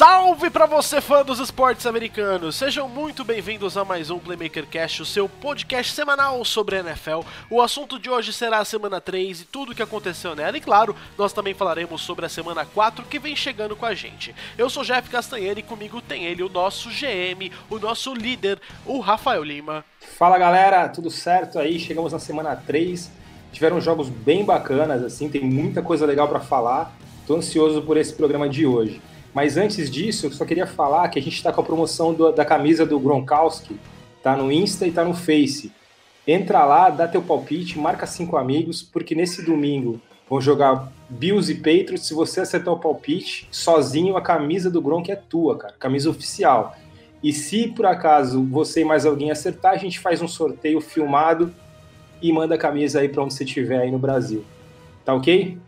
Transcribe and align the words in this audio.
Salve 0.00 0.48
para 0.48 0.64
você 0.64 0.98
fã 0.98 1.22
dos 1.22 1.40
esportes 1.40 1.84
americanos! 1.84 2.56
Sejam 2.56 2.88
muito 2.88 3.22
bem-vindos 3.22 3.76
a 3.76 3.84
mais 3.84 4.08
um 4.08 4.18
Playmaker 4.18 4.66
Cast, 4.66 5.02
o 5.02 5.04
seu 5.04 5.28
podcast 5.28 5.92
semanal 5.92 6.42
sobre 6.42 6.76
a 6.76 6.80
NFL. 6.80 7.20
O 7.50 7.60
assunto 7.60 7.98
de 7.98 8.08
hoje 8.08 8.32
será 8.32 8.60
a 8.60 8.64
semana 8.64 8.98
3 8.98 9.42
e 9.42 9.44
tudo 9.44 9.72
o 9.72 9.74
que 9.74 9.82
aconteceu 9.82 10.34
nela, 10.34 10.56
e 10.56 10.60
claro, 10.62 10.96
nós 11.18 11.34
também 11.34 11.52
falaremos 11.52 12.00
sobre 12.00 12.24
a 12.24 12.30
semana 12.30 12.64
4 12.64 13.04
que 13.04 13.18
vem 13.18 13.36
chegando 13.36 13.76
com 13.76 13.84
a 13.84 13.92
gente. 13.92 14.34
Eu 14.56 14.70
sou 14.70 14.82
Jeff 14.84 15.10
Castanheira 15.10 15.60
e 15.60 15.62
comigo 15.62 16.00
tem 16.00 16.24
ele, 16.24 16.42
o 16.42 16.48
nosso 16.48 16.88
GM, 16.88 17.52
o 17.68 17.78
nosso 17.78 18.14
líder, 18.14 18.58
o 18.86 19.00
Rafael 19.00 19.44
Lima. 19.44 19.84
Fala 20.16 20.38
galera, 20.38 20.88
tudo 20.88 21.10
certo 21.10 21.58
aí? 21.58 21.78
Chegamos 21.78 22.14
na 22.14 22.18
semana 22.18 22.56
3. 22.56 23.10
Tiveram 23.52 23.78
jogos 23.82 24.08
bem 24.08 24.46
bacanas, 24.46 25.04
assim, 25.04 25.28
tem 25.28 25.44
muita 25.44 25.82
coisa 25.82 26.06
legal 26.06 26.26
para 26.26 26.40
falar. 26.40 26.90
Tô 27.26 27.36
ansioso 27.36 27.82
por 27.82 27.98
esse 27.98 28.14
programa 28.14 28.48
de 28.48 28.64
hoje. 28.64 29.02
Mas 29.32 29.56
antes 29.56 29.90
disso, 29.90 30.26
eu 30.26 30.32
só 30.32 30.44
queria 30.44 30.66
falar 30.66 31.08
que 31.08 31.18
a 31.18 31.22
gente 31.22 31.36
está 31.36 31.52
com 31.52 31.60
a 31.60 31.64
promoção 31.64 32.12
do, 32.12 32.32
da 32.32 32.44
camisa 32.44 32.84
do 32.84 32.98
Gronkowski, 32.98 33.78
tá 34.22 34.36
no 34.36 34.50
Insta 34.50 34.86
e 34.86 34.92
tá 34.92 35.04
no 35.04 35.14
Face. 35.14 35.72
Entra 36.26 36.64
lá, 36.64 36.90
dá 36.90 37.06
teu 37.08 37.22
palpite, 37.22 37.78
marca 37.78 38.06
cinco 38.06 38.36
amigos, 38.36 38.82
porque 38.82 39.14
nesse 39.14 39.44
domingo 39.44 40.00
vão 40.28 40.40
jogar 40.40 40.92
Bills 41.08 41.50
e 41.50 41.56
Patriots. 41.56 42.06
Se 42.06 42.14
você 42.14 42.40
acertar 42.40 42.74
o 42.74 42.78
palpite, 42.78 43.48
sozinho 43.50 44.16
a 44.16 44.22
camisa 44.22 44.70
do 44.70 44.82
Gronk 44.82 45.10
é 45.10 45.16
tua, 45.16 45.56
cara, 45.56 45.74
camisa 45.78 46.10
oficial. 46.10 46.76
E 47.22 47.32
se 47.32 47.68
por 47.68 47.86
acaso 47.86 48.42
você 48.44 48.80
e 48.80 48.84
mais 48.84 49.04
alguém 49.04 49.30
acertar, 49.30 49.72
a 49.72 49.76
gente 49.76 49.98
faz 49.98 50.22
um 50.22 50.28
sorteio 50.28 50.80
filmado 50.80 51.52
e 52.22 52.32
manda 52.32 52.54
a 52.54 52.58
camisa 52.58 53.00
aí 53.00 53.08
para 53.08 53.22
onde 53.22 53.34
você 53.34 53.44
estiver 53.44 53.80
aí 53.80 53.90
no 53.90 53.98
Brasil. 53.98 54.44
Tá 55.04 55.14
ok? 55.14 55.58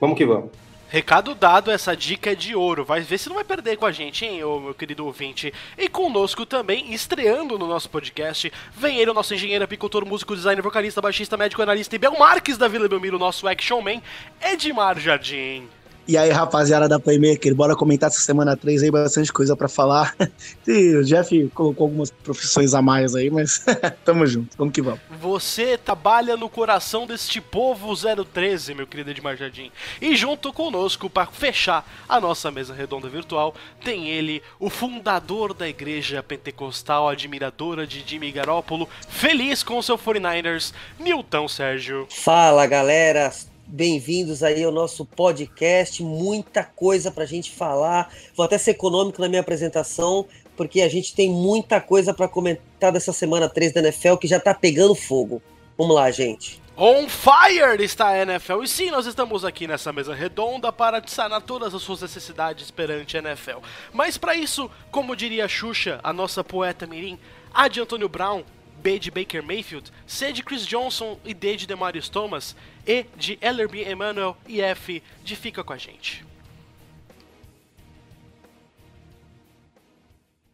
Vamos 0.00 0.16
que 0.16 0.24
vamos. 0.24 0.50
Recado 0.90 1.34
dado, 1.34 1.70
essa 1.70 1.94
dica 1.94 2.32
é 2.32 2.34
de 2.34 2.54
ouro. 2.54 2.82
Vai 2.82 3.02
ver 3.02 3.18
se 3.18 3.28
não 3.28 3.36
vai 3.36 3.44
perder 3.44 3.76
com 3.76 3.84
a 3.84 3.92
gente, 3.92 4.24
hein, 4.24 4.42
ô, 4.42 4.58
meu 4.58 4.74
querido 4.74 5.04
ouvinte. 5.04 5.52
E 5.76 5.86
conosco 5.86 6.46
também, 6.46 6.94
estreando 6.94 7.58
no 7.58 7.66
nosso 7.66 7.90
podcast, 7.90 8.50
vem 8.72 8.98
ele, 8.98 9.10
o 9.10 9.14
nosso 9.14 9.34
engenheiro, 9.34 9.64
apicultor, 9.64 10.06
músico, 10.06 10.34
designer, 10.34 10.62
vocalista, 10.62 11.02
baixista, 11.02 11.36
médico, 11.36 11.60
analista 11.60 11.94
e 11.94 11.98
Bel 11.98 12.18
Marques 12.18 12.56
da 12.56 12.68
Vila 12.68 12.88
Belmiro, 12.88 13.18
nosso 13.18 13.46
action 13.46 13.82
man, 13.82 14.00
Edmar 14.40 14.98
Jardim. 14.98 15.68
E 16.08 16.16
aí, 16.16 16.30
rapaziada 16.30 16.88
da 16.88 16.98
Playmaker, 16.98 17.54
bora 17.54 17.76
comentar 17.76 18.08
essa 18.08 18.22
semana 18.22 18.56
3 18.56 18.82
aí, 18.82 18.90
bastante 18.90 19.30
coisa 19.30 19.54
para 19.54 19.68
falar. 19.68 20.16
E 20.66 20.96
o 20.96 21.04
Jeff 21.04 21.48
colocou 21.54 21.86
algumas 21.86 22.10
profissões 22.10 22.74
a 22.74 22.82
mais 22.82 23.14
aí, 23.14 23.30
mas 23.30 23.64
tamo 24.04 24.26
junto, 24.26 24.56
vamos 24.56 24.72
que 24.72 24.82
vamos. 24.82 25.00
Você 25.20 25.78
trabalha 25.78 26.36
no 26.36 26.48
coração 26.48 27.06
deste 27.06 27.40
povo 27.40 27.94
013, 27.96 28.74
meu 28.74 28.86
querido 28.86 29.10
Edmar 29.10 29.36
Jardim. 29.36 29.70
E 30.00 30.14
junto 30.14 30.52
conosco, 30.52 31.08
para 31.08 31.26
fechar 31.26 31.86
a 32.08 32.20
nossa 32.20 32.50
mesa 32.50 32.74
redonda 32.74 33.08
virtual, 33.08 33.54
tem 33.82 34.08
ele, 34.08 34.42
o 34.60 34.68
fundador 34.68 35.54
da 35.54 35.68
igreja 35.68 36.22
pentecostal, 36.22 37.08
admiradora 37.08 37.86
de 37.86 38.04
Jimmy 38.06 38.30
Garoppolo, 38.30 38.88
feliz 39.08 39.62
com 39.62 39.78
o 39.78 39.82
seu 39.82 39.98
49ers, 39.98 40.72
Nilton 40.98 41.48
Sérgio. 41.48 42.06
Fala, 42.10 42.66
galera! 42.66 43.32
Bem-vindos 43.70 44.42
aí 44.42 44.64
ao 44.64 44.72
nosso 44.72 45.04
podcast, 45.04 46.02
muita 46.02 46.64
coisa 46.64 47.10
para 47.10 47.24
a 47.24 47.26
gente 47.26 47.52
falar. 47.52 48.10
Vou 48.34 48.46
até 48.46 48.56
ser 48.56 48.70
econômico 48.70 49.20
na 49.20 49.28
minha 49.28 49.42
apresentação, 49.42 50.26
porque 50.56 50.80
a 50.80 50.88
gente 50.88 51.14
tem 51.14 51.28
muita 51.28 51.78
coisa 51.78 52.14
para 52.14 52.26
comentar 52.26 52.90
dessa 52.90 53.12
semana 53.12 53.46
3 53.46 53.74
da 53.74 53.80
NFL 53.80 54.16
que 54.16 54.26
já 54.26 54.40
tá 54.40 54.54
pegando 54.54 54.94
fogo. 54.94 55.42
Vamos 55.76 55.94
lá, 55.94 56.10
gente. 56.10 56.62
On 56.78 57.06
fire 57.10 57.84
está 57.84 58.08
a 58.08 58.22
NFL 58.22 58.62
e 58.62 58.68
sim, 58.68 58.90
nós 58.90 59.04
estamos 59.04 59.44
aqui 59.44 59.66
nessa 59.66 59.92
mesa 59.92 60.14
redonda 60.14 60.72
para 60.72 61.02
sanar 61.06 61.42
todas 61.42 61.74
as 61.74 61.82
suas 61.82 62.00
necessidades 62.00 62.70
perante 62.70 63.18
a 63.18 63.20
NFL. 63.20 63.58
Mas 63.92 64.16
para 64.16 64.34
isso, 64.34 64.70
como 64.90 65.14
diria 65.14 65.44
a 65.44 65.48
Xuxa, 65.48 66.00
a 66.02 66.10
nossa 66.10 66.42
poeta 66.42 66.86
mirim, 66.86 67.18
a 67.52 67.68
de 67.68 67.82
Antônio 67.82 68.08
Brown, 68.08 68.44
B 68.82 68.98
de 68.98 69.10
Baker 69.10 69.42
Mayfield, 69.42 69.90
C 70.06 70.32
de 70.32 70.42
Chris 70.42 70.66
Johnson 70.66 71.18
e 71.24 71.34
D 71.34 71.56
de 71.56 71.66
Demarius 71.66 72.08
Thomas, 72.08 72.54
E 72.86 73.04
de 73.16 73.38
Ellerby 73.40 73.82
Emmanuel 73.82 74.36
e 74.46 74.60
F 74.60 75.02
de 75.22 75.36
Fica 75.36 75.62
com 75.62 75.72
a 75.72 75.78
gente. 75.78 76.24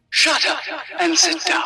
Shut 0.09 0.45
up 0.45 0.59
and 0.99 1.15
sit 1.15 1.43
down. 1.45 1.65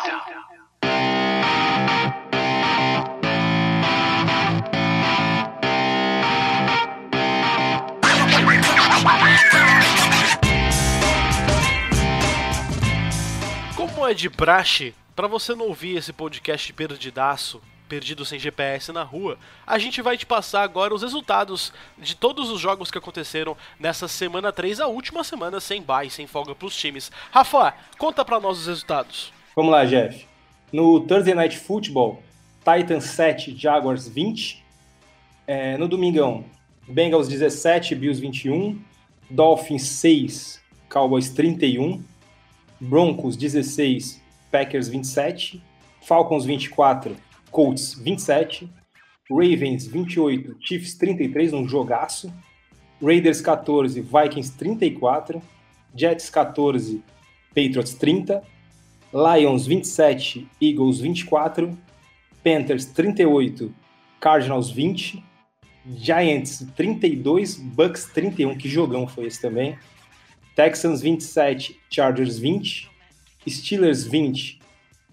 Como 14.00 14.10
é 14.10 14.14
de 14.14 14.30
praxe, 14.30 14.94
para 15.14 15.26
você 15.26 15.54
não 15.54 15.66
ouvir 15.66 15.98
esse 15.98 16.10
podcast 16.10 16.72
perdidaço, 16.72 17.60
perdido 17.86 18.24
sem 18.24 18.38
GPS 18.38 18.90
na 18.92 19.02
rua, 19.02 19.36
a 19.66 19.78
gente 19.78 20.00
vai 20.00 20.16
te 20.16 20.24
passar 20.24 20.62
agora 20.62 20.94
os 20.94 21.02
resultados 21.02 21.70
de 21.98 22.16
todos 22.16 22.48
os 22.48 22.58
jogos 22.58 22.90
que 22.90 22.96
aconteceram 22.96 23.54
nessa 23.78 24.08
semana 24.08 24.50
3, 24.50 24.80
a 24.80 24.86
última 24.86 25.22
semana 25.22 25.60
sem 25.60 25.82
bye, 25.82 26.08
sem 26.08 26.26
folga 26.26 26.54
pros 26.54 26.74
times. 26.74 27.12
Rafa, 27.30 27.74
conta 27.98 28.24
pra 28.24 28.40
nós 28.40 28.60
os 28.60 28.66
resultados. 28.68 29.34
Vamos 29.54 29.70
lá, 29.70 29.84
Jeff. 29.84 30.26
No 30.72 31.00
Thursday 31.00 31.34
Night 31.34 31.58
Football, 31.58 32.22
Titans 32.60 33.04
7, 33.04 33.54
Jaguars 33.54 34.08
20. 34.08 34.64
É, 35.46 35.76
no 35.76 35.86
domingão, 35.86 36.46
Bengals 36.88 37.28
17, 37.28 37.94
Bills 37.96 38.18
21. 38.18 38.80
Dolphins 39.28 39.82
6, 39.82 40.58
Cowboys 40.88 41.28
31. 41.28 42.02
Broncos 42.80 43.36
16, 43.36 44.20
Packers 44.50 44.88
27. 44.88 45.62
Falcons 46.02 46.44
24, 46.44 47.14
Colts 47.50 47.94
27. 47.94 48.70
Ravens 49.30 49.86
28, 49.86 50.56
Chiefs 50.60 50.94
33, 50.94 51.52
um 51.52 51.68
jogaço. 51.68 52.32
Raiders 53.02 53.40
14, 53.40 54.00
Vikings 54.00 54.52
34. 54.56 55.42
Jets 55.94 56.30
14, 56.30 57.02
Patriots 57.54 57.94
30. 57.94 58.42
Lions 59.12 59.66
27, 59.66 60.48
Eagles 60.60 61.00
24. 61.00 61.76
Panthers 62.42 62.86
38, 62.86 63.74
Cardinals 64.18 64.70
20. 64.70 65.22
Giants 65.96 66.66
32, 66.76 67.56
Bucks 67.56 68.04
31, 68.06 68.56
que 68.56 68.68
jogão 68.68 69.06
foi 69.06 69.26
esse 69.26 69.40
também. 69.40 69.78
Texans 70.60 71.00
27, 71.00 71.80
Chargers 71.88 72.38
20. 72.38 72.90
Steelers 73.48 74.04
20, 74.06 74.60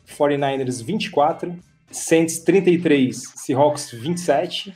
49ers 0.06 0.84
24. 0.84 1.58
Saints 1.90 2.40
33, 2.40 3.14
Seahawks 3.34 3.90
27. 3.90 4.74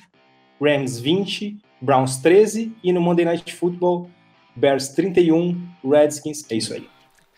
Rams 0.62 0.98
20, 1.02 1.58
Browns 1.82 2.22
13. 2.22 2.74
E 2.82 2.94
no 2.94 3.02
Monday 3.02 3.26
Night 3.26 3.54
Football, 3.54 4.10
Bears 4.56 4.88
31, 4.96 5.62
Redskins. 5.84 6.46
É 6.50 6.56
isso 6.56 6.74
aí. 6.74 6.88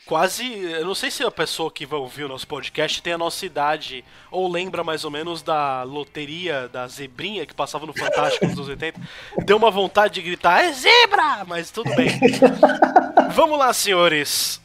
Quase, 0.05 0.45
eu 0.45 0.85
não 0.85 0.93
sei 0.93 1.09
se 1.09 1.23
a 1.23 1.31
pessoa 1.31 1.71
que 1.71 1.85
vai 1.85 1.97
ouvir 1.97 2.25
o 2.25 2.27
nosso 2.27 2.45
podcast 2.45 3.01
tem 3.01 3.13
a 3.13 3.17
nossa 3.17 3.45
idade 3.45 4.03
ou 4.29 4.51
lembra 4.51 4.83
mais 4.83 5.05
ou 5.05 5.11
menos 5.11 5.41
da 5.41 5.83
loteria 5.83 6.67
da 6.67 6.85
zebrinha 6.87 7.45
que 7.45 7.53
passava 7.53 7.85
no 7.85 7.93
Fantástico 7.93 8.45
nos 8.45 8.55
anos 8.55 8.67
80. 8.67 8.99
Deu 9.45 9.55
uma 9.55 9.71
vontade 9.71 10.15
de 10.15 10.21
gritar, 10.21 10.61
é 10.61 10.73
zebra! 10.73 11.45
Mas 11.47 11.71
tudo 11.71 11.95
bem. 11.95 12.09
Vamos 13.33 13.57
lá, 13.57 13.71
senhores. 13.71 14.61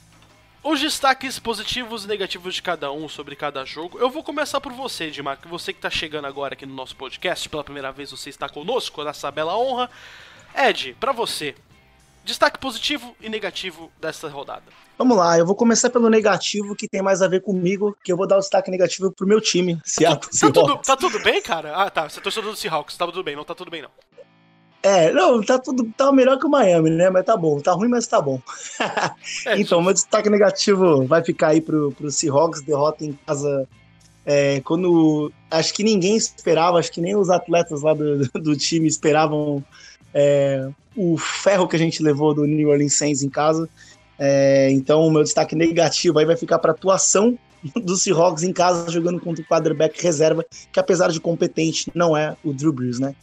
Os 0.61 0.81
destaques 0.81 1.39
positivos 1.39 2.05
e 2.05 2.09
negativos 2.09 2.57
de 2.57 2.61
cada 2.61 2.91
um 2.91 3.09
sobre 3.09 3.37
cada 3.37 3.65
jogo. 3.65 3.97
Eu 4.01 4.11
vou 4.11 4.25
começar 4.25 4.61
por 4.61 4.73
você, 4.73 5.05
Edmar, 5.05 5.39
que 5.41 5.47
você 5.47 5.73
que 5.73 5.79
está 5.79 5.89
chegando 5.89 6.27
agora 6.27 6.55
aqui 6.55 6.67
no 6.67 6.75
nosso 6.75 6.97
podcast, 6.97 7.49
pela 7.49 7.63
primeira 7.63 7.93
vez 7.93 8.11
você 8.11 8.29
está 8.29 8.49
conosco 8.49 9.05
nessa 9.05 9.31
bela 9.31 9.57
honra. 9.57 9.89
Ed, 10.53 10.97
para 10.99 11.13
você, 11.13 11.55
destaque 12.29 12.59
positivo 12.59 13.17
e 13.21 13.29
negativo 13.29 13.91
dessa 13.99 14.29
rodada. 14.29 14.65
Vamos 14.99 15.17
lá, 15.17 15.39
eu 15.39 15.47
vou 15.47 15.55
começar 15.55 15.89
pelo 15.89 16.11
negativo, 16.11 16.77
que 16.77 16.87
tem 16.87 17.01
mais 17.01 17.23
a 17.23 17.29
ver 17.29 17.41
comigo, 17.41 17.97
que 18.05 18.13
eu 18.13 18.17
vou 18.17 18.27
dar 18.27 18.37
o 18.37 18.41
destaque 18.41 18.71
negativo 18.71 19.11
pro 19.11 19.27
meu 19.27 19.41
time, 19.41 19.81
Seattle 19.85 20.31
Tá 20.39 20.51
tudo, 20.51 20.77
tá 20.79 20.97
tudo 20.97 21.23
bem, 21.23 21.41
cara? 21.41 21.75
Ah, 21.75 21.89
tá. 21.89 22.09
Você 22.09 22.21
torcedor 22.21 22.51
do 22.51 22.57
Seahawks, 22.57 22.97
tá 22.97 23.07
tudo 23.07 23.25
bem. 23.25 23.35
Não 23.35 23.45
tá 23.45 23.55
tudo 23.55 23.71
bem, 23.71 23.83
não. 23.83 23.91
É, 24.83 25.11
não, 25.11 25.43
tá 25.43 25.59
tudo 25.59 25.91
tá 25.97 26.13
melhor 26.13 26.39
que 26.39 26.47
o 26.47 26.51
Miami, 26.51 26.91
né? 26.91 27.11
Mas 27.11 27.25
tá 27.25 27.37
bom, 27.37 27.59
tá 27.61 27.73
ruim, 27.73 27.89
mas 27.89 28.07
tá 28.07 28.21
bom. 28.21 28.41
É, 29.47 29.59
então, 29.59 29.81
meu 29.81 29.93
destaque 29.93 30.29
negativo 30.29 31.07
vai 31.07 31.25
ficar 31.25 31.49
aí 31.49 31.61
pro, 31.61 31.93
pro 31.93 32.11
Seahawks, 32.11 32.61
derrota 32.61 33.05
em 33.05 33.19
casa. 33.27 33.67
É, 34.27 34.61
quando 34.61 35.33
acho 35.51 35.73
que 35.73 35.83
ninguém 35.83 36.15
esperava, 36.15 36.79
acho 36.79 36.93
que 36.93 37.01
nem 37.01 37.17
os 37.17 37.31
atletas 37.31 37.81
lá 37.81 37.95
do, 37.95 38.29
do 38.35 38.57
time 38.57 38.87
esperavam 38.87 39.65
é, 40.19 40.69
o 40.97 41.17
ferro 41.17 41.69
que 41.69 41.77
a 41.77 41.79
gente 41.79 42.03
levou 42.03 42.35
do 42.35 42.45
New 42.45 42.69
Orleans 42.69 42.95
Saints 42.95 43.23
em 43.23 43.29
casa. 43.29 43.69
É, 44.19 44.69
então, 44.73 45.07
o 45.07 45.11
meu 45.13 45.23
destaque 45.23 45.55
negativo 45.55 46.19
aí 46.19 46.27
vai 46.27 46.37
ficar 46.37 46.59
para 46.59 46.73
atuação 46.73 47.39
do 47.81 47.97
Seahawks 47.97 48.43
em 48.43 48.53
casa 48.53 48.91
jogando 48.91 49.21
contra 49.21 49.43
o 49.43 49.47
quarterback 49.47 50.03
reserva, 50.03 50.45
que 50.73 50.81
apesar 50.81 51.13
de 51.13 51.21
competente, 51.21 51.89
não 51.95 52.17
é 52.17 52.37
o 52.43 52.53
Drew 52.53 52.73
Brees, 52.73 52.99
né? 52.99 53.15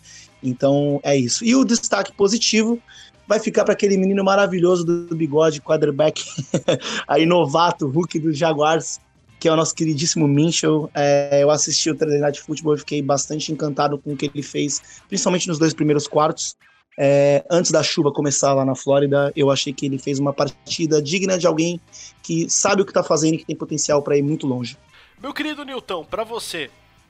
Então 0.42 1.02
é 1.04 1.18
isso. 1.18 1.44
E 1.44 1.54
o 1.54 1.66
destaque 1.66 2.14
positivo 2.14 2.80
vai 3.28 3.40
ficar 3.40 3.66
para 3.66 3.74
aquele 3.74 3.98
menino 3.98 4.24
maravilhoso 4.24 4.86
do, 4.86 5.16
bigode, 5.16 5.62
quarterback, 5.62 6.24
aí 7.08 7.26
novato, 7.26 7.90
Hulk 7.90 8.20
do 8.20 8.32
Jaguars, 8.32 9.02
que 9.38 9.50
é 9.50 9.52
o 9.52 9.56
nosso 9.58 9.76
queridíssimo 9.76 10.30
Minchel. 10.30 10.90
É, 10.94 11.44
eu 11.44 11.50
assisti 11.50 11.90
o 11.90 11.96
Thursday 11.96 12.22
Night 12.22 12.40
Football 12.40 12.76
e 12.76 12.80
fiquei 12.80 13.02
bastante 13.02 13.52
encantado 13.52 13.98
com 13.98 14.14
o 14.14 14.16
que 14.16 14.32
ele 14.34 14.44
fez, 14.44 14.82
principalmente 15.10 15.48
nos 15.50 15.60
dois 15.60 15.74
primeiros 15.74 16.08
quartos. 16.08 16.56
É, 16.98 17.44
antes 17.50 17.72
da 17.72 17.84
chuva 17.84 18.12
começar 18.12 18.54
lá 18.54 18.64
na 18.64 18.76
Flórida, 18.76 19.32
eu 19.36 19.52
achei 19.52 19.74
que 19.74 19.86
ele 19.86 20.00
fez 20.00 20.18
uma 20.18 20.32
partida 20.32 21.02
digna 21.02 21.38
de 21.38 21.46
alguém 21.46 21.80
que 22.24 22.50
sabe 22.50 22.82
o 22.82 22.86
que 22.86 22.92
está 22.92 23.04
fazendo 23.04 23.36
e 23.36 23.38
que 23.40 23.46
tem 23.46 23.56
potencial 23.56 24.02
para 24.02 24.18
ir 24.18 24.22
muito 24.22 24.48
longe. 24.48 24.78
Meu 25.22 25.34
querido 25.34 25.66
Newton, 25.66 26.06
para 26.06 26.24
você, 26.24 26.70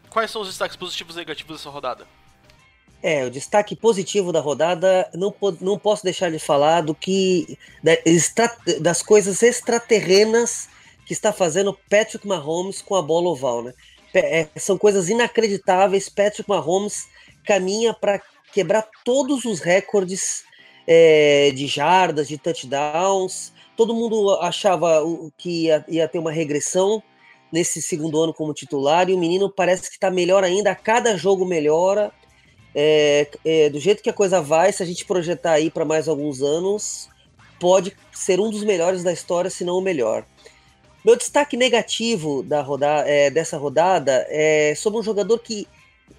quais 0.10 0.32
são 0.32 0.42
os 0.42 0.48
destaques 0.48 0.76
positivos 0.76 1.16
e 1.16 1.20
negativos 1.20 1.58
dessa 1.58 1.70
rodada? 1.70 2.08
É, 3.04 3.24
o 3.24 3.30
destaque 3.30 3.76
positivo 3.76 4.32
da 4.32 4.40
rodada, 4.40 5.08
não, 5.14 5.34
não 5.62 5.78
posso 5.78 6.04
deixar 6.04 6.32
de 6.32 6.40
falar 6.40 6.82
do 6.82 6.96
que. 6.96 7.58
das 8.82 9.04
coisas 9.04 9.44
extraterrenas 9.44 10.68
que 11.06 11.14
está 11.14 11.32
fazendo 11.32 11.78
Patrick 11.88 12.28
Mahomes 12.28 12.82
com 12.82 12.96
a 12.96 13.02
bola 13.04 13.30
oval, 13.30 13.62
né? 13.62 13.74
É, 14.16 14.48
são 14.58 14.78
coisas 14.78 15.08
inacreditáveis. 15.10 16.10
Patrick 16.10 16.50
Mahomes 16.50 17.08
caminha 17.46 17.94
para 17.94 18.20
quebrar 18.56 18.88
todos 19.04 19.44
os 19.44 19.60
recordes 19.60 20.46
é, 20.88 21.52
de 21.54 21.68
jardas, 21.68 22.25
de 22.25 22.38
touchdowns. 22.38 23.52
Todo 23.75 23.94
mundo 23.94 24.31
achava 24.40 25.02
que 25.38 25.66
ia, 25.66 25.86
ia, 25.90 26.07
ter 26.07 26.19
uma 26.19 26.31
regressão 26.31 27.04
nesse 27.52 27.81
segundo 27.81 28.18
ano 28.24 28.34
como 28.34 28.54
titular, 28.54 29.10
e 29.10 29.13
o 29.13 29.18
menino 29.18 29.50
parece 29.50 29.90
que 29.90 29.96
está 29.96 30.10
melhor 30.10 30.42
ainda, 30.46 30.72
a 30.72 30.75
cada 30.75 31.18
jogo 31.18 31.46
melhora. 31.46 32.13
É, 32.74 33.28
é, 33.44 33.69
do 33.69 33.80
jeito 33.80 34.02
que 34.02 34.10
a 34.10 34.13
coisa 34.13 34.42
vai, 34.42 34.72
se 34.72 34.81
a 34.81 34.86
gente 34.86 35.06
projetar 35.06 35.51
aí 35.51 35.69
para 35.69 35.84
mais 35.84 36.08
alguns 36.08 36.42
anos, 36.42 37.10
pode 37.60 37.96
ser 38.13 38.40
um 38.40 38.50
dos 38.50 38.63
melhores 38.63 39.04
da 39.04 39.12
história, 39.12 39.50
se 39.50 39.66
não 39.66 39.78
o 39.78 39.81
melhor. 39.81 40.25
Meu 41.04 41.18
destaque 41.18 41.58
negativo 41.58 42.42
da 42.42 42.62
roda 42.62 43.04
é, 43.06 43.30
dessa 43.30 43.58
rodada 43.58 44.25
é 44.30 44.74
sobre 44.75 45.00
um 45.00 45.04
jogador 45.04 45.40
que 45.40 45.68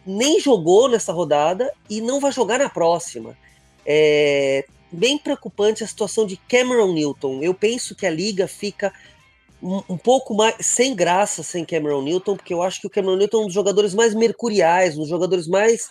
nem 0.07 0.41
jogou 0.41 0.89
nessa 0.89 1.13
rodada 1.13 1.73
e 1.89 2.01
não 2.01 2.21
vai 2.21 2.33
jogar 2.33 2.59
na 2.59 2.69
próxima. 2.69 3.37
É 3.85 4.65
bem 4.91 5.19
preocupante 5.19 5.85
a 5.85 5.87
situação 5.87 6.27
de 6.27 6.37
Cameron 6.37 6.93
Newton. 6.93 7.43
Eu 7.43 7.53
penso 7.53 7.95
que 7.95 8.07
a 8.07 8.11
liga 8.11 8.47
fica 8.47 8.93
um, 9.63 9.83
um, 9.89 9.97
pouco 9.97 10.35
mais 10.35 10.55
sem 10.61 10.95
graça 10.95 11.43
sem 11.43 11.65
Cameron 11.65 12.03
Newton, 12.03 12.37
porque 12.37 12.55
eu 12.55 12.63
acho 12.63 12.81
que 12.81 12.87
o 12.87 12.91
Cameron 12.91 13.17
Newton 13.17 13.39
é 13.39 13.41
um 13.43 13.47
dos 13.47 13.55
jogadores 13.55 13.95
mais 13.95 14.15
mercuriais, 14.15 14.97
um 14.97 15.01
dos 15.01 15.09
jogadores 15.09 15.47
mais 15.47 15.89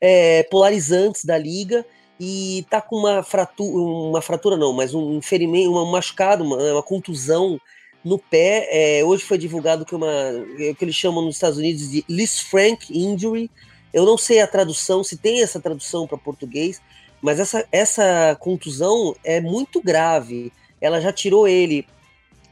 é, 0.00 0.42
polarizantes 0.44 1.24
da 1.24 1.36
liga 1.36 1.84
e 2.18 2.66
tá 2.68 2.80
com 2.80 2.96
uma 2.96 3.22
fratura, 3.22 3.82
uma 3.82 4.22
fratura 4.22 4.56
não, 4.56 4.72
mas 4.72 4.94
um 4.94 5.20
ferimento, 5.22 5.70
uma 5.70 5.84
machucado, 5.84 6.42
uma, 6.42 6.56
uma 6.56 6.82
contusão 6.82 7.60
no 8.04 8.18
pé. 8.18 8.68
É, 8.70 9.04
hoje 9.04 9.24
foi 9.24 9.38
divulgado 9.38 9.84
que 9.84 9.94
uma 9.94 10.10
é, 10.58 10.74
que 10.74 10.84
eles 10.84 10.94
chamam 10.94 11.24
nos 11.24 11.36
Estados 11.36 11.58
Unidos 11.58 11.90
de 11.90 12.04
Liz 12.08 12.40
Frank 12.40 12.86
Injury. 12.96 13.50
Eu 13.92 14.04
não 14.04 14.18
sei 14.18 14.40
a 14.40 14.46
tradução, 14.46 15.02
se 15.02 15.16
tem 15.16 15.42
essa 15.42 15.60
tradução 15.60 16.06
para 16.06 16.18
português, 16.18 16.80
mas 17.22 17.40
essa, 17.40 17.66
essa 17.72 18.36
contusão 18.38 19.14
é 19.24 19.40
muito 19.40 19.82
grave. 19.82 20.52
Ela 20.80 21.00
já 21.00 21.12
tirou 21.12 21.48
ele 21.48 21.86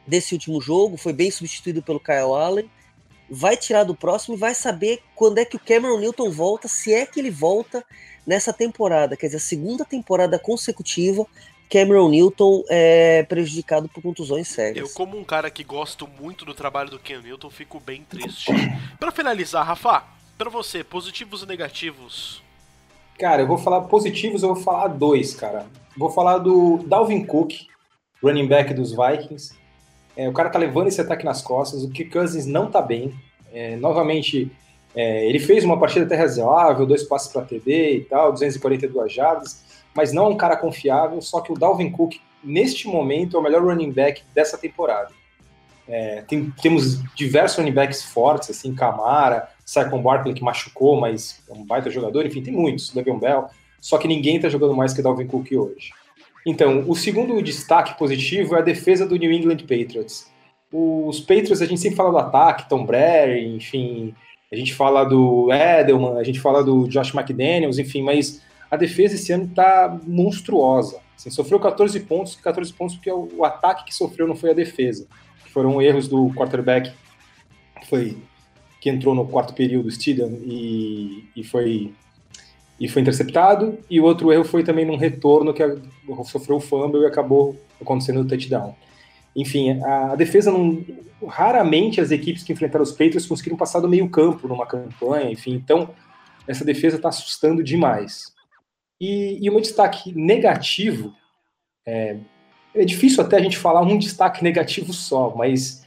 desse 0.07 0.35
último 0.35 0.61
jogo, 0.61 0.97
foi 0.97 1.13
bem 1.13 1.31
substituído 1.31 1.83
pelo 1.83 2.01
Kyle 2.01 2.35
Allen. 2.35 2.71
Vai 3.29 3.57
tirar 3.57 3.85
do 3.85 3.95
próximo 3.95 4.37
e 4.37 4.39
vai 4.39 4.55
saber 4.55 5.01
quando 5.15 5.39
é 5.39 5.45
que 5.45 5.57
o 5.57 5.61
Cameron 5.61 5.99
Newton 5.99 6.31
volta, 6.31 6.69
se 6.69 6.95
é 6.95 7.05
que 7.05 7.19
ele 7.19 7.31
volta 7.31 7.85
nessa 8.27 8.53
temporada, 8.53 9.17
quer 9.17 9.27
dizer, 9.27 9.37
a 9.37 9.41
segunda 9.41 9.85
temporada 9.85 10.39
consecutiva 10.39 11.27
Cameron 11.71 12.09
Newton 12.09 12.63
é 12.69 13.25
prejudicado 13.25 13.89
por 13.89 14.03
contusões 14.03 14.49
sérias. 14.49 14.89
Eu, 14.89 14.95
como 14.95 15.19
um 15.19 15.25
cara 15.25 15.51
que 15.51 15.65
gosto 15.65 16.09
muito 16.21 16.45
do 16.45 16.55
trabalho 16.55 16.91
do 16.91 16.99
Cam 16.99 17.21
Newton, 17.21 17.51
fico 17.51 17.81
bem 17.81 18.05
triste. 18.09 18.53
para 18.99 19.11
finalizar, 19.11 19.67
Rafa, 19.67 20.05
para 20.39 20.49
você, 20.49 20.85
positivos 20.85 21.43
e 21.43 21.47
negativos? 21.47 22.43
Cara, 23.19 23.43
eu 23.43 23.47
vou 23.47 23.59
falar 23.59 23.83
positivos, 23.83 24.43
eu 24.43 24.55
vou 24.55 24.63
falar 24.63 24.89
dois, 24.89 25.35
cara. 25.35 25.67
Vou 25.97 26.11
falar 26.11 26.39
do 26.39 26.79
Dalvin 26.87 27.25
Cook, 27.25 27.53
running 28.23 28.47
back 28.47 28.73
dos 28.73 28.93
Vikings. 28.93 29.55
É, 30.17 30.29
o 30.29 30.33
cara 30.33 30.51
tá 30.51 30.59
levando 30.59 30.89
esse 30.89 31.01
ataque 31.01 31.25
nas 31.25 31.43
costas, 31.43 31.83
o 31.83 31.91
Kirk 31.91 32.11
Cousins 32.11 32.47
não 32.47 32.71
tá 32.71 32.81
bem. 32.81 33.13
É, 33.53 33.77
novamente, 33.77 34.51
é, 34.95 35.27
ele 35.27 35.39
fez 35.39 35.65
uma 35.65 35.79
partida 35.79 36.05
até 36.05 36.15
razoável, 36.15 36.87
dois 36.87 37.03
passes 37.03 37.33
para 37.33 37.43
TD 37.43 37.97
e 37.97 38.01
tal, 38.03 38.33
242 38.33 39.13
jardas 39.13 39.66
mas 39.97 40.13
não 40.13 40.27
é 40.27 40.29
um 40.29 40.37
cara 40.37 40.57
confiável, 40.57 41.21
só 41.21 41.41
que 41.41 41.51
o 41.51 41.59
Dalvin 41.59 41.91
Cook, 41.91 42.17
neste 42.45 42.87
momento, 42.87 43.37
é 43.37 43.41
o 43.41 43.43
melhor 43.43 43.63
running 43.63 43.91
back 43.91 44.23
dessa 44.35 44.59
temporada. 44.59 45.11
É, 45.89 46.23
tem, 46.23 46.53
temos 46.61 47.03
diversos 47.15 47.59
running 47.59 47.73
backs 47.73 48.03
fortes, 48.03 48.51
assim, 48.51 48.75
Camara, 48.75 49.49
Saquon 49.65 50.03
Barkley, 50.03 50.35
que 50.35 50.43
machucou, 50.43 51.01
mas 51.01 51.43
é 51.49 51.53
um 51.53 51.65
baita 51.65 51.91
jogador, 51.91 52.27
enfim, 52.27 52.43
tem 52.43 52.53
muitos, 52.53 52.93
Le'Veon 52.95 53.19
Bell, 53.19 53.49
só 53.81 53.97
que 53.99 54.09
ninguém 54.09 54.37
está 54.37 54.49
jogando 54.49 54.75
mais 54.75 54.93
que 54.93 55.03
Dalvin 55.03 55.27
Cook 55.27 55.51
hoje. 55.53 55.91
Então, 56.45 56.85
o 56.87 56.95
segundo 56.95 57.43
destaque 57.43 57.99
positivo 57.99 58.55
é 58.55 58.59
a 58.59 58.63
defesa 58.63 59.07
do 59.07 59.17
New 59.17 59.33
England 59.33 59.59
Patriots. 59.59 60.31
Os 60.73 61.21
Patriots, 61.21 61.63
a 61.63 61.67
gente 61.67 61.81
sempre 61.81 61.97
fala 61.97 62.11
do 62.11 62.19
ataque, 62.19 62.69
Tom 62.69 62.85
Brady, 62.85 63.47
enfim, 63.57 64.15
a 64.53 64.57
gente 64.57 64.75
fala 64.75 65.05
do 65.05 65.53
Edelman, 65.53 66.19
a 66.19 66.23
gente 66.23 66.41
fala 66.41 66.63
do 66.63 66.87
Josh 66.87 67.15
McDaniels, 67.15 67.79
enfim, 67.79 68.03
mas 68.03 68.41
a 68.71 68.77
defesa 68.77 69.15
esse 69.15 69.33
ano 69.33 69.45
está 69.45 69.99
monstruosa. 70.07 71.01
Assim, 71.17 71.31
sofreu 71.31 71.59
14 71.59 71.99
pontos, 72.01 72.37
14 72.37 72.73
pontos 72.73 72.97
porque 72.97 73.11
o, 73.11 73.29
o, 73.37 73.45
ataque 73.45 73.85
que 73.85 73.95
sofreu 73.95 74.27
não 74.27 74.37
foi 74.37 74.51
a 74.51 74.55
defesa. 74.55 75.07
Foram 75.53 75.81
erros 75.81 76.09
do 76.09 76.31
quarterback 76.35 76.93
que, 77.81 77.87
foi, 77.89 78.19
que 78.81 78.91
entrou 78.91 79.15
no 79.15 79.27
quarto 79.27 79.55
período, 79.55 79.91
Steedham, 79.91 80.39
e, 80.45 81.25
e, 81.35 81.43
foi, 81.43 81.95
e 82.79 82.89
foi 82.89 83.01
interceptado. 83.01 83.79
E 83.89 83.99
o 84.01 84.05
outro 84.05 84.31
erro 84.33 84.45
foi 84.45 84.63
também 84.63 84.85
num 84.85 84.97
retorno 84.97 85.55
que 85.55 85.63
a, 85.63 85.75
sofreu 86.25 86.57
o 86.57 86.61
fumble 86.61 87.03
e 87.03 87.07
acabou 87.07 87.57
acontecendo 87.81 88.21
o 88.21 88.27
touchdown. 88.27 88.75
Enfim, 89.35 89.81
a, 89.83 90.13
a 90.13 90.17
defesa 90.17 90.51
não. 90.51 90.85
Raramente 91.27 91.99
as 91.99 92.11
equipes 92.11 92.43
que 92.43 92.53
enfrentaram 92.53 92.83
os 92.83 92.93
Patriots 92.93 93.25
conseguiram 93.25 93.57
passar 93.57 93.81
do 93.81 93.89
meio 93.89 94.09
campo 94.11 94.47
numa 94.47 94.67
campanha, 94.67 95.31
enfim. 95.31 95.55
Então, 95.55 95.89
essa 96.47 96.63
defesa 96.63 96.97
está 96.97 97.09
assustando 97.09 97.65
demais. 97.65 98.36
E, 99.01 99.39
e 99.41 99.51
um 99.51 99.61
destaque 99.61 100.13
negativo, 100.17 101.15
é, 101.87 102.17
é, 102.75 102.85
difícil 102.85 103.23
até 103.23 103.37
a 103.37 103.43
gente 103.43 103.59
falar 103.59 103.83
um 103.83 103.99
destaque 103.99 104.43
negativo 104.43 104.93
só, 104.93 105.35
mas. 105.37 105.85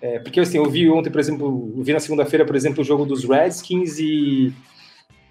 É, 0.00 0.18
porque 0.18 0.40
assim, 0.40 0.58
eu 0.58 0.68
vi 0.68 0.88
ontem, 0.90 1.10
por 1.10 1.20
exemplo, 1.20 1.72
eu 1.76 1.82
vi 1.82 1.92
na 1.92 2.00
segunda-feira, 2.00 2.44
por 2.44 2.54
exemplo, 2.54 2.82
o 2.82 2.84
jogo 2.84 3.04
dos 3.04 3.24
Redskins 3.24 3.98
e. 3.98 4.52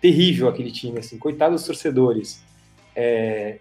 Terrível 0.02 0.50
aquele 0.50 0.70
time, 0.70 1.00
assim, 1.00 1.18
coitado 1.18 1.56
dos 1.56 1.66
torcedores. 1.66 2.44
É, 2.94 3.60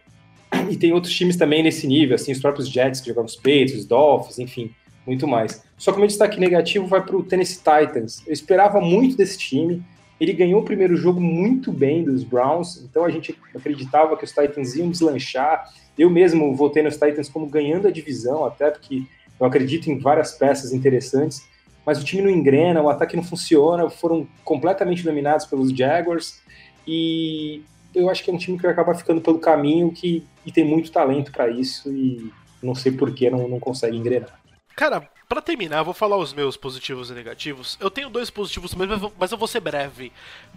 e 0.70 0.76
tem 0.76 0.92
outros 0.92 1.14
times 1.14 1.36
também 1.36 1.62
nesse 1.62 1.86
nível, 1.86 2.14
assim, 2.14 2.32
os 2.32 2.40
próprios 2.40 2.68
Jets 2.68 3.00
que 3.00 3.08
jogam 3.08 3.24
os 3.24 3.36
Patriots, 3.36 3.76
os 3.76 3.84
Dolphins, 3.84 4.38
enfim, 4.38 4.74
muito 5.06 5.26
mais. 5.26 5.64
Só 5.78 5.90
que 5.92 5.96
o 5.96 6.00
meu 6.00 6.08
destaque 6.08 6.38
negativo 6.38 6.86
vai 6.86 7.02
para 7.02 7.16
o 7.16 7.22
Tennessee 7.22 7.58
Titans. 7.58 8.22
Eu 8.26 8.32
esperava 8.32 8.80
muito 8.80 9.16
desse 9.16 9.38
time. 9.38 9.82
Ele 10.22 10.32
ganhou 10.32 10.60
o 10.60 10.64
primeiro 10.64 10.94
jogo 10.94 11.20
muito 11.20 11.72
bem 11.72 12.04
dos 12.04 12.22
Browns, 12.22 12.80
então 12.84 13.04
a 13.04 13.10
gente 13.10 13.36
acreditava 13.52 14.16
que 14.16 14.22
os 14.22 14.30
Titans 14.30 14.76
iam 14.76 14.88
deslanchar. 14.88 15.68
Eu 15.98 16.08
mesmo 16.08 16.54
votei 16.54 16.80
nos 16.80 16.94
Titans 16.94 17.28
como 17.28 17.44
ganhando 17.46 17.88
a 17.88 17.90
divisão, 17.90 18.44
até 18.44 18.70
porque 18.70 19.02
eu 19.40 19.44
acredito 19.44 19.90
em 19.90 19.98
várias 19.98 20.30
peças 20.30 20.72
interessantes, 20.72 21.44
mas 21.84 22.00
o 22.00 22.04
time 22.04 22.22
não 22.22 22.30
engrena, 22.30 22.80
o 22.80 22.88
ataque 22.88 23.16
não 23.16 23.24
funciona, 23.24 23.90
foram 23.90 24.24
completamente 24.44 25.02
dominados 25.02 25.44
pelos 25.44 25.76
Jaguars 25.76 26.40
e 26.86 27.64
eu 27.92 28.08
acho 28.08 28.22
que 28.22 28.30
é 28.30 28.32
um 28.32 28.38
time 28.38 28.56
que 28.56 28.62
vai 28.62 28.70
acabar 28.70 28.94
ficando 28.94 29.20
pelo 29.20 29.40
caminho 29.40 29.90
que, 29.90 30.24
e 30.46 30.52
tem 30.52 30.64
muito 30.64 30.92
talento 30.92 31.32
para 31.32 31.50
isso 31.50 31.90
e 31.90 32.32
não 32.62 32.76
sei 32.76 32.92
por 32.92 33.12
que 33.12 33.28
não, 33.28 33.48
não 33.48 33.58
consegue 33.58 33.96
engrenar. 33.96 34.40
Cara, 34.76 35.10
para 35.32 35.40
terminar, 35.40 35.82
vou 35.82 35.94
falar 35.94 36.18
os 36.18 36.34
meus 36.34 36.58
positivos 36.58 37.08
e 37.08 37.14
negativos. 37.14 37.78
Eu 37.80 37.90
tenho 37.90 38.10
dois 38.10 38.28
positivos 38.28 38.74
mesmo, 38.74 39.10
mas 39.18 39.32
eu 39.32 39.38
vou 39.38 39.48
ser 39.48 39.60
breve. 39.60 40.12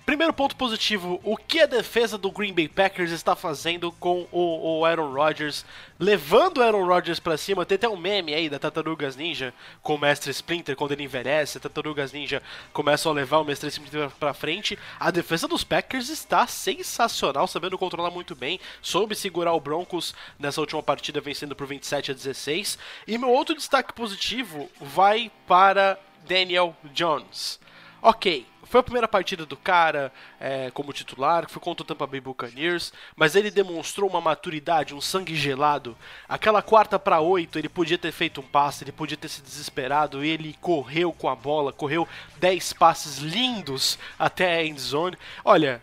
Primeiro 0.06 0.34
ponto 0.34 0.54
positivo: 0.58 1.18
o 1.24 1.38
que 1.38 1.62
a 1.62 1.66
defesa 1.66 2.18
do 2.18 2.30
Green 2.30 2.54
Bay 2.54 2.68
Packers 2.68 3.12
está 3.12 3.38
fazendo 3.38 3.90
com 3.94 4.28
o, 4.34 4.80
o 4.80 4.86
Aaron 4.86 5.14
Rodgers, 5.14 5.64
levando 5.98 6.58
o 6.58 6.62
Aaron 6.62 6.86
Rodgers 6.86 7.22
para 7.22 7.38
cima. 7.38 7.66
Tem 7.66 7.78
até 7.78 7.88
um 7.88 7.96
meme 7.96 8.34
aí 8.34 8.50
da 8.50 8.60
Tartarugas 8.60 9.16
Ninja 9.16 9.54
com 9.82 9.96
o 9.96 9.98
Mestre 9.98 10.30
Splinter 10.32 10.76
quando 10.76 10.92
ele 10.92 11.04
envelhece. 11.04 11.58
A 11.58 11.62
Tartarugas 11.62 12.12
Ninja 12.12 12.44
começam 12.74 13.14
a 13.14 13.16
levar 13.16 13.40
o 13.40 13.46
Mestre 13.46 13.70
Splinter 13.70 14.10
para 14.20 14.34
frente. 14.34 14.78
A 15.00 15.10
defesa 15.10 15.48
dos 15.48 15.64
Packers 15.64 16.10
está 16.10 16.46
sensacional, 16.48 17.48
sabendo 17.48 17.78
controlar 17.78 18.12
muito 18.12 18.36
bem. 18.36 18.60
Soube 18.82 19.16
segurar 19.16 19.54
o 19.54 19.60
Broncos 19.62 20.14
nessa 20.38 20.60
última 20.60 20.84
partida, 20.84 21.22
vencendo 21.22 21.56
por 21.56 21.66
27 21.66 22.12
a 22.12 22.14
16. 22.14 22.78
E 23.08 23.18
meu 23.18 23.30
outro 23.30 23.56
destaque 23.56 23.94
positivo 23.94 24.65
vai 24.80 25.32
para 25.48 26.00
Daniel 26.28 26.76
Jones. 26.94 27.60
ok, 28.02 28.46
foi 28.66 28.80
a 28.80 28.84
primeira 28.84 29.08
partida 29.08 29.46
do 29.46 29.56
cara 29.56 30.12
é, 30.40 30.72
como 30.72 30.92
titular, 30.92 31.50
foi 31.50 31.62
contra 31.62 31.84
o 31.84 31.86
Tampa 31.86 32.06
Bay 32.06 32.20
Buccaneers, 32.20 32.92
mas 33.16 33.36
ele 33.36 33.52
demonstrou 33.52 34.10
uma 34.10 34.20
maturidade, 34.20 34.94
um 34.94 35.00
sangue 35.00 35.36
gelado. 35.36 35.96
Aquela 36.28 36.62
quarta 36.62 37.00
para 37.00 37.22
oito, 37.22 37.58
ele 37.58 37.70
podia 37.70 37.98
ter 37.98 38.12
feito 38.12 38.42
um 38.42 38.44
passe, 38.44 38.84
ele 38.84 38.92
podia 38.92 39.16
ter 39.16 39.30
se 39.30 39.42
desesperado, 39.42 40.26
e 40.26 40.30
ele 40.30 40.58
correu 40.60 41.14
com 41.14 41.30
a 41.30 41.36
bola, 41.36 41.72
correu 41.72 42.08
10 42.38 42.74
passes 42.74 43.20
lindos 43.20 44.00
até 44.18 44.58
a 44.58 44.66
end 44.66 44.82
zone. 44.82 45.18
Olha, 45.44 45.82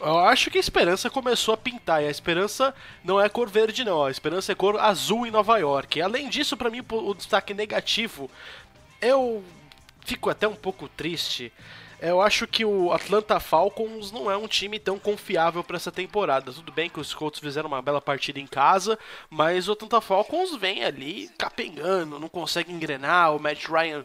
eu 0.00 0.18
acho 0.18 0.50
que 0.50 0.58
a 0.58 0.60
esperança 0.60 1.08
começou 1.08 1.54
a 1.54 1.56
pintar. 1.56 2.02
E 2.02 2.06
a 2.06 2.10
esperança 2.10 2.74
não 3.02 3.20
é 3.20 3.28
cor 3.28 3.48
verde, 3.48 3.84
não. 3.84 4.04
A 4.04 4.10
esperança 4.10 4.52
é 4.52 4.54
cor 4.54 4.78
azul 4.78 5.26
em 5.26 5.30
Nova 5.30 5.58
York. 5.58 6.00
Além 6.00 6.28
disso, 6.28 6.56
para 6.56 6.70
mim, 6.70 6.82
o 6.90 7.14
destaque 7.14 7.54
negativo, 7.54 8.30
eu 9.00 9.42
fico 10.04 10.30
até 10.30 10.46
um 10.46 10.54
pouco 10.54 10.88
triste. 10.88 11.52
Eu 12.00 12.20
acho 12.20 12.46
que 12.46 12.64
o 12.64 12.92
Atlanta 12.92 13.40
Falcons 13.40 14.12
não 14.12 14.30
é 14.30 14.36
um 14.36 14.46
time 14.46 14.78
tão 14.78 14.98
confiável 14.98 15.64
para 15.64 15.76
essa 15.76 15.90
temporada. 15.90 16.52
Tudo 16.52 16.70
bem 16.70 16.90
que 16.90 17.00
os 17.00 17.14
Colts 17.14 17.40
fizeram 17.40 17.68
uma 17.68 17.80
bela 17.80 18.00
partida 18.00 18.38
em 18.38 18.46
casa, 18.46 18.98
mas 19.30 19.68
o 19.68 19.72
Atlanta 19.72 20.00
Falcons 20.02 20.54
vem 20.56 20.84
ali 20.84 21.30
capengando, 21.38 22.20
não 22.20 22.28
consegue 22.28 22.72
engrenar. 22.72 23.34
O 23.34 23.40
Matt 23.40 23.66
Ryan 23.66 24.04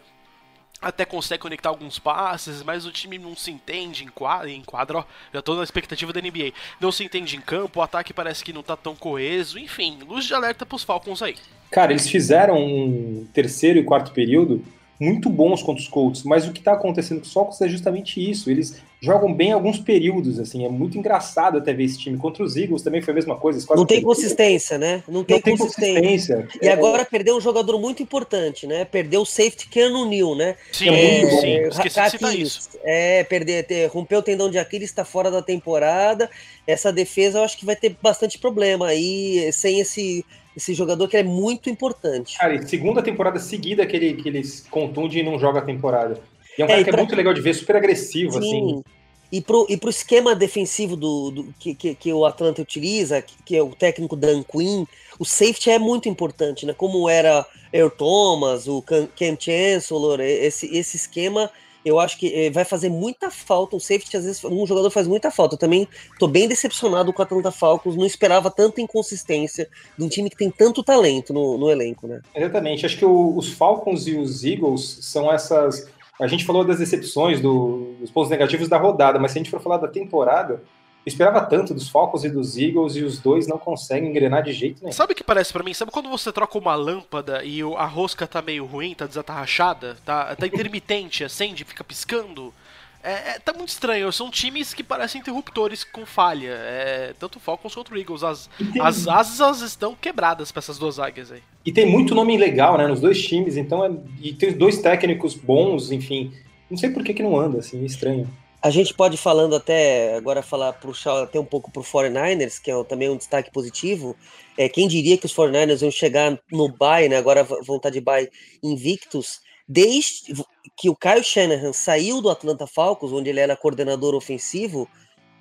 até 0.81 1.05
consegue 1.05 1.41
conectar 1.41 1.69
alguns 1.69 1.99
passes, 1.99 2.63
mas 2.63 2.85
o 2.85 2.91
time 2.91 3.17
não 3.17 3.35
se 3.35 3.51
entende 3.51 4.03
em 4.03 4.07
quadra, 4.07 4.49
em 4.49 4.63
ó, 4.71 5.03
já 5.33 5.41
tô 5.41 5.55
na 5.55 5.63
expectativa 5.63 6.13
da 6.13 6.21
NBA. 6.21 6.53
Não 6.79 6.91
se 6.91 7.03
entende 7.03 7.35
em 7.35 7.41
campo, 7.41 7.79
o 7.79 7.83
ataque 7.83 8.13
parece 8.13 8.43
que 8.43 8.53
não 8.53 8.63
tá 8.63 8.77
tão 8.77 8.95
coeso, 8.95 9.59
enfim, 9.59 9.99
luz 10.07 10.25
de 10.25 10.33
alerta 10.33 10.65
pros 10.65 10.83
Falcons 10.83 11.21
aí. 11.21 11.35
Cara, 11.71 11.91
eles 11.91 12.09
fizeram 12.09 12.57
um 12.57 13.27
terceiro 13.33 13.79
e 13.79 13.83
quarto 13.83 14.11
período 14.11 14.63
muito 14.99 15.29
bons 15.29 15.63
contra 15.63 15.81
os 15.81 15.87
Colts, 15.87 16.23
mas 16.23 16.47
o 16.47 16.51
que 16.51 16.59
está 16.59 16.73
acontecendo 16.73 17.19
com 17.19 17.25
os 17.25 17.31
Falcons 17.31 17.61
é 17.61 17.69
justamente 17.69 18.19
isso. 18.19 18.49
Eles 18.49 18.81
jogam 19.01 19.33
bem 19.33 19.53
alguns 19.53 19.79
períodos, 19.79 20.37
assim, 20.39 20.65
é 20.65 20.69
muito 20.69 20.97
engraçado 20.97 21.57
até 21.57 21.73
ver 21.73 21.85
esse 21.85 21.97
time. 21.97 22.17
Contra 22.17 22.43
os 22.43 22.57
Eagles 22.57 22.81
também 22.81 23.01
foi 23.01 23.13
a 23.13 23.15
mesma 23.15 23.37
coisa. 23.37 23.65
Não 23.75 23.85
tem 23.85 24.01
consistência, 24.01 24.77
né? 24.77 25.01
Não 25.07 25.23
tem, 25.23 25.37
Não 25.37 25.41
tem 25.41 25.57
consistência. 25.57 26.01
consistência. 26.01 26.47
E 26.61 26.67
é... 26.67 26.73
agora 26.73 27.05
perdeu 27.05 27.37
um 27.37 27.41
jogador 27.41 27.79
muito 27.79 28.03
importante, 28.03 28.67
né? 28.67 28.83
Perdeu 28.83 29.21
o 29.21 29.25
safety 29.25 29.69
Keanu 29.69 30.05
Neal, 30.05 30.35
né? 30.35 30.55
Sim, 30.73 30.89
é, 30.89 31.29
sim. 31.29 31.47
É, 31.47 31.67
Esqueci 31.69 32.17
de 32.17 32.41
isso. 32.41 32.69
É, 32.83 33.23
perder, 33.23 33.65
ter, 33.65 33.87
rompeu 33.87 34.19
o 34.19 34.23
tendão 34.23 34.49
de 34.49 34.57
Aquiles, 34.57 34.89
está 34.89 35.05
fora 35.05 35.31
da 35.31 35.41
temporada. 35.41 36.29
Essa 36.67 36.91
defesa 36.91 37.39
eu 37.39 37.43
acho 37.45 37.57
que 37.57 37.65
vai 37.65 37.77
ter 37.77 37.95
bastante 38.01 38.37
problema 38.37 38.87
aí, 38.87 39.49
sem 39.53 39.79
esse 39.79 40.25
esse 40.55 40.73
jogador 40.73 41.07
que 41.07 41.17
é 41.17 41.23
muito 41.23 41.69
importante. 41.69 42.37
Cara, 42.37 42.61
segunda 42.65 43.01
temporada 43.01 43.39
seguida 43.39 43.85
que 43.85 43.95
ele, 43.95 44.13
que 44.15 44.29
ele 44.29 44.41
contunde 44.69 45.19
e 45.19 45.23
não 45.23 45.39
joga 45.39 45.59
a 45.59 45.63
temporada. 45.63 46.21
E 46.57 46.61
é 46.61 46.65
um 46.65 46.67
é, 46.67 46.71
cara 46.71 46.83
que 46.83 46.89
é 46.89 46.91
pra... 46.91 47.01
é 47.01 47.03
muito 47.03 47.15
legal 47.15 47.33
de 47.33 47.41
ver, 47.41 47.53
super 47.53 47.75
agressivo, 47.75 48.33
Sim. 48.33 48.37
assim. 48.39 48.83
E 49.31 49.41
pro, 49.41 49.67
e 49.69 49.77
pro 49.77 49.91
esquema 49.91 50.35
defensivo 50.35 50.95
do, 50.95 51.29
do 51.29 51.53
que, 51.59 51.75
que, 51.75 51.93
que, 51.93 52.11
o 52.11 52.25
Atlanta 52.25 52.63
utiliza, 52.63 53.21
que, 53.21 53.35
que, 53.45 53.55
é 53.55 53.61
o 53.61 53.69
técnico 53.69 54.15
Dan 54.15 54.41
Quinn, 54.41 54.85
o 55.19 55.25
safety 55.25 55.69
é 55.69 55.77
muito 55.77 56.09
importante, 56.09 56.65
né? 56.65 56.73
Como 56.73 57.07
era 57.07 57.45
Earl 57.71 57.91
Thomas, 57.91 58.67
o 58.67 58.81
Cam 58.81 59.37
Chancellor, 59.39 60.19
esse, 60.19 60.75
esse 60.75 60.97
esquema 60.97 61.51
eu 61.83 61.99
acho 61.99 62.17
que 62.17 62.33
eh, 62.33 62.49
vai 62.49 62.65
fazer 62.65 62.89
muita 62.89 63.31
falta. 63.31 63.75
O 63.75 63.79
safety, 63.79 64.17
às 64.17 64.25
vezes, 64.25 64.43
um 64.43 64.65
jogador 64.65 64.89
faz 64.89 65.07
muita 65.07 65.31
falta. 65.31 65.55
Eu 65.55 65.59
também 65.59 65.87
tô 66.17 66.27
bem 66.27 66.47
decepcionado 66.47 67.13
com 67.13 67.21
a 67.21 67.25
Atlanta 67.25 67.51
Falcons. 67.51 67.95
Não 67.95 68.05
esperava 68.05 68.51
tanta 68.51 68.81
inconsistência 68.81 69.69
de 69.97 70.03
um 70.03 70.09
time 70.09 70.29
que 70.29 70.35
tem 70.35 70.51
tanto 70.51 70.83
talento 70.83 71.33
no, 71.33 71.57
no 71.57 71.69
elenco, 71.69 72.07
né? 72.07 72.21
Exatamente. 72.35 72.85
Acho 72.85 72.97
que 72.97 73.05
o, 73.05 73.35
os 73.35 73.53
Falcons 73.53 74.07
e 74.07 74.15
os 74.15 74.43
Eagles 74.43 74.99
são 75.01 75.31
essas. 75.31 75.89
A 76.19 76.27
gente 76.27 76.45
falou 76.45 76.65
das 76.65 76.79
decepções, 76.79 77.39
do, 77.39 77.95
dos 77.99 78.11
pontos 78.11 78.29
negativos 78.29 78.67
da 78.67 78.77
rodada, 78.77 79.17
mas 79.17 79.31
se 79.31 79.37
a 79.37 79.39
gente 79.39 79.51
for 79.51 79.61
falar 79.61 79.77
da 79.77 79.87
temporada, 79.87 80.61
esperava 81.09 81.41
tanto 81.41 81.73
dos 81.73 81.89
Falcons 81.89 82.23
e 82.23 82.29
dos 82.29 82.57
Eagles 82.57 82.95
e 82.95 83.03
os 83.03 83.19
dois 83.19 83.47
não 83.47 83.57
conseguem 83.57 84.09
engrenar 84.09 84.43
de 84.43 84.53
jeito 84.53 84.81
nenhum. 84.81 84.93
Sabe 84.93 85.13
o 85.13 85.15
que 85.15 85.23
parece 85.23 85.51
para 85.51 85.63
mim? 85.63 85.73
Sabe 85.73 85.91
quando 85.91 86.09
você 86.09 86.31
troca 86.31 86.57
uma 86.57 86.75
lâmpada 86.75 87.43
e 87.43 87.61
a 87.61 87.85
rosca 87.85 88.25
tá 88.25 88.41
meio 88.41 88.65
ruim, 88.65 88.93
tá 88.93 89.05
desatarrachada, 89.05 89.97
tá, 90.05 90.35
tá 90.35 90.47
intermitente, 90.47 91.23
acende, 91.25 91.65
fica 91.65 91.83
piscando? 91.83 92.53
É, 93.01 93.11
é, 93.11 93.39
tá 93.39 93.53
muito 93.53 93.69
estranho. 93.69 94.11
São 94.11 94.29
times 94.29 94.73
que 94.73 94.83
parecem 94.83 95.21
interruptores 95.21 95.83
com 95.83 96.05
falha. 96.05 96.51
É, 96.51 97.13
tanto 97.17 97.39
Falcons 97.39 97.73
quanto 97.73 97.95
Eagles. 97.97 98.23
As, 98.23 98.49
tem... 98.57 98.81
as 98.81 99.07
asas 99.07 99.61
estão 99.61 99.95
quebradas 99.95 100.51
para 100.51 100.59
essas 100.59 100.77
duas 100.77 100.99
águias 100.99 101.31
aí. 101.31 101.41
E 101.65 101.71
tem 101.71 101.85
muito 101.85 102.13
nome 102.13 102.37
legal, 102.37 102.77
né, 102.77 102.87
nos 102.87 102.99
dois 102.99 103.21
times. 103.25 103.55
Então, 103.55 103.85
é, 103.85 103.91
e 104.21 104.33
tem 104.33 104.51
dois 104.51 104.79
técnicos 104.79 105.33
bons, 105.33 105.91
enfim. 105.91 106.33
Não 106.69 106.77
sei 106.77 106.89
por 106.89 107.03
que, 107.03 107.13
que 107.13 107.23
não 107.23 107.39
anda, 107.39 107.59
assim, 107.59 107.83
estranho. 107.85 108.29
A 108.61 108.69
gente 108.69 108.93
pode 108.93 109.15
falando 109.15 109.55
até 109.55 110.15
agora 110.15 110.41
falar 110.41 110.73
puxar 110.73 111.23
até 111.23 111.39
um 111.39 111.45
pouco 111.45 111.71
pro 111.71 111.81
49ers, 111.81 112.61
que 112.61 112.69
é 112.69 112.83
também 112.83 113.09
um 113.09 113.15
destaque 113.15 113.51
positivo. 113.51 114.17
É, 114.57 114.67
quem 114.67 114.87
diria 114.87 115.17
que 115.17 115.25
os 115.25 115.33
49ers 115.33 115.81
iam 115.81 115.91
chegar 115.91 116.37
no 116.51 116.67
bye, 116.67 117.07
né? 117.07 117.15
Agora 117.15 117.43
vão 117.43 117.77
estar 117.77 117.89
de 117.89 118.01
bye 118.01 118.29
invictus, 118.61 119.39
desde 119.67 120.33
que 120.75 120.89
o 120.89 120.95
Kyle 120.95 121.23
Shanahan 121.23 121.71
saiu 121.71 122.21
do 122.21 122.29
Atlanta 122.29 122.67
Falcons, 122.67 123.13
onde 123.13 123.29
ele 123.29 123.39
era 123.39 123.55
coordenador 123.55 124.13
ofensivo, 124.13 124.89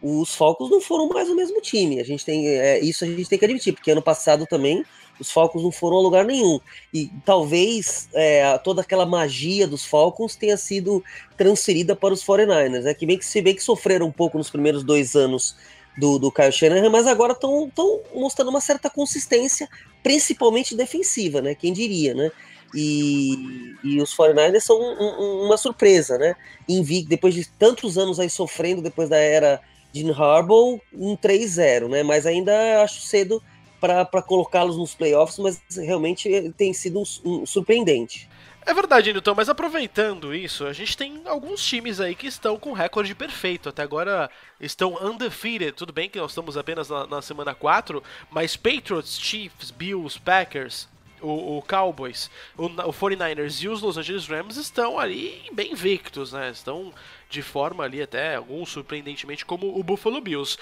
os 0.01 0.35
Falcons 0.35 0.71
não 0.71 0.81
foram 0.81 1.09
mais 1.09 1.29
o 1.29 1.35
mesmo 1.35 1.61
time. 1.61 2.01
A 2.01 2.05
gente 2.05 2.25
tem 2.25 2.47
é, 2.47 2.79
isso 2.79 3.05
a 3.05 3.09
gente 3.09 3.29
tem 3.29 3.39
que 3.39 3.45
admitir, 3.45 3.73
porque 3.73 3.91
ano 3.91 4.03
passado 4.03 4.47
também 4.47 4.85
os 5.19 5.31
Falcons 5.31 5.63
não 5.63 5.73
foram 5.73 5.99
a 5.99 6.01
lugar 6.01 6.25
nenhum. 6.25 6.61
E 6.93 7.11
talvez 7.25 8.09
é, 8.15 8.57
toda 8.59 8.83
aquela 8.83 9.07
magia 9.07 9.67
dos 9.67 9.85
Falcons 9.85 10.37
tenha 10.37 10.57
sido 10.57 11.03
transferida 11.37 11.97
para 11.97 12.15
os 12.15 12.25
49ers, 12.25 12.83
né? 12.83 12.95
Que 12.95 13.07
bem 13.07 13.19
que 13.19 13.25
se 13.25 13.41
bem 13.41 13.55
que 13.55 13.63
sofreram 13.63 14.07
um 14.07 14.13
pouco 14.13 14.39
nos 14.39 14.51
primeiros 14.51 14.83
dois 14.83 15.15
anos 15.15 15.57
do, 15.99 16.19
do 16.19 16.31
Kyle 16.31 16.53
Shanahan, 16.53 16.91
mas 16.91 17.07
agora 17.07 17.33
estão 17.33 17.71
mostrando 18.15 18.49
uma 18.49 18.61
certa 18.61 18.89
consistência, 18.89 19.69
principalmente 20.03 20.77
defensiva, 20.77 21.43
né? 21.43 21.55
Quem 21.55 21.73
diria, 21.73 22.15
né? 22.15 22.31
E, 22.75 23.75
e 23.83 24.01
os 24.01 24.15
49ers 24.15 24.61
são 24.61 24.79
um, 24.79 25.23
um, 25.23 25.47
uma 25.47 25.57
surpresa, 25.57 26.19
né? 26.19 26.37
Invicto, 26.69 27.09
depois 27.09 27.35
de 27.35 27.49
tantos 27.49 27.99
anos 27.99 28.21
aí 28.21 28.31
sofrendo, 28.31 28.83
depois 28.83 29.09
da 29.09 29.17
era 29.17 29.61
de 29.93 30.09
Harbaugh, 30.11 30.79
um 30.93 31.17
3-0, 31.17 31.89
né? 31.89 32.03
Mas 32.03 32.27
ainda 32.27 32.83
acho 32.83 33.01
cedo 33.01 33.43
para 33.81 34.23
colocá-los 34.23 34.77
nos 34.77 34.95
playoffs, 34.95 35.39
mas 35.39 35.61
realmente 35.77 36.53
tem 36.57 36.73
sido 36.73 37.01
um, 37.01 37.05
um, 37.25 37.47
surpreendente. 37.47 38.29
É 38.67 38.75
verdade, 38.75 39.13
Newton, 39.13 39.35
mas 39.35 39.49
aproveitando 39.49 40.35
isso, 40.35 40.67
a 40.67 40.75
gente 40.75 40.95
tem 40.95 41.23
alguns 41.25 41.65
times 41.65 42.01
aí 42.01 42.15
que 42.15 42.27
estão 42.27 42.59
com 42.59 42.73
recorde 42.73 43.15
perfeito. 43.15 43.71
Até 43.71 43.83
agora 43.83 44.31
estão 44.61 44.95
undefeated. 45.03 45.73
Tudo 45.73 45.91
bem 45.91 46.11
que 46.11 46.19
nós 46.19 46.33
estamos 46.33 46.55
apenas 46.57 46.91
na, 46.91 47.07
na 47.07 47.23
semana 47.23 47.55
4, 47.55 48.03
mas 48.31 48.57
Patriots, 48.57 49.19
Chiefs, 49.19 49.71
Bills, 49.71 50.21
Packers, 50.21 50.87
o, 51.21 51.59
o, 51.59 51.63
Cowboys, 51.63 52.31
o, 52.57 52.67
o 52.67 52.93
49ers 52.93 53.63
e 53.63 53.69
os 53.69 53.81
Los 53.81 53.97
Angeles 53.97 54.27
Rams 54.27 54.57
estão 54.57 54.99
ali 54.99 55.49
bem 55.53 55.73
invictos, 55.73 56.33
né? 56.33 56.51
Estão 56.51 56.93
de 57.29 57.43
forma 57.43 57.85
ali 57.85 58.01
até 58.01 58.37
alguns 58.37 58.71
surpreendentemente 58.71 59.45
como 59.45 59.79
o 59.79 59.83
Buffalo 59.83 60.21
Bills. 60.21 60.59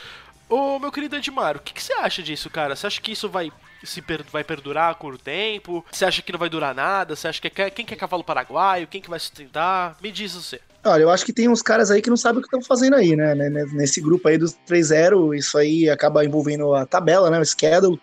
Ô, 0.49 0.79
meu 0.79 0.93
querido 0.93 1.17
Edmar, 1.17 1.57
o 1.57 1.61
que, 1.61 1.75
que, 1.75 1.83
você 1.83 1.93
acha 1.95 2.23
disso, 2.23 2.49
cara? 2.49 2.76
Você 2.76 2.87
acha 2.87 3.00
que 3.00 3.11
isso 3.11 3.29
vai 3.29 3.50
se 3.83 4.00
per 4.00 4.23
vai 4.25 4.45
perdurar 4.45 4.95
por 4.95 5.15
um 5.15 5.19
tempo? 5.19 5.85
Você 5.91 6.05
acha 6.05 6.23
que 6.23 6.31
não 6.31 6.38
vai 6.38 6.49
durar 6.49 6.75
nada? 6.75 7.17
Você 7.17 7.26
acha 7.26 7.41
que 7.41 7.61
é, 7.61 7.71
quem 7.71 7.85
quer 7.85 7.95
é 7.95 7.99
cavalo 7.99 8.23
paraguaio? 8.23 8.87
Quem 8.87 9.00
que 9.00 9.11
vai 9.11 9.19
sustentar? 9.19 9.97
Me 10.00 10.12
diz 10.12 10.35
você. 10.35 10.61
Olha, 10.87 11.02
eu 11.02 11.11
acho 11.11 11.25
que 11.25 11.33
tem 11.33 11.49
uns 11.49 11.62
caras 11.62 11.90
aí 11.90 12.00
que 12.00 12.09
não 12.09 12.16
sabem 12.16 12.38
o 12.38 12.43
que 12.43 12.47
estão 12.47 12.62
fazendo 12.62 12.95
aí, 12.95 13.16
né? 13.16 13.35
Nesse 13.73 14.00
grupo 14.00 14.28
aí 14.28 14.38
dos 14.38 14.57
3-0, 14.69 15.37
isso 15.37 15.59
aí 15.59 15.90
acaba 15.90 16.25
envolvendo 16.25 16.75
a 16.75 16.87
tabela, 16.87 17.28
né? 17.28 17.40
O 17.40 17.45
schedule. 17.45 18.00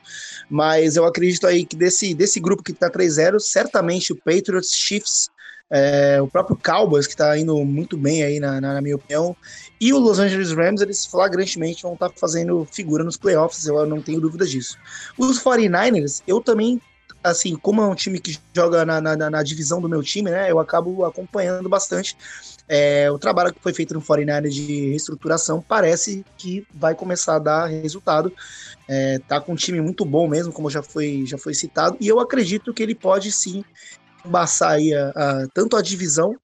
Mas 0.49 0.95
eu 0.97 1.05
acredito 1.05 1.47
aí 1.47 1.65
que 1.65 1.75
desse, 1.75 2.13
desse 2.13 2.39
grupo 2.39 2.61
que 2.61 2.73
tá 2.73 2.89
3-0, 2.89 3.39
certamente 3.39 4.11
o 4.11 4.15
Patriots, 4.17 4.73
Chiefs, 4.73 5.29
é, 5.69 6.21
o 6.21 6.27
próprio 6.27 6.55
Cowboys, 6.55 7.07
que 7.07 7.13
está 7.13 7.35
indo 7.37 7.55
muito 7.65 7.97
bem 7.97 8.23
aí, 8.23 8.39
na, 8.39 8.61
na, 8.61 8.75
na, 8.75 8.81
minha 8.81 8.95
opinião, 8.95 9.35
e 9.81 9.91
o 9.91 9.97
Los 9.97 10.19
Angeles 10.19 10.51
Rams, 10.51 10.81
eles 10.81 11.05
flagrantemente 11.05 11.81
vão 11.81 11.93
estar 11.93 12.09
tá 12.09 12.15
fazendo 12.15 12.67
figura 12.71 13.03
nos 13.03 13.17
playoffs, 13.17 13.65
eu 13.65 13.85
não 13.85 13.99
tenho 13.99 14.21
dúvidas 14.21 14.51
disso. 14.51 14.77
Os 15.17 15.41
49ers, 15.41 16.21
eu 16.27 16.39
também, 16.41 16.79
assim, 17.23 17.55
como 17.55 17.81
é 17.81 17.87
um 17.87 17.95
time 17.95 18.19
que 18.19 18.37
joga 18.53 18.85
na, 18.85 18.99
na, 18.99 19.29
na 19.29 19.43
divisão 19.43 19.79
do 19.79 19.87
meu 19.87 20.03
time, 20.03 20.29
né, 20.29 20.51
eu 20.51 20.59
acabo 20.59 21.05
acompanhando 21.05 21.69
bastante. 21.69 22.17
É, 22.67 23.09
o 23.11 23.17
trabalho 23.17 23.53
que 23.53 23.61
foi 23.61 23.73
feito 23.73 23.93
no 23.93 24.01
49ers 24.01 24.49
de 24.49 24.89
reestruturação 24.89 25.61
parece 25.61 26.25
que 26.37 26.65
vai 26.73 26.95
começar 26.95 27.35
a 27.35 27.39
dar 27.39 27.65
resultado. 27.67 28.31
É, 28.87 29.19
tá 29.19 29.39
com 29.39 29.53
um 29.53 29.55
time 29.55 29.79
muito 29.81 30.03
bom 30.03 30.27
mesmo, 30.27 30.51
como 30.51 30.69
já 30.69 30.83
foi, 30.83 31.23
já 31.25 31.37
foi 31.37 31.53
citado, 31.53 31.95
e 31.99 32.07
eu 32.07 32.19
acredito 32.19 32.73
que 32.73 32.83
ele 32.83 32.93
pode 32.93 33.31
sim 33.31 33.63
embaçar 34.25 34.71
aí 34.71 34.93
a, 34.93 35.09
a, 35.09 35.47
tanto 35.53 35.75
a 35.75 35.81
divisão 35.81 36.35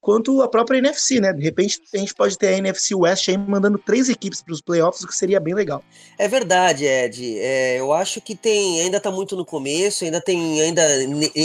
quanto 0.00 0.40
a 0.42 0.48
própria 0.48 0.78
NFC, 0.78 1.20
né? 1.20 1.32
De 1.32 1.42
repente 1.42 1.80
a 1.94 1.98
gente 1.98 2.14
pode 2.14 2.36
ter 2.38 2.48
a 2.48 2.58
NFC 2.58 2.94
West 2.94 3.28
aí 3.28 3.36
mandando 3.36 3.78
três 3.78 4.08
equipes 4.08 4.42
para 4.42 4.52
os 4.52 4.60
playoffs, 4.60 5.02
o 5.02 5.06
que 5.06 5.16
seria 5.16 5.40
bem 5.40 5.54
legal. 5.54 5.82
É 6.16 6.28
verdade, 6.28 6.84
Ed. 6.84 7.38
É, 7.38 7.78
eu 7.78 7.92
acho 7.92 8.20
que 8.20 8.34
tem, 8.34 8.80
ainda 8.80 8.98
está 8.98 9.10
muito 9.10 9.36
no 9.36 9.44
começo, 9.44 10.04
ainda 10.04 10.20
tem, 10.20 10.60
ainda 10.60 10.82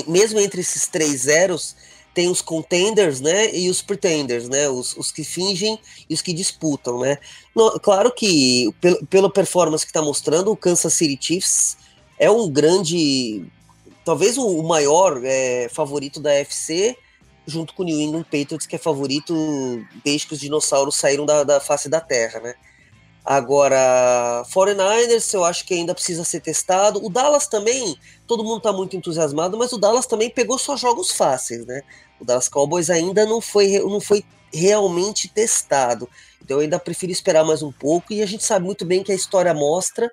mesmo 0.07 0.39
entre 0.39 0.61
esses 0.61 0.87
três 0.87 1.21
zeros, 1.21 1.75
tem 2.13 2.29
os 2.29 2.41
contenders, 2.41 3.19
né, 3.19 3.53
e 3.55 3.69
os 3.69 3.81
pretenders, 3.81 4.47
né, 4.47 4.69
os, 4.69 4.95
os 4.95 5.11
que 5.11 5.23
fingem 5.23 5.79
e 6.07 6.13
os 6.13 6.21
que 6.21 6.31
disputam, 6.31 6.99
né. 6.99 7.17
No, 7.55 7.79
claro 7.79 8.13
que 8.13 8.71
pelo, 8.79 9.05
pela 9.07 9.29
performance 9.31 9.83
que 9.83 9.89
está 9.89 10.01
mostrando, 10.01 10.51
o 10.51 10.57
Kansas 10.57 10.93
City 10.93 11.17
Chiefs 11.19 11.75
é 12.19 12.29
um 12.29 12.47
grande, 12.49 13.43
talvez 14.05 14.37
o, 14.37 14.45
o 14.45 14.67
maior 14.67 15.19
é, 15.23 15.67
favorito 15.69 16.19
da 16.19 16.31
FC, 16.33 16.95
junto 17.45 17.73
com 17.73 17.83
o 17.83 17.85
New 17.85 17.99
England 17.99 18.23
Patriots, 18.23 18.65
que 18.65 18.75
é 18.75 18.79
favorito 18.79 19.33
desde 20.03 20.27
que 20.27 20.33
os 20.33 20.39
dinossauros 20.39 20.95
saíram 20.95 21.25
da, 21.25 21.43
da 21.43 21.59
face 21.59 21.89
da 21.89 21.99
Terra, 21.99 22.39
né. 22.39 22.55
Agora, 23.25 24.43
49ers 24.53 25.33
eu 25.33 25.45
acho 25.45 25.65
que 25.65 25.73
ainda 25.73 25.93
precisa 25.95 26.25
ser 26.25 26.41
testado. 26.41 27.03
O 27.03 27.09
Dallas 27.09 27.47
também, 27.47 27.95
todo 28.27 28.43
mundo 28.43 28.57
está 28.57 28.73
muito 28.73 28.97
entusiasmado, 28.97 29.57
mas 29.57 29.71
o 29.71 29.77
Dallas 29.77 30.05
também 30.05 30.29
pegou 30.29 30.57
só 30.57 30.75
jogos 30.75 31.11
fáceis, 31.11 31.65
né? 31.65 31.83
O 32.19 32.25
Dallas 32.25 32.49
Cowboys 32.49 32.89
ainda 32.89 33.25
não 33.25 33.39
foi, 33.39 33.79
não 33.79 34.01
foi 34.01 34.25
realmente 34.53 35.29
testado. 35.29 36.09
Então 36.43 36.57
eu 36.57 36.61
ainda 36.63 36.77
prefiro 36.77 37.13
esperar 37.13 37.45
mais 37.45 37.63
um 37.63 37.71
pouco 37.71 38.11
e 38.11 38.21
a 38.21 38.25
gente 38.25 38.43
sabe 38.43 38.65
muito 38.65 38.83
bem 38.83 39.01
que 39.01 39.11
a 39.13 39.15
história 39.15 39.53
mostra 39.53 40.11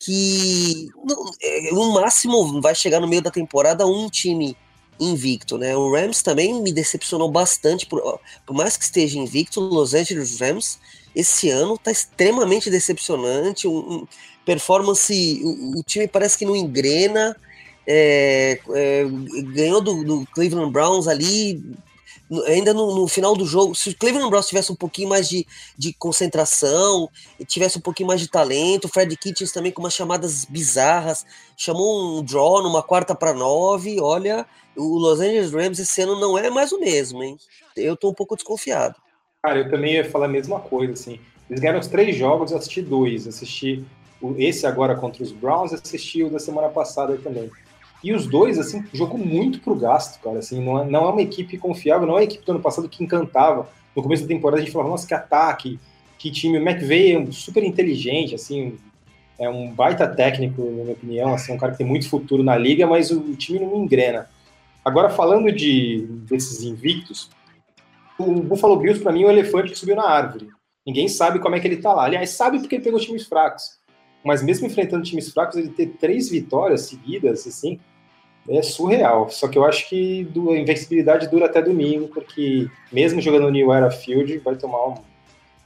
que 0.00 0.88
no, 1.04 1.32
é, 1.40 1.72
no 1.72 1.92
máximo 1.92 2.60
vai 2.60 2.74
chegar 2.74 3.00
no 3.00 3.08
meio 3.08 3.22
da 3.22 3.30
temporada 3.30 3.86
um 3.86 4.08
time 4.08 4.56
invicto, 5.00 5.56
né? 5.58 5.76
O 5.76 5.92
Rams 5.92 6.22
também 6.22 6.60
me 6.62 6.72
decepcionou 6.72 7.30
bastante, 7.30 7.86
por, 7.86 8.20
por 8.46 8.54
mais 8.54 8.76
que 8.76 8.84
esteja 8.84 9.18
invicto, 9.18 9.60
Los 9.60 9.94
Angeles 9.94 10.40
Rams 10.40 10.78
esse 11.14 11.50
ano 11.50 11.74
está 11.74 11.90
extremamente 11.90 12.70
decepcionante. 12.70 13.66
Um, 13.66 13.78
um 13.78 14.06
performance, 14.44 15.40
o, 15.42 15.78
o, 15.78 15.82
time 15.82 16.06
parece 16.06 16.38
que 16.38 16.44
não 16.44 16.54
engrena. 16.54 17.36
É, 17.86 18.60
é, 18.74 19.04
ganhou 19.54 19.80
do, 19.80 20.04
do, 20.04 20.26
Cleveland 20.26 20.70
Browns 20.70 21.08
ali. 21.08 21.62
Ainda 22.46 22.74
no, 22.74 22.94
no, 22.94 23.08
final 23.08 23.34
do 23.34 23.46
jogo, 23.46 23.74
se 23.74 23.90
o 23.90 23.96
Cleveland 23.96 24.28
Browns 24.28 24.48
tivesse 24.48 24.70
um 24.70 24.76
pouquinho 24.76 25.08
mais 25.08 25.28
de, 25.28 25.46
de 25.76 25.92
concentração, 25.94 27.08
tivesse 27.46 27.78
um 27.78 27.80
pouquinho 27.80 28.06
mais 28.06 28.20
de 28.20 28.28
talento, 28.28 28.84
o 28.84 28.88
Fred 28.88 29.16
Kitchens 29.16 29.50
também 29.50 29.72
com 29.72 29.80
umas 29.80 29.94
chamadas 29.94 30.44
bizarras, 30.44 31.24
chamou 31.56 32.18
um 32.18 32.22
draw 32.22 32.62
numa 32.62 32.82
quarta 32.82 33.14
para 33.14 33.32
nove. 33.32 33.98
Olha, 34.00 34.46
o 34.76 34.98
Los 34.98 35.20
Angeles 35.20 35.52
Rams 35.52 35.78
esse 35.78 36.02
ano 36.02 36.20
não 36.20 36.36
é 36.36 36.50
mais 36.50 36.70
o 36.72 36.78
mesmo, 36.78 37.22
hein? 37.22 37.36
Eu 37.76 37.96
tô 37.96 38.10
um 38.10 38.14
pouco 38.14 38.36
desconfiado. 38.36 38.96
Cara, 39.42 39.60
eu 39.60 39.70
também 39.70 39.94
ia 39.94 40.10
falar 40.10 40.26
a 40.26 40.28
mesma 40.28 40.60
coisa, 40.60 40.92
assim. 40.92 41.20
Eles 41.48 41.60
ganharam 41.60 41.80
os 41.80 41.86
três 41.86 42.16
jogos, 42.16 42.50
eu 42.50 42.58
assisti 42.58 42.82
dois. 42.82 43.26
Assisti 43.26 43.84
esse 44.36 44.66
agora 44.66 44.96
contra 44.96 45.22
os 45.22 45.32
Browns, 45.32 45.72
assisti 45.72 46.22
o 46.22 46.30
da 46.30 46.38
semana 46.38 46.68
passada 46.68 47.16
também. 47.18 47.50
E 48.02 48.12
os 48.12 48.26
dois, 48.26 48.58
assim, 48.58 48.84
jogou 48.92 49.18
muito 49.18 49.60
pro 49.60 49.74
gasto, 49.74 50.20
cara. 50.20 50.38
Assim, 50.38 50.64
não 50.64 50.80
é, 50.80 50.84
não 50.86 51.08
é 51.08 51.12
uma 51.12 51.22
equipe 51.22 51.58
confiável, 51.58 52.06
não 52.06 52.16
é 52.16 52.20
a 52.20 52.24
equipe 52.24 52.44
do 52.44 52.52
ano 52.52 52.60
passado 52.60 52.88
que 52.88 53.02
encantava. 53.02 53.68
No 53.94 54.02
começo 54.02 54.22
da 54.22 54.28
temporada 54.28 54.60
a 54.60 54.64
gente 54.64 54.72
falava, 54.72 54.90
nossa, 54.90 55.06
que 55.06 55.14
ataque, 55.14 55.78
que 56.18 56.30
time. 56.30 56.58
O 56.58 56.62
McVeigh 56.62 57.16
é 57.16 57.32
super 57.32 57.64
inteligente, 57.64 58.34
assim, 58.34 58.78
é 59.38 59.48
um 59.48 59.72
baita 59.72 60.06
técnico, 60.06 60.62
na 60.62 60.82
minha 60.82 60.92
opinião, 60.92 61.34
assim, 61.34 61.52
um 61.52 61.58
cara 61.58 61.72
que 61.72 61.78
tem 61.78 61.86
muito 61.86 62.08
futuro 62.08 62.42
na 62.42 62.56
liga, 62.56 62.86
mas 62.86 63.10
o 63.10 63.34
time 63.34 63.58
não 63.60 63.76
engrena. 63.76 64.28
Agora, 64.84 65.10
falando 65.10 65.50
de 65.52 66.06
desses 66.28 66.62
invictos, 66.62 67.30
o 68.18 68.40
Buffalo 68.40 68.76
Bills, 68.76 69.02
para 69.02 69.12
mim, 69.12 69.22
é 69.22 69.26
um 69.26 69.30
elefante 69.30 69.70
que 69.70 69.78
subiu 69.78 69.96
na 69.96 70.08
árvore. 70.08 70.48
Ninguém 70.86 71.08
sabe 71.08 71.38
como 71.38 71.54
é 71.54 71.60
que 71.60 71.68
ele 71.68 71.76
tá 71.76 71.92
lá. 71.92 72.04
Aliás, 72.04 72.30
sabe 72.30 72.58
porque 72.58 72.76
ele 72.76 72.84
pegou 72.84 72.98
times 72.98 73.26
fracos. 73.26 73.78
Mas 74.24 74.42
mesmo 74.42 74.66
enfrentando 74.66 75.04
times 75.04 75.32
fracos, 75.32 75.56
ele 75.56 75.68
ter 75.68 75.86
três 76.00 76.28
vitórias 76.28 76.82
seguidas, 76.82 77.46
assim, 77.46 77.78
é 78.48 78.62
surreal. 78.62 79.28
Só 79.30 79.48
que 79.48 79.58
eu 79.58 79.64
acho 79.64 79.88
que 79.88 80.26
a 80.50 80.58
invencibilidade 80.58 81.28
dura 81.28 81.46
até 81.46 81.60
domingo, 81.60 82.08
porque 82.08 82.68
mesmo 82.92 83.20
jogando 83.20 83.42
no 83.42 83.50
New 83.50 83.72
Era 83.72 83.90
Field, 83.90 84.38
vai 84.38 84.56
tomar 84.56 84.88
um, 84.88 84.94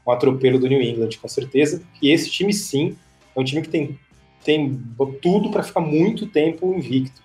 um 0.06 0.10
atropelo 0.10 0.58
do 0.58 0.68
New 0.68 0.80
England, 0.80 1.10
com 1.20 1.28
certeza. 1.28 1.82
E 2.00 2.10
esse 2.10 2.30
time, 2.30 2.52
sim, 2.52 2.96
é 3.34 3.40
um 3.40 3.44
time 3.44 3.62
que 3.62 3.68
tem, 3.68 3.98
tem 4.44 4.80
tudo 5.20 5.50
para 5.50 5.62
ficar 5.62 5.80
muito 5.80 6.26
tempo 6.26 6.74
invicto. 6.74 7.22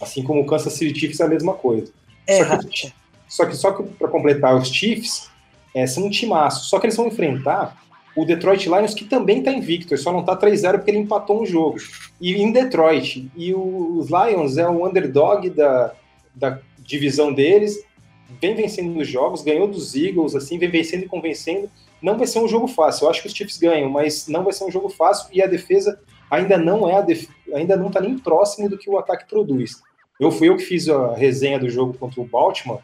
Assim 0.00 0.22
como 0.22 0.42
o 0.42 0.46
Kansas 0.46 0.74
City 0.74 0.98
Chiefs 0.98 1.20
é 1.20 1.24
a 1.24 1.28
mesma 1.28 1.54
coisa. 1.54 1.92
É, 2.26 2.44
Só 2.44 2.58
que, 2.58 2.92
só 3.28 3.46
que 3.46 3.56
só 3.56 3.72
que 3.72 3.82
para 3.82 4.08
completar 4.08 4.54
os 4.54 4.68
Chiefs, 4.68 5.30
é, 5.74 5.86
são 5.86 6.04
um 6.04 6.10
timaço. 6.10 6.68
Só 6.68 6.78
que 6.78 6.86
eles 6.86 6.96
vão 6.96 7.08
enfrentar 7.08 7.76
o 8.20 8.24
Detroit 8.24 8.66
Lions, 8.66 8.94
que 8.94 9.04
também 9.04 9.38
está 9.38 9.52
invicto, 9.52 9.96
só 9.96 10.12
não 10.12 10.20
está 10.20 10.36
3-0 10.36 10.78
porque 10.78 10.90
ele 10.90 10.98
empatou 10.98 11.40
um 11.40 11.46
jogo. 11.46 11.78
E 12.20 12.34
em 12.34 12.50
Detroit. 12.50 13.30
E 13.36 13.54
os 13.54 14.08
Lions 14.08 14.56
é 14.56 14.68
o 14.68 14.84
underdog 14.84 15.48
da, 15.50 15.92
da 16.34 16.58
divisão 16.78 17.32
deles, 17.32 17.78
vem 18.40 18.56
vencendo 18.56 18.98
os 18.98 19.06
jogos, 19.06 19.42
ganhou 19.42 19.68
dos 19.68 19.94
Eagles, 19.94 20.34
assim, 20.34 20.58
vem 20.58 20.68
vencendo 20.68 21.04
e 21.04 21.08
convencendo. 21.08 21.70
Não 22.02 22.18
vai 22.18 22.26
ser 22.26 22.40
um 22.40 22.48
jogo 22.48 22.66
fácil. 22.66 23.04
Eu 23.04 23.10
acho 23.10 23.22
que 23.22 23.28
os 23.28 23.34
Chiefs 23.34 23.56
ganham, 23.56 23.88
mas 23.88 24.26
não 24.26 24.42
vai 24.42 24.52
ser 24.52 24.64
um 24.64 24.70
jogo 24.70 24.88
fácil 24.88 25.28
e 25.32 25.40
a 25.40 25.46
defesa 25.46 26.00
ainda 26.28 26.58
não 26.58 26.88
é 26.88 27.00
def... 27.02 27.28
ainda 27.54 27.76
não 27.76 27.86
está 27.86 28.00
nem 28.00 28.18
próximo 28.18 28.68
do 28.68 28.76
que 28.76 28.90
o 28.90 28.98
ataque 28.98 29.28
produz. 29.28 29.80
Eu 30.18 30.32
fui 30.32 30.48
eu 30.48 30.56
que 30.56 30.64
fiz 30.64 30.88
a 30.88 31.14
resenha 31.14 31.58
do 31.58 31.70
jogo 31.70 31.96
contra 31.96 32.20
o 32.20 32.24
Baltimore 32.24 32.80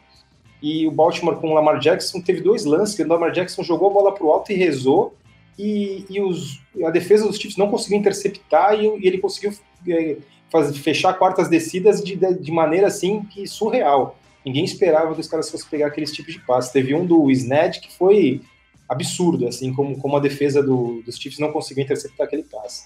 e 0.61 0.87
o 0.87 0.91
Baltimore 0.91 1.35
com 1.35 1.49
o 1.49 1.53
Lamar 1.53 1.79
Jackson 1.79 2.21
teve 2.21 2.41
dois 2.41 2.63
lances 2.63 2.95
que 2.95 3.03
o 3.03 3.07
Lamar 3.07 3.31
Jackson 3.31 3.63
jogou 3.63 3.89
a 3.89 3.93
bola 3.93 4.13
para 4.13 4.25
o 4.25 4.31
alto 4.31 4.51
e 4.51 4.55
rezou, 4.55 5.13
e, 5.57 6.05
e 6.09 6.21
os, 6.21 6.61
a 6.83 6.89
defesa 6.89 7.25
dos 7.25 7.37
Chiefs 7.37 7.57
não 7.57 7.69
conseguiu 7.69 7.97
interceptar 7.97 8.75
e, 8.75 8.85
e 8.85 9.07
ele 9.07 9.17
conseguiu 9.19 9.53
é, 9.87 10.17
fazer, 10.49 10.73
fechar 10.79 11.13
quartas 11.13 11.47
descidas 11.47 12.03
de, 12.03 12.15
de, 12.15 12.39
de, 12.39 12.51
maneira 12.51 12.87
assim 12.87 13.23
que 13.23 13.47
surreal. 13.47 14.17
Ninguém 14.45 14.63
esperava 14.63 15.13
que 15.15 15.21
os 15.21 15.27
caras 15.27 15.49
fossem 15.49 15.67
pegar 15.69 15.87
aqueles 15.87 16.11
tipos 16.11 16.33
de 16.33 16.39
passes. 16.39 16.71
Teve 16.71 16.93
um 16.93 17.05
do 17.05 17.31
Sned 17.31 17.79
que 17.79 17.91
foi 17.91 18.41
absurdo, 18.87 19.47
assim, 19.47 19.73
como, 19.73 19.97
como 19.97 20.15
a 20.15 20.19
defesa 20.19 20.61
do, 20.61 21.01
dos 21.03 21.17
Chiefs 21.17 21.39
não 21.39 21.51
conseguiu 21.51 21.83
interceptar 21.83 22.27
aquele 22.27 22.43
passe. 22.43 22.85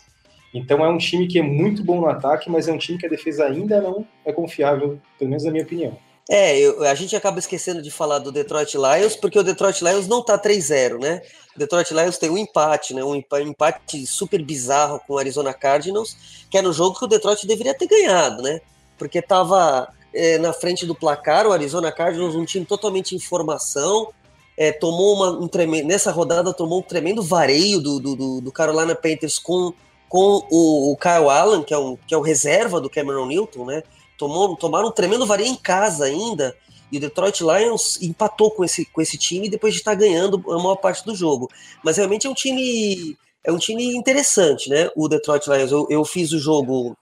Então 0.53 0.83
é 0.83 0.89
um 0.89 0.97
time 0.97 1.27
que 1.27 1.37
é 1.37 1.43
muito 1.43 1.83
bom 1.83 1.99
no 1.99 2.07
ataque, 2.07 2.49
mas 2.49 2.67
é 2.67 2.73
um 2.73 2.77
time 2.77 2.97
que 2.97 3.05
a 3.05 3.09
defesa 3.09 3.45
ainda 3.45 3.81
não 3.81 4.07
é 4.25 4.31
confiável, 4.31 4.99
pelo 5.17 5.29
menos 5.29 5.43
na 5.43 5.51
minha 5.51 5.63
opinião. 5.63 5.97
É, 6.31 6.59
eu, 6.59 6.83
a 6.83 6.93
gente 6.93 7.15
acaba 7.15 7.39
esquecendo 7.39 7.81
de 7.81 7.89
falar 7.89 8.19
do 8.19 8.31
Detroit 8.31 8.77
Lions, 8.77 9.15
porque 9.15 9.39
o 9.39 9.43
Detroit 9.43 9.83
Lions 9.83 10.07
não 10.07 10.23
tá 10.23 10.37
3-0, 10.37 10.99
né? 10.99 11.23
O 11.55 11.59
Detroit 11.59 11.91
Lions 11.91 12.19
tem 12.19 12.29
um 12.29 12.37
empate, 12.37 12.93
né? 12.93 13.03
Um 13.03 13.15
empate 13.15 14.05
super 14.05 14.39
bizarro 14.43 15.01
com 15.07 15.15
o 15.15 15.17
Arizona 15.17 15.51
Cardinals, 15.55 16.15
que 16.47 16.55
era 16.55 16.69
um 16.69 16.71
jogo 16.71 16.99
que 16.99 17.03
o 17.03 17.07
Detroit 17.07 17.47
deveria 17.47 17.73
ter 17.73 17.87
ganhado, 17.87 18.43
né? 18.43 18.61
Porque 18.95 19.23
tava 19.23 19.91
é, 20.13 20.37
na 20.37 20.53
frente 20.53 20.85
do 20.85 20.93
placar, 20.93 21.47
o 21.47 21.51
Arizona 21.51 21.91
Cardinals, 21.91 22.35
um 22.35 22.45
time 22.45 22.63
totalmente 22.63 23.15
em 23.15 23.19
formação, 23.19 24.09
é, 24.55 24.71
tomou 24.71 25.15
uma, 25.15 25.31
um 25.31 25.47
tremendo, 25.47 25.87
nessa 25.87 26.11
rodada 26.11 26.53
tomou 26.53 26.79
um 26.79 26.83
tremendo 26.83 27.23
vareio 27.23 27.81
do, 27.81 27.99
do, 27.99 28.41
do 28.41 28.51
Carolina 28.51 28.93
Panthers 28.93 29.39
com, 29.39 29.73
com 30.07 30.45
o, 30.51 30.91
o 30.91 30.97
Kyle 30.97 31.27
Allen, 31.27 31.63
que 31.63 31.73
é, 31.73 31.77
um, 31.77 31.97
que 32.05 32.13
é 32.13 32.17
o 32.17 32.21
reserva 32.21 32.79
do 32.79 32.89
Cameron 32.89 33.25
Newton, 33.25 33.65
né? 33.65 33.81
Tomou, 34.19 34.55
tomaram 34.57 34.89
um 34.89 34.91
tremendo 34.91 35.25
varia 35.25 35.47
em 35.47 35.55
casa 35.55 36.05
ainda. 36.05 36.55
E 36.91 36.97
o 36.97 36.99
Detroit 36.99 37.41
Lions 37.41 38.01
empatou 38.01 38.51
com 38.51 38.63
esse, 38.63 38.83
com 38.85 39.01
esse 39.01 39.17
time 39.17 39.49
depois 39.49 39.73
de 39.73 39.79
estar 39.79 39.95
ganhando 39.95 40.43
a 40.51 40.57
maior 40.57 40.75
parte 40.75 41.05
do 41.05 41.15
jogo. 41.15 41.49
Mas 41.83 41.97
realmente 41.97 42.27
é 42.27 42.29
um 42.29 42.33
time 42.33 43.17
é 43.43 43.51
um 43.51 43.57
time 43.57 43.95
interessante, 43.95 44.69
né? 44.69 44.89
O 44.95 45.07
Detroit 45.07 45.47
Lions. 45.47 45.71
Eu, 45.71 45.87
eu 45.89 46.03
fiz 46.03 46.31
o 46.33 46.39
jogo 46.39 46.97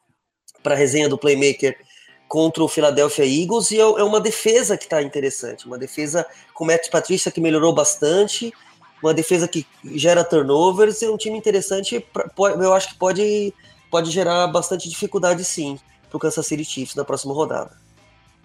para 0.62 0.76
resenha 0.76 1.10
do 1.10 1.18
Playmaker 1.18 1.76
contra 2.28 2.64
o 2.64 2.68
Philadelphia 2.68 3.26
Eagles 3.26 3.72
e 3.72 3.78
é, 3.78 3.82
é 3.82 4.04
uma 4.04 4.20
defesa 4.20 4.78
que 4.78 4.84
está 4.84 5.02
interessante. 5.02 5.66
Uma 5.66 5.78
defesa 5.78 6.26
com 6.54 6.64
o 6.64 6.68
Matt 6.68 6.90
Patrícia 6.90 7.32
que 7.32 7.42
melhorou 7.42 7.74
bastante. 7.74 8.54
Uma 9.02 9.14
defesa 9.14 9.48
que 9.48 9.66
gera 9.96 10.24
turnovers. 10.24 11.02
É 11.02 11.10
um 11.10 11.18
time 11.18 11.38
interessante. 11.38 12.00
Pra, 12.00 12.30
eu 12.62 12.74
acho 12.74 12.90
que 12.90 12.96
pode, 12.96 13.54
pode 13.90 14.12
gerar 14.12 14.48
bastante 14.48 14.90
dificuldade, 14.90 15.44
sim 15.44 15.80
para 16.10 16.18
o 16.18 16.20
Kansas 16.20 16.46
City 16.46 16.66
Chiefs 16.66 16.96
na 16.96 17.06
próxima 17.06 17.34
rodada. 17.34 17.72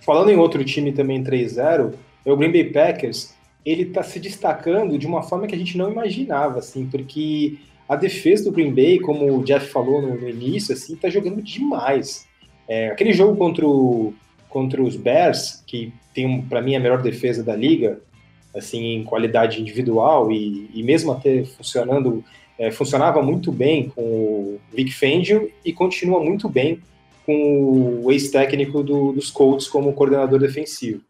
Falando 0.01 0.31
em 0.31 0.37
outro 0.37 0.65
time 0.65 0.93
também 0.93 1.23
3-0, 1.23 1.95
é 2.25 2.33
o 2.33 2.37
Green 2.37 2.53
Bay 2.53 2.65
Packers. 2.65 3.35
Ele 3.65 3.83
está 3.83 4.03
se 4.03 4.19
destacando 4.19 4.99
de 4.99 5.07
uma 5.07 5.23
forma 5.23 5.47
que 5.47 5.55
a 5.55 5.59
gente 5.59 5.79
não 5.79 5.91
imaginava, 5.91 6.59
assim, 6.59 6.87
porque 6.87 7.59
a 7.89 7.95
defesa 7.95 8.45
do 8.45 8.53
Green 8.53 8.75
Bay, 8.75 8.99
como 8.99 9.39
o 9.39 9.45
Jeff 9.45 9.69
falou 9.69 10.03
no, 10.03 10.21
no 10.21 10.29
início, 10.29 10.73
assim, 10.75 10.95
está 10.95 11.09
jogando 11.09 11.41
demais. 11.41 12.27
É, 12.69 12.89
aquele 12.89 13.13
jogo 13.13 13.37
contra, 13.37 13.67
o, 13.67 14.13
contra 14.49 14.83
os 14.83 14.97
Bears, 14.97 15.63
que 15.67 15.93
tem 16.15 16.43
para 16.43 16.61
mim 16.61 16.75
a 16.75 16.81
melhor 16.81 17.01
defesa 17.03 17.43
da 17.43 17.55
liga, 17.55 18.01
assim, 18.57 18.97
em 18.97 19.05
qualidade 19.05 19.61
individual 19.61 20.31
e, 20.31 20.71
e 20.75 20.83
mesmo 20.83 21.13
até 21.13 21.45
funcionando, 21.45 22.25
é, 22.59 22.71
funcionava 22.71 23.23
muito 23.23 23.51
bem 23.51 23.89
com 23.89 24.03
o 24.03 24.61
Vic 24.73 24.93
Fangio 24.93 25.51
e 25.65 25.73
continua 25.73 26.23
muito 26.23 26.49
bem 26.49 26.81
com 27.25 28.01
o 28.05 28.11
ex-técnico 28.11 28.83
do, 28.83 29.13
dos 29.13 29.31
Colts 29.31 29.69
como 29.69 29.93
coordenador 29.93 30.39
defensivo. 30.39 31.01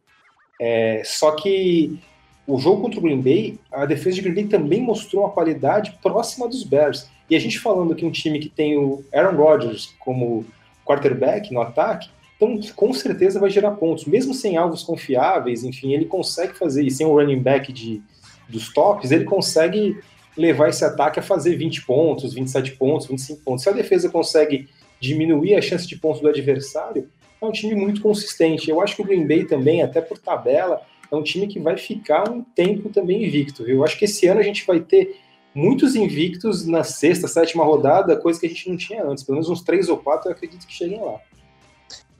É, 0.61 1.03
só 1.05 1.33
que 1.33 1.99
o 2.47 2.59
jogo 2.59 2.83
contra 2.83 2.99
o 2.99 3.03
Green 3.03 3.21
Bay, 3.21 3.59
a 3.71 3.87
defesa 3.87 4.17
de 4.17 4.23
Green 4.23 4.35
Bay 4.35 4.47
também 4.47 4.81
mostrou 4.81 5.23
uma 5.23 5.31
qualidade 5.31 5.99
próxima 6.03 6.49
dos 6.49 6.65
Bears. 6.65 7.09
E 7.31 7.37
a 7.37 7.41
gente 7.41 7.59
falando 7.59 7.95
que 7.95 8.05
um 8.05 8.11
time 8.11 8.39
que 8.39 8.49
tem 8.49 8.77
o 8.77 9.05
Aaron 9.13 9.37
Rodgers 9.37 9.95
como 9.99 10.45
quarterback 10.85 11.53
no 11.53 11.61
ataque, 11.61 12.11
Então, 12.37 12.59
com 12.75 12.93
certeza 12.93 13.39
vai 13.39 13.51
gerar 13.51 13.71
pontos. 13.73 14.05
Mesmo 14.05 14.35
sem 14.35 14.57
alvos 14.57 14.83
confiáveis, 14.83 15.63
enfim, 15.63 15.93
ele 15.93 16.07
consegue 16.07 16.55
fazer, 16.55 16.83
e 16.83 16.91
sem 16.91 17.07
o 17.07 17.15
running 17.15 17.41
back 17.41 17.73
de, 17.73 18.03
dos 18.49 18.73
tops, 18.73 19.13
ele 19.13 19.25
consegue 19.25 19.97
levar 20.37 20.69
esse 20.69 20.85
ataque 20.85 21.21
a 21.21 21.23
fazer 21.23 21.57
20 21.57 21.87
pontos, 21.87 22.35
27 22.35 22.73
pontos, 22.73 23.07
25 23.07 23.43
pontos. 23.43 23.63
Se 23.63 23.69
a 23.69 23.73
defesa 23.73 24.09
consegue 24.09 24.69
diminuir 25.03 25.57
a 25.57 25.61
chance 25.61 25.87
de 25.87 25.97
pontos 25.97 26.21
do 26.21 26.29
adversário, 26.29 27.09
é 27.41 27.45
um 27.45 27.51
time 27.51 27.75
muito 27.75 28.01
consistente. 28.01 28.71
Eu 28.71 28.81
acho 28.81 28.95
que 28.95 29.03
o 29.03 29.05
Green 29.05 29.27
Bay 29.27 29.45
também, 29.45 29.83
até 29.83 30.01
por 30.01 30.17
tabela, 30.17 30.81
é 31.11 31.17
um 31.17 31.23
time 31.25 31.49
que 31.49 31.59
vai 31.59 31.77
ficar 31.77 32.31
um 32.31 32.41
tempo 32.41 32.89
também 32.89 33.25
invicto. 33.25 33.65
Viu? 33.65 33.79
Eu 33.79 33.85
acho 33.85 33.99
que 33.99 34.05
esse 34.05 34.29
ano 34.29 34.39
a 34.39 34.45
gente 34.45 34.65
vai 34.65 34.79
ter 34.79 35.17
muitos 35.53 35.97
invictos 35.97 36.65
na 36.65 36.85
sexta, 36.85 37.27
sétima 37.27 37.65
rodada, 37.65 38.17
coisa 38.17 38.39
que 38.39 38.47
a 38.47 38.49
gente 38.49 38.71
não 38.71 38.77
tinha 38.77 39.05
antes. 39.05 39.25
Pelo 39.25 39.37
menos 39.37 39.51
uns 39.51 39.61
três 39.63 39.89
ou 39.89 39.99
quatro 39.99 40.31
eu 40.31 40.33
acredito 40.33 40.65
que 40.65 40.73
cheguem 40.73 41.01
lá. 41.01 41.19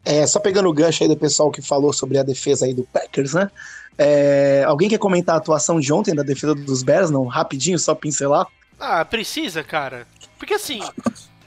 É, 0.05 0.27
só 0.27 0.41
pegando 0.41 0.69
o 0.69 0.73
gancho 0.73 1.05
aí 1.05 1.09
do 1.09 1.17
pessoal 1.17 1.53
que 1.53 1.63
falou 1.63 1.93
sobre 1.93 2.19
a 2.19 2.25
defesa 2.25 2.67
aí 2.67 2.75
do 2.75 2.83
Packers, 2.83 3.35
né? 3.35 3.49
É, 3.97 4.65
alguém 4.67 4.89
quer 4.89 4.99
comentar 4.99 5.37
a 5.37 5.39
atuação 5.39 5.79
de 5.79 5.93
ontem 5.93 6.15
da 6.15 6.25
defesa 6.25 6.53
dos 6.53 6.83
Bears? 6.83 7.11
Não, 7.11 7.27
rapidinho, 7.27 7.79
só 7.79 7.95
pincelar. 7.95 8.49
Ah, 8.81 9.05
precisa, 9.05 9.63
cara. 9.63 10.09
Porque 10.37 10.55
assim, 10.55 10.81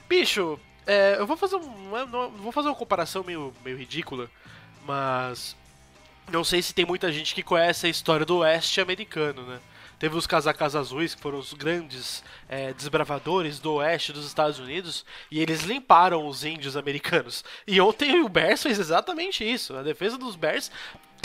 bicho, 0.07 0.57
é, 0.85 1.15
eu 1.17 1.25
vou 1.25 1.37
fazer 1.37 1.55
um, 1.55 2.31
vou 2.37 2.51
fazer 2.51 2.67
uma 2.69 2.75
comparação 2.75 3.23
meio, 3.23 3.53
meio 3.63 3.77
ridícula, 3.77 4.29
mas 4.85 5.55
não 6.31 6.43
sei 6.43 6.61
se 6.61 6.73
tem 6.73 6.85
muita 6.85 7.11
gente 7.11 7.33
que 7.33 7.43
conhece 7.43 7.87
a 7.87 7.89
história 7.89 8.25
do 8.25 8.37
oeste 8.37 8.81
americano, 8.81 9.43
né? 9.43 9.59
Teve 9.97 10.17
os 10.17 10.27
casacas 10.27 10.75
azuis, 10.75 11.15
que 11.15 11.21
foram 11.21 11.39
os 11.39 11.53
grandes 11.53 12.23
é, 12.49 12.73
desbravadores 12.73 13.59
do 13.59 13.75
oeste 13.75 14.11
dos 14.11 14.25
Estados 14.27 14.59
Unidos, 14.59 15.05
e 15.31 15.39
eles 15.39 15.63
limparam 15.63 16.27
os 16.27 16.43
índios 16.43 16.75
americanos. 16.75 17.45
E 17.65 17.79
ontem 17.79 18.21
o 18.21 18.27
Bears 18.27 18.61
fez 18.61 18.77
exatamente 18.77 19.49
isso. 19.49 19.75
A 19.75 19.81
defesa 19.81 20.17
dos 20.17 20.35
Bears, 20.35 20.69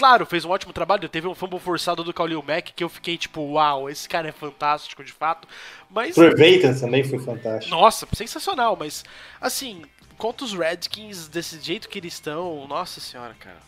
claro, 0.00 0.24
fez 0.24 0.46
um 0.46 0.48
ótimo 0.48 0.72
trabalho. 0.72 1.06
Teve 1.10 1.28
um 1.28 1.34
fumble 1.34 1.60
forçado 1.60 2.02
do 2.02 2.10
Khalil 2.10 2.42
Mack 2.42 2.72
que 2.74 2.82
eu 2.82 2.88
fiquei 2.88 3.18
tipo, 3.18 3.42
uau, 3.42 3.90
esse 3.90 4.08
cara 4.08 4.28
é 4.28 4.32
fantástico 4.32 5.04
de 5.04 5.12
fato. 5.12 5.46
Mas. 5.90 6.14
Trevathan 6.14 6.72
também 6.72 7.04
foi 7.04 7.18
fantástico. 7.18 7.70
Nossa, 7.70 8.08
sensacional, 8.14 8.74
mas 8.80 9.04
assim, 9.38 9.82
contra 10.16 10.46
os 10.46 10.54
Redskins 10.54 11.28
desse 11.28 11.60
jeito 11.60 11.86
que 11.86 11.98
eles 11.98 12.14
estão, 12.14 12.66
nossa 12.66 12.98
senhora, 12.98 13.34
cara. 13.38 13.58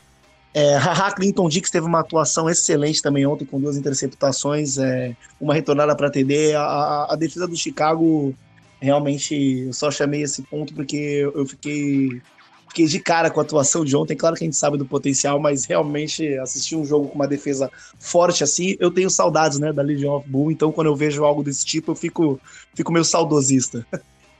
É, 0.55 0.75
Haha 0.77 1.13
Clinton 1.13 1.49
Dix 1.51 1.71
teve 1.71 1.87
uma 1.87 2.01
atuação 2.01 2.49
excelente 2.49 3.03
também 3.03 3.27
ontem, 3.27 3.45
com 3.45 3.61
duas 3.61 3.77
interceptações, 3.77 4.79
é, 4.79 5.15
uma 5.39 5.53
retornada 5.53 5.95
para 5.95 6.11
TD. 6.11 6.55
A, 6.55 7.09
a, 7.11 7.17
defesa 7.17 7.47
do 7.47 7.57
Chicago, 7.57 8.35
realmente, 8.81 9.65
eu 9.67 9.73
só 9.75 9.91
chamei 9.91 10.23
esse 10.23 10.43
ponto 10.43 10.73
porque 10.75 11.31
eu 11.35 11.47
fiquei, 11.47 12.23
fiquei 12.73 12.87
de 12.87 12.99
cara 12.99 13.31
com 13.31 13.39
a 13.39 13.43
atuação 13.43 13.85
de 13.85 13.95
ontem. 13.95 14.17
Claro 14.17 14.35
que 14.35 14.43
a 14.43 14.47
gente 14.47 14.57
sabe 14.57 14.79
do 14.79 14.87
potencial, 14.87 15.39
mas 15.39 15.67
realmente 15.67 16.37
assistir 16.39 16.75
um 16.75 16.85
jogo 16.85 17.09
com 17.09 17.15
uma 17.15 17.29
defesa 17.29 17.71
forte 18.01 18.43
assim, 18.43 18.75
eu 18.81 18.91
tenho 18.91 19.11
saudades 19.11 19.59
né, 19.59 19.73
da 19.73 19.83
Legion 19.83 20.17
of 20.17 20.29
Boom, 20.29 20.51
então 20.51 20.73
quando 20.73 20.87
eu 20.87 20.97
vejo 20.97 21.23
algo 21.23 21.45
desse 21.45 21.65
tipo, 21.67 21.93
eu 21.93 21.95
fico, 21.95 22.41
fico 22.75 22.91
meio 22.91 23.05
saudosista. 23.05 23.87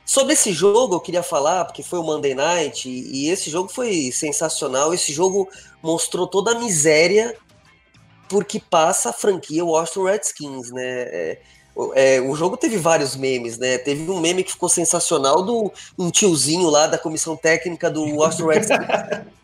Sobre 0.05 0.33
esse 0.33 0.51
jogo, 0.51 0.95
eu 0.95 0.99
queria 0.99 1.23
falar, 1.23 1.63
porque 1.63 1.81
foi 1.81 1.99
o 1.99 2.03
Monday 2.03 2.35
Night, 2.35 2.89
e, 2.89 3.29
esse 3.29 3.49
jogo 3.49 3.69
foi 3.69 4.11
sensacional. 4.11 4.93
Esse 4.93 5.13
jogo 5.13 5.47
mostrou 5.81 6.27
toda 6.27 6.51
a 6.51 6.59
miséria 6.59 7.37
porque 8.27 8.59
passa 8.59 9.11
a 9.11 9.13
franquia 9.13 9.63
Washington 9.63 10.03
Redskins, 10.03 10.71
né? 10.71 10.83
É, 10.83 11.41
é, 11.95 12.21
o 12.21 12.35
jogo 12.35 12.55
teve 12.55 12.77
vários 12.77 13.15
memes, 13.15 13.57
né? 13.57 13.77
Teve 13.77 14.09
um 14.09 14.19
meme 14.19 14.43
que 14.43 14.51
ficou 14.51 14.69
sensacional 14.69 15.41
do 15.41 15.71
um 15.97 16.11
tiozinho 16.11 16.69
lá 16.69 16.87
da 16.87 16.97
comissão 16.97 17.35
técnica 17.35 17.89
do 17.89 18.03
Washington 18.03 18.47
Redskins. 18.47 18.79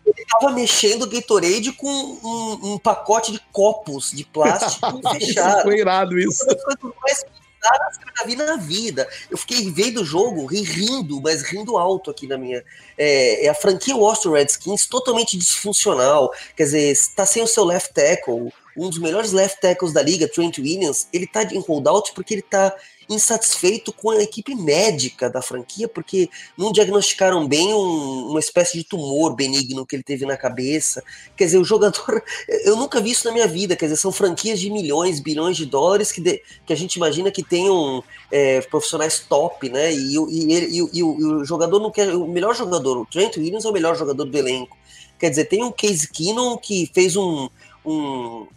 Ele 0.05 0.25
tava 0.27 0.51
mexendo 0.53 1.03
o 1.03 1.09
Gatorade 1.09 1.71
com 1.71 1.87
um, 1.87 2.73
um, 2.73 2.77
pacote 2.77 3.31
de 3.31 3.39
copos 3.51 4.11
de 4.11 4.23
plástico 4.23 5.01
fechado. 5.13 5.63
Foi 5.63 5.77
irado 5.77 6.19
isso. 6.19 6.45
Coisas 6.45 6.95
mais 7.01 7.23
caras 7.59 7.97
que 7.97 8.03
eu 8.03 8.13
já 8.17 8.25
vi 8.25 8.35
na 8.35 8.55
vida. 8.55 9.07
Eu 9.29 9.37
fiquei 9.37 9.69
vendo 9.71 10.01
o 10.01 10.05
jogo, 10.05 10.45
rindo, 10.45 11.21
mas 11.21 11.43
rindo 11.43 11.77
alto 11.77 12.09
aqui 12.09 12.27
na 12.27 12.37
minha. 12.37 12.63
É, 12.97 13.45
é 13.45 13.49
a 13.49 13.53
franquia 13.53 13.95
Washington 13.95 14.31
Redskins 14.31 14.85
totalmente 14.85 15.37
disfuncional. 15.37 16.31
Quer 16.55 16.63
dizer, 16.63 16.91
está 16.91 17.25
sem 17.25 17.43
o 17.43 17.47
seu 17.47 17.63
left 17.63 17.93
tackle, 17.93 18.51
um 18.85 18.89
dos 18.89 18.99
melhores 18.99 19.31
left 19.31 19.59
tackles 19.61 19.93
da 19.93 20.01
liga, 20.01 20.27
Trent 20.27 20.57
Williams, 20.57 21.07
ele 21.11 21.27
tá 21.27 21.43
em 21.43 21.59
holdout 21.59 22.13
porque 22.13 22.33
ele 22.33 22.41
tá 22.41 22.75
insatisfeito 23.09 23.91
com 23.91 24.11
a 24.11 24.21
equipe 24.21 24.53
médica 24.53 25.29
da 25.29 25.41
franquia, 25.41 25.87
porque 25.87 26.29
não 26.55 26.71
diagnosticaram 26.71 27.47
bem 27.47 27.73
um, 27.73 28.27
uma 28.29 28.39
espécie 28.39 28.77
de 28.77 28.83
tumor 28.83 29.35
benigno 29.35 29.85
que 29.85 29.95
ele 29.95 30.03
teve 30.03 30.25
na 30.25 30.37
cabeça. 30.37 31.03
Quer 31.35 31.45
dizer, 31.45 31.57
o 31.57 31.63
jogador. 31.65 32.23
Eu 32.63 32.75
nunca 32.75 33.01
vi 33.01 33.09
isso 33.09 33.25
na 33.25 33.33
minha 33.33 33.47
vida. 33.47 33.75
Quer 33.75 33.85
dizer, 33.85 33.97
são 33.97 34.11
franquias 34.11 34.59
de 34.59 34.69
milhões, 34.69 35.19
bilhões 35.19 35.57
de 35.57 35.65
dólares 35.65 36.11
que, 36.11 36.21
de, 36.21 36.41
que 36.65 36.71
a 36.71 36.75
gente 36.75 36.95
imagina 36.95 37.31
que 37.31 37.43
tenham 37.43 38.03
é, 38.31 38.61
profissionais 38.61 39.19
top, 39.19 39.67
né? 39.69 39.91
E, 39.91 40.15
e, 40.15 40.79
e, 40.79 40.89
e, 40.93 41.03
o, 41.03 41.43
jogador 41.43 41.79
não 41.79 41.89
quer. 41.89 42.15
O 42.15 42.27
melhor 42.27 42.55
jogador, 42.55 42.95
o 42.95 43.05
Trent 43.07 43.37
Williams 43.37 43.65
é 43.65 43.69
o 43.69 43.73
melhor 43.73 43.95
jogador 43.95 44.25
do 44.25 44.37
elenco. 44.37 44.77
Quer 45.17 45.31
dizer, 45.31 45.45
tem 45.45 45.63
um 45.63 45.71
Case 45.71 46.07
Keenum 46.07 46.57
que 46.57 46.89
fez 46.93 47.17
um, 47.17 47.49
um, 47.85 48.47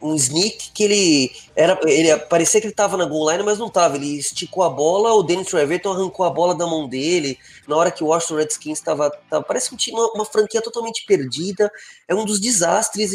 um 0.00 0.14
sneak 0.14 0.70
que 0.72 0.82
ele 0.82 1.32
era 1.54 1.78
ele 1.84 2.16
parecia 2.16 2.60
que 2.60 2.66
ele 2.66 2.74
tava 2.74 2.96
na 2.96 3.04
goal 3.04 3.30
line, 3.30 3.42
mas 3.42 3.58
não 3.58 3.68
tava. 3.68 3.96
Ele 3.96 4.18
esticou 4.18 4.62
a 4.62 4.70
bola, 4.70 5.12
o 5.12 5.22
Danny 5.22 5.44
Trevathan 5.44 5.90
arrancou 5.90 6.24
a 6.24 6.30
bola 6.30 6.54
da 6.54 6.66
mão 6.66 6.88
dele. 6.88 7.38
Na 7.68 7.76
hora 7.76 7.90
que 7.90 8.02
o 8.02 8.06
Washington 8.06 8.36
Redskins 8.36 8.78
estava, 8.78 9.10
parece 9.46 9.74
um 9.74 9.76
time, 9.76 9.98
uma, 9.98 10.12
uma, 10.12 10.24
franquia 10.24 10.62
totalmente 10.62 11.04
perdida. 11.06 11.70
É 12.08 12.14
um 12.14 12.24
dos 12.24 12.40
desastres 12.40 13.12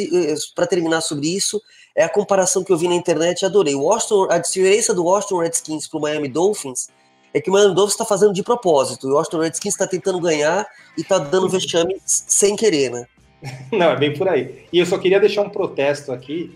para 0.53 0.67
terminar 0.67 1.01
sobre 1.01 1.27
isso. 1.27 1.61
É 1.95 2.03
a 2.03 2.09
comparação 2.09 2.63
que 2.63 2.71
eu 2.71 2.77
vi 2.77 2.87
na 2.87 2.95
internet 2.95 3.41
e 3.41 3.45
adorei. 3.45 3.73
O 3.73 3.83
Washington, 3.83 4.27
a 4.29 4.37
diferença 4.37 4.93
do 4.93 5.03
Washington 5.03 5.39
Redskins 5.39 5.87
para 5.87 5.97
o 5.97 6.01
Miami 6.01 6.27
Dolphins 6.27 6.87
é 7.33 7.41
que 7.41 7.49
o 7.49 7.53
Miami 7.53 7.73
Dolphins 7.73 7.93
está 7.93 8.05
fazendo 8.05 8.33
de 8.33 8.43
propósito. 8.43 9.07
O 9.07 9.13
Washington 9.15 9.39
Redskins 9.39 9.73
está 9.73 9.87
tentando 9.87 10.19
ganhar 10.19 10.65
e 10.97 11.01
está 11.01 11.17
dando 11.17 11.49
vexame 11.49 11.97
sem 12.05 12.55
querer, 12.55 12.91
né? 12.91 13.05
Não, 13.71 13.91
é 13.91 13.95
bem 13.95 14.13
por 14.13 14.27
aí. 14.27 14.65
E 14.71 14.79
eu 14.79 14.85
só 14.85 14.97
queria 14.97 15.19
deixar 15.19 15.41
um 15.41 15.49
protesto 15.49 16.11
aqui 16.11 16.55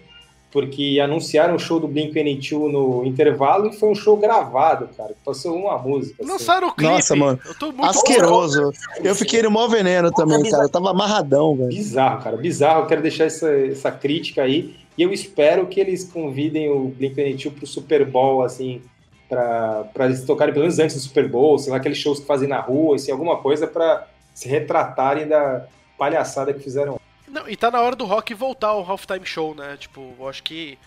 porque 0.51 0.99
anunciaram 1.01 1.55
o 1.55 1.59
show 1.59 1.79
do 1.79 1.87
Blink-182 1.87 2.71
no 2.71 3.05
intervalo 3.05 3.69
e 3.69 3.73
foi 3.73 3.89
um 3.89 3.95
show 3.95 4.17
gravado, 4.17 4.89
cara. 4.97 5.13
Passou 5.23 5.55
uma 5.55 5.77
música. 5.77 6.23
Assim. 6.23 6.31
Lançaram 6.31 6.67
o 6.69 6.73
clipe. 6.73 6.91
Nossa, 6.91 7.15
mano. 7.15 7.39
Eu 7.45 7.53
tô 7.53 7.67
muito 7.67 7.85
asqueroso. 7.85 8.71
Eu 9.03 9.15
fiquei 9.15 9.43
no 9.43 9.51
mó 9.51 9.67
veneno 9.67 10.11
também, 10.11 10.41
cara. 10.49 10.63
Eu 10.63 10.69
tava 10.69 10.89
amarradão, 10.89 11.55
velho. 11.55 11.69
Bizarro, 11.69 12.23
cara. 12.23 12.37
Bizarro. 12.37 12.81
Eu 12.81 12.87
quero 12.87 13.01
deixar 13.01 13.25
essa, 13.25 13.51
essa 13.51 13.91
crítica 13.91 14.41
aí. 14.41 14.75
E 14.97 15.03
eu 15.03 15.13
espero 15.13 15.67
que 15.67 15.79
eles 15.79 16.03
convidem 16.03 16.69
o 16.69 16.89
Blink-182 16.99 17.53
pro 17.53 17.67
Super 17.67 18.03
Bowl, 18.05 18.43
assim, 18.43 18.81
pra, 19.29 19.85
pra 19.93 20.05
eles 20.07 20.25
tocarem 20.25 20.53
pelo 20.53 20.63
menos 20.63 20.79
antes 20.79 20.95
do 20.95 21.01
Super 21.01 21.29
Bowl, 21.29 21.59
sei 21.59 21.71
lá, 21.71 21.77
aqueles 21.77 21.97
shows 21.97 22.19
que 22.19 22.25
fazem 22.25 22.49
na 22.49 22.59
rua, 22.59 22.95
assim, 22.95 23.11
alguma 23.11 23.37
coisa 23.37 23.67
para 23.67 24.07
se 24.33 24.49
retratarem 24.49 25.27
da 25.27 25.65
palhaçada 25.97 26.53
que 26.53 26.59
fizeram 26.59 26.98
não, 27.31 27.47
e 27.47 27.55
tá 27.55 27.71
na 27.71 27.81
hora 27.81 27.95
do 27.95 28.05
rock 28.05 28.33
voltar 28.33 28.67
ao 28.67 28.83
Halftime 28.83 29.25
Show, 29.25 29.55
né? 29.55 29.77
Tipo, 29.77 30.13
eu 30.19 30.27
acho 30.27 30.43
que. 30.43 30.77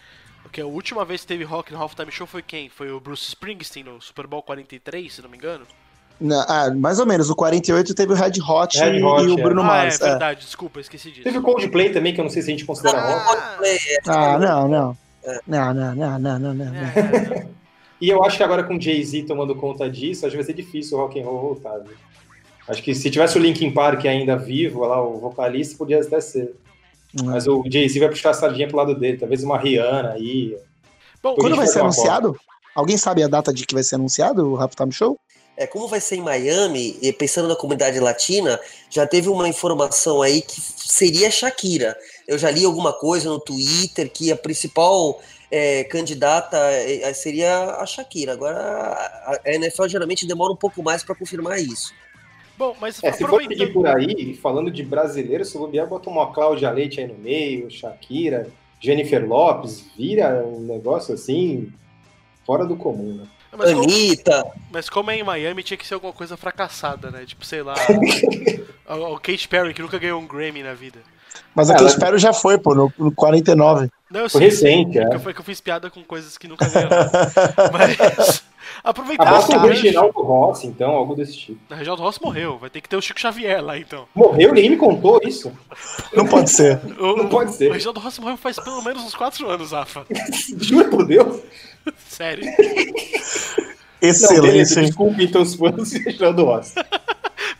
Porque 0.42 0.60
a 0.60 0.66
última 0.66 1.04
vez 1.04 1.20
que 1.22 1.28
teve 1.28 1.44
rock 1.44 1.72
no 1.72 1.80
Halftime 1.80 2.10
Show 2.10 2.26
foi 2.26 2.42
quem? 2.42 2.68
Foi 2.68 2.90
o 2.90 2.98
Bruce 2.98 3.28
Springsteen 3.28 3.84
no 3.84 4.00
Super 4.00 4.26
Bowl 4.26 4.42
43, 4.42 5.12
se 5.12 5.22
não 5.22 5.30
me 5.30 5.36
engano? 5.36 5.64
Não, 6.20 6.44
ah, 6.48 6.70
mais 6.70 6.98
ou 6.98 7.06
menos. 7.06 7.30
O 7.30 7.34
48 7.34 7.94
teve 7.94 8.12
o 8.12 8.16
Red 8.16 8.40
Hot, 8.40 8.78
Red 8.78 9.02
Hot 9.02 9.24
e 9.24 9.30
o 9.30 9.36
Bruno 9.36 9.60
é. 9.62 9.64
Mars. 9.64 10.00
Ah, 10.00 10.06
é 10.06 10.10
verdade, 10.10 10.40
é. 10.40 10.44
desculpa, 10.44 10.80
esqueci 10.80 11.10
disso. 11.10 11.24
Teve 11.24 11.38
o 11.38 11.42
Coldplay 11.42 11.90
também, 11.90 12.12
que 12.12 12.20
eu 12.20 12.24
não 12.24 12.30
sei 12.30 12.42
se 12.42 12.48
a 12.48 12.52
gente 12.52 12.64
considera 12.64 12.98
ah, 12.98 13.24
rock. 13.24 13.42
Ah, 14.06 14.38
não, 14.38 14.68
não. 14.68 14.96
Não, 15.46 15.74
não, 15.74 15.94
não, 15.94 16.18
não, 16.18 16.38
não, 16.38 16.54
não. 16.54 16.74
É, 16.74 17.46
e 18.00 18.08
eu 18.08 18.24
acho 18.24 18.36
que 18.36 18.42
agora 18.42 18.64
com 18.64 18.80
Jay-Z 18.80 19.22
tomando 19.22 19.54
conta 19.54 19.88
disso, 19.88 20.26
acho 20.26 20.32
que 20.32 20.42
vai 20.42 20.44
ser 20.44 20.54
difícil 20.54 20.98
o 20.98 21.02
rock 21.02 21.20
and 21.20 21.24
roll 21.24 21.40
voltar. 21.40 21.78
Viu? 21.78 21.94
Acho 22.68 22.82
que 22.82 22.94
se 22.94 23.10
tivesse 23.10 23.36
o 23.36 23.40
Linkin 23.40 23.72
Park 23.72 24.04
ainda 24.06 24.36
vivo, 24.36 24.80
lá, 24.80 25.02
o 25.02 25.18
vocalista, 25.18 25.76
podia 25.76 26.00
até 26.00 26.20
ser. 26.20 26.54
Mas 27.24 27.46
o 27.46 27.62
Jay-Z 27.66 27.98
vai 27.98 28.08
puxar 28.08 28.30
a 28.30 28.34
sardinha 28.34 28.68
pro 28.68 28.76
lado 28.76 28.94
dele, 28.94 29.18
talvez 29.18 29.42
uma 29.42 29.58
Rihanna 29.58 30.12
aí. 30.12 30.56
Bom, 31.22 31.34
quando 31.34 31.56
vai 31.56 31.66
ser 31.66 31.80
anunciado? 31.80 32.36
Alguém 32.74 32.96
sabe 32.96 33.22
a 33.22 33.28
data 33.28 33.52
de 33.52 33.66
que 33.66 33.74
vai 33.74 33.82
ser 33.82 33.96
anunciado 33.96 34.52
o 34.52 34.56
Halftime 34.56 34.92
Show? 34.92 35.18
É, 35.56 35.66
como 35.66 35.86
vai 35.86 36.00
ser 36.00 36.16
em 36.16 36.22
Miami, 36.22 36.96
e 37.02 37.12
pensando 37.12 37.46
na 37.46 37.54
comunidade 37.54 38.00
latina, 38.00 38.58
já 38.88 39.06
teve 39.06 39.28
uma 39.28 39.46
informação 39.46 40.22
aí 40.22 40.40
que 40.40 40.58
seria 40.58 41.30
Shakira. 41.30 41.94
Eu 42.26 42.38
já 42.38 42.50
li 42.50 42.64
alguma 42.64 42.92
coisa 42.92 43.28
no 43.28 43.38
Twitter 43.38 44.10
que 44.10 44.32
a 44.32 44.36
principal 44.36 45.20
é, 45.50 45.84
candidata 45.84 46.56
é, 46.56 47.02
é, 47.02 47.12
seria 47.12 47.76
a 47.78 47.84
Shakira. 47.84 48.32
Agora, 48.32 49.38
a 49.44 49.52
NFL 49.52 49.88
geralmente 49.88 50.26
demora 50.26 50.52
um 50.52 50.56
pouco 50.56 50.82
mais 50.82 51.04
para 51.04 51.14
confirmar 51.14 51.60
isso. 51.60 51.92
Bom, 52.62 52.76
mas 52.80 53.02
é, 53.02 53.10
se 53.10 53.26
for 53.26 53.44
pedir 53.44 53.72
por 53.72 53.88
aí, 53.88 54.34
falando 54.36 54.70
de 54.70 54.84
brasileiro, 54.84 55.44
se 55.44 55.56
o 55.56 55.60
bobear, 55.60 55.88
bota 55.88 56.08
uma 56.08 56.32
Cláudia 56.32 56.70
Leite 56.70 57.00
aí 57.00 57.08
no 57.08 57.18
meio, 57.18 57.68
Shakira, 57.68 58.48
Jennifer 58.78 59.26
Lopes, 59.26 59.90
vira 59.96 60.44
um 60.46 60.60
negócio 60.60 61.12
assim 61.12 61.72
fora 62.46 62.64
do 62.64 62.76
comum, 62.76 63.14
né? 63.14 63.26
Mas 63.50 63.72
como, 63.72 63.82
Anitta. 63.82 64.52
mas 64.70 64.88
como 64.88 65.10
é 65.10 65.16
em 65.18 65.24
Miami, 65.24 65.64
tinha 65.64 65.76
que 65.76 65.84
ser 65.84 65.94
alguma 65.94 66.12
coisa 66.12 66.36
fracassada, 66.36 67.10
né? 67.10 67.24
Tipo, 67.26 67.44
sei 67.44 67.64
lá. 67.64 67.74
o, 68.88 69.14
o 69.14 69.18
Katy 69.18 69.48
Perry, 69.48 69.74
que 69.74 69.82
nunca 69.82 69.98
ganhou 69.98 70.20
um 70.20 70.26
Grammy 70.26 70.62
na 70.62 70.72
vida. 70.72 71.00
Mas 71.54 71.68
Ah, 71.70 71.74
aquele 71.74 71.88
ela- 71.88 71.96
espero 71.96 72.18
já 72.18 72.32
foi, 72.32 72.58
pô, 72.58 72.74
no, 72.74 72.92
no 72.98 73.12
49. 73.12 73.88
Não, 74.10 74.20
eu 74.20 74.30
Foi 74.30 74.40
sei, 74.50 74.50
recente, 74.50 74.98
é. 74.98 75.08
que 75.08 75.18
Foi 75.18 75.32
que 75.32 75.40
eu 75.40 75.44
fiz 75.44 75.60
piada 75.60 75.88
com 75.90 76.02
coisas 76.04 76.36
que 76.36 76.46
nunca 76.46 76.68
ganharam. 76.68 77.10
Mas. 77.72 78.42
A 78.84 78.90
Aproveitar 78.90 79.24
bota 79.26 79.68
esse 79.70 79.88
o 79.96 80.12
do 80.12 80.22
Rossi, 80.22 80.66
então, 80.66 80.90
algo 80.90 81.14
desse 81.14 81.36
tipo. 81.36 81.58
A 81.70 81.74
Reginaldo 81.76 82.02
Rossi 82.02 82.20
morreu, 82.22 82.58
vai 82.58 82.70
ter 82.70 82.80
que 82.80 82.88
ter 82.88 82.96
o 82.96 83.02
Chico 83.02 83.20
Xavier 83.20 83.62
lá 83.62 83.78
então. 83.78 84.06
Morreu, 84.14 84.52
ninguém 84.52 84.70
me 84.70 84.76
contou 84.76 85.20
isso. 85.22 85.52
Não 86.14 86.26
pode 86.26 86.50
ser. 86.50 86.80
O, 86.98 87.16
Não 87.16 87.28
pode 87.28 87.54
ser. 87.54 87.68
O 87.70 87.72
Reginaldo 87.74 88.00
Rossi 88.00 88.20
morreu 88.20 88.36
faz 88.36 88.58
pelo 88.58 88.82
menos 88.82 89.02
uns 89.04 89.14
4 89.14 89.48
anos, 89.48 89.72
Rafa. 89.72 90.04
Juro 90.58 90.88
por 90.90 91.06
Deus. 91.06 91.40
Sério. 92.08 92.44
Não, 92.46 94.08
Excelente, 94.08 94.40
beleza, 94.42 94.80
hein? 94.80 94.86
desculpe 94.86 95.24
então 95.24 95.42
os 95.42 95.54
fãs 95.54 95.90
de 95.90 95.98
Reginaldo 95.98 96.44
Rossi. 96.44 96.74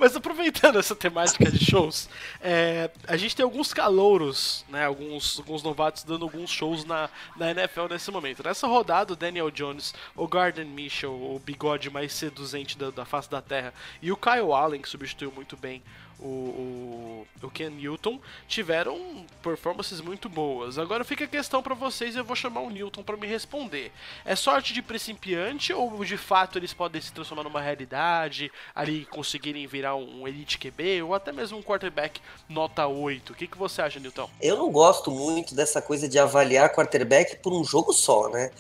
Mas 0.03 0.17
aproveitando 0.17 0.81
essa 0.81 0.97
temática 0.97 1.49
de 1.49 1.65
shows, 1.65 2.09
é, 2.41 2.91
a 3.07 3.17
gente 3.17 3.37
tem 3.37 3.45
alguns 3.45 3.73
calouros, 3.73 4.65
né, 4.69 4.85
alguns, 4.85 5.39
alguns 5.39 5.63
novatos 5.63 6.03
dando 6.03 6.25
alguns 6.25 6.51
shows 6.51 6.85
na, 6.85 7.09
na 7.37 7.53
NFL 7.53 7.87
nesse 7.89 8.11
momento. 8.11 8.43
Nessa 8.43 8.67
rodada, 8.67 9.13
o 9.13 9.17
Daniel 9.17 9.49
Jones, 9.49 9.95
o 10.17 10.27
Garden 10.27 10.65
Mitchell, 10.65 11.13
o 11.13 11.39
bigode 11.39 11.89
mais 11.89 12.13
seduzente 12.13 12.77
da, 12.77 12.91
da 12.91 13.05
face 13.05 13.31
da 13.31 13.41
terra, 13.41 13.73
e 14.03 14.11
o 14.11 14.17
Kyle 14.17 14.51
Allen, 14.53 14.83
que 14.83 14.89
substituiu 14.89 15.31
muito 15.31 15.57
bem 15.57 15.81
o, 16.23 17.27
o, 17.43 17.47
o 17.47 17.51
Ken 17.51 17.71
Newton, 17.71 18.21
tiveram 18.47 19.27
performances 19.43 20.01
muito 20.01 20.29
boas. 20.29 20.79
Agora 20.79 21.05
fica 21.05 21.25
a 21.25 21.29
questão 21.29 21.63
pra 21.63 21.75
vocês, 21.75 22.17
eu 22.17 22.25
vou 22.25 22.37
chamar 22.37 22.61
o 22.61 22.71
Newton 22.71 23.03
pra 23.03 23.17
me 23.17 23.27
responder. 23.27 23.93
É 24.25 24.37
sorte 24.37 24.73
de 24.73 24.81
principiante 24.81 25.73
ou 25.73 26.05
de 26.05 26.17
fato 26.17 26.59
eles 26.59 26.73
podem 26.73 27.01
se 27.01 27.13
transformar 27.13 27.43
numa 27.43 27.61
realidade, 27.61 28.51
ali 28.75 29.05
conseguirem 29.07 29.67
virar 29.67 29.97
um 29.97 30.27
elite 30.27 30.59
QB 30.59 31.03
ou 31.03 31.15
até 31.15 31.33
mesmo 31.33 31.59
um 31.59 31.63
quarterback 31.63 32.21
nota 32.49 32.87
8? 32.87 33.33
O 33.33 33.37
que, 33.37 33.47
que 33.47 33.59
você 33.59 33.83
acha, 33.83 33.99
Newton? 33.99 34.31
Eu 34.41 34.57
não 34.57 34.71
gosto 34.71 35.11
muito 35.11 35.55
dessa 35.55 35.83
coisa 35.83 36.09
de 36.09 36.19
avaliar 36.19 36.73
quarterback 36.73 37.37
por 37.37 37.53
um 37.53 37.65
jogo 37.65 37.93
só, 37.93 38.29
né? 38.29 38.51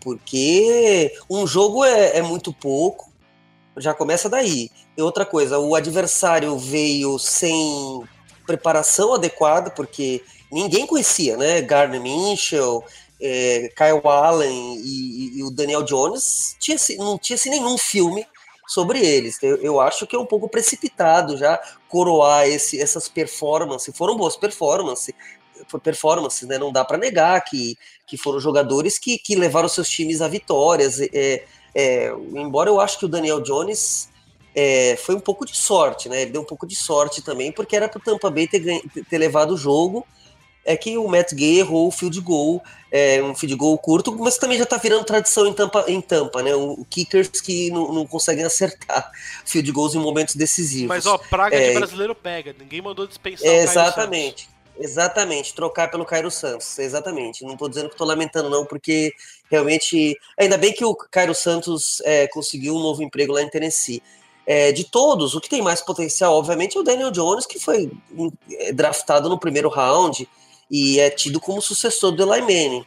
Porque 0.00 1.12
um 1.28 1.46
jogo 1.46 1.84
é, 1.84 2.18
é 2.18 2.22
muito 2.22 2.52
pouco, 2.52 3.10
já 3.78 3.94
começa 3.94 4.28
daí. 4.28 4.70
E 4.96 5.02
outra 5.02 5.24
coisa, 5.26 5.58
o 5.58 5.74
adversário 5.74 6.56
veio 6.58 7.18
sem 7.18 8.02
preparação 8.46 9.14
adequada, 9.14 9.70
porque 9.70 10.22
ninguém 10.50 10.86
conhecia, 10.86 11.36
né? 11.36 11.60
Gardner 11.62 12.00
Minshew, 12.00 12.82
é, 13.20 13.70
Kyle 13.76 14.00
Allen 14.04 14.76
e, 14.76 15.36
e- 15.36 15.38
e 15.38 15.42
o 15.44 15.50
Daniel 15.50 15.82
Jones, 15.82 16.56
tinha, 16.60 16.76
não 16.98 17.18
tinha 17.18 17.38
nenhum 17.46 17.76
filme 17.78 18.26
sobre 18.68 19.00
eles. 19.04 19.42
Eu, 19.42 19.56
eu 19.58 19.80
acho 19.80 20.06
que 20.06 20.14
é 20.16 20.18
um 20.18 20.26
pouco 20.26 20.48
precipitado 20.48 21.36
já 21.36 21.58
coroar 21.88 22.46
esse, 22.46 22.80
essas 22.80 23.08
performances. 23.08 23.96
Foram 23.96 24.16
boas 24.16 24.36
performances, 24.36 25.14
performance, 25.82 26.44
né? 26.46 26.58
Não 26.58 26.72
dá 26.72 26.84
para 26.84 26.98
negar 26.98 27.42
que, 27.42 27.76
que 28.06 28.16
foram 28.16 28.38
jogadores 28.40 28.98
que, 28.98 29.18
que 29.18 29.34
levaram 29.34 29.68
seus 29.68 29.88
times 29.88 30.20
a 30.20 30.28
vitórias. 30.28 31.00
É, 31.12 31.44
é, 31.78 32.10
embora 32.34 32.70
eu 32.70 32.80
acho 32.80 32.98
que 32.98 33.04
o 33.04 33.08
Daniel 33.08 33.42
Jones 33.42 34.08
é, 34.54 34.96
foi 34.96 35.14
um 35.14 35.20
pouco 35.20 35.44
de 35.44 35.54
sorte, 35.54 36.08
né? 36.08 36.22
Ele 36.22 36.30
deu 36.30 36.40
um 36.40 36.46
pouco 36.46 36.66
de 36.66 36.74
sorte 36.74 37.20
também, 37.20 37.52
porque 37.52 37.76
era 37.76 37.86
pro 37.86 38.00
Tampa 38.00 38.30
Bay 38.30 38.48
ter, 38.48 38.80
ter 39.10 39.18
levado 39.18 39.50
o 39.52 39.58
jogo. 39.58 40.06
É 40.64 40.74
que 40.74 40.96
o 40.96 41.06
Matt 41.06 41.34
Gay 41.34 41.60
errou 41.60 41.86
o 41.86 41.90
field 41.92 42.18
goal, 42.22 42.60
é, 42.90 43.22
um 43.22 43.34
field 43.34 43.54
goal 43.54 43.76
curto, 43.78 44.16
mas 44.18 44.38
também 44.38 44.58
já 44.58 44.64
tá 44.64 44.78
virando 44.78 45.04
tradição 45.04 45.46
em 45.46 45.52
Tampa, 45.52 45.84
em 45.86 46.00
Tampa 46.00 46.42
né? 46.42 46.56
O, 46.56 46.80
o 46.80 46.84
kickers 46.86 47.40
que 47.42 47.70
não, 47.70 47.92
não 47.92 48.06
conseguem 48.06 48.42
acertar 48.44 49.10
field 49.44 49.70
goals 49.70 49.94
em 49.94 49.98
momentos 49.98 50.34
decisivos. 50.34 50.88
Mas 50.88 51.04
ó, 51.04 51.18
praga 51.18 51.54
É, 51.54 51.68
de 51.68 51.74
brasileiro 51.74 52.14
pega, 52.14 52.56
ninguém 52.58 52.80
mandou 52.80 53.06
dispensar 53.06 53.46
É, 53.46 53.60
o 53.60 53.62
exatamente. 53.62 54.48
Exatamente, 54.78 55.54
trocar 55.54 55.90
pelo 55.90 56.04
Cairo 56.04 56.30
Santos, 56.30 56.78
exatamente. 56.78 57.44
Não 57.44 57.56
tô 57.56 57.66
dizendo 57.68 57.88
que 57.88 57.96
tô 57.96 58.04
lamentando, 58.04 58.50
não, 58.50 58.64
porque 58.66 59.12
realmente. 59.50 60.14
Ainda 60.38 60.58
bem 60.58 60.72
que 60.72 60.84
o 60.84 60.94
Cairo 60.94 61.34
Santos 61.34 62.00
é, 62.04 62.26
conseguiu 62.28 62.74
um 62.76 62.80
novo 62.82 63.02
emprego 63.02 63.32
lá 63.32 63.40
em 63.42 63.48
Tennessee. 63.48 64.02
É, 64.46 64.70
de 64.72 64.84
todos, 64.84 65.34
o 65.34 65.40
que 65.40 65.48
tem 65.48 65.62
mais 65.62 65.80
potencial, 65.80 66.34
obviamente, 66.34 66.76
é 66.76 66.80
o 66.80 66.82
Daniel 66.84 67.10
Jones, 67.10 67.46
que 67.46 67.58
foi 67.58 67.90
é, 68.52 68.72
draftado 68.72 69.28
no 69.28 69.38
primeiro 69.38 69.68
round 69.68 70.28
e 70.70 71.00
é 71.00 71.08
tido 71.10 71.40
como 71.40 71.60
sucessor 71.62 72.12
do 72.12 72.22
Eli 72.22 72.42
Manning. 72.42 72.84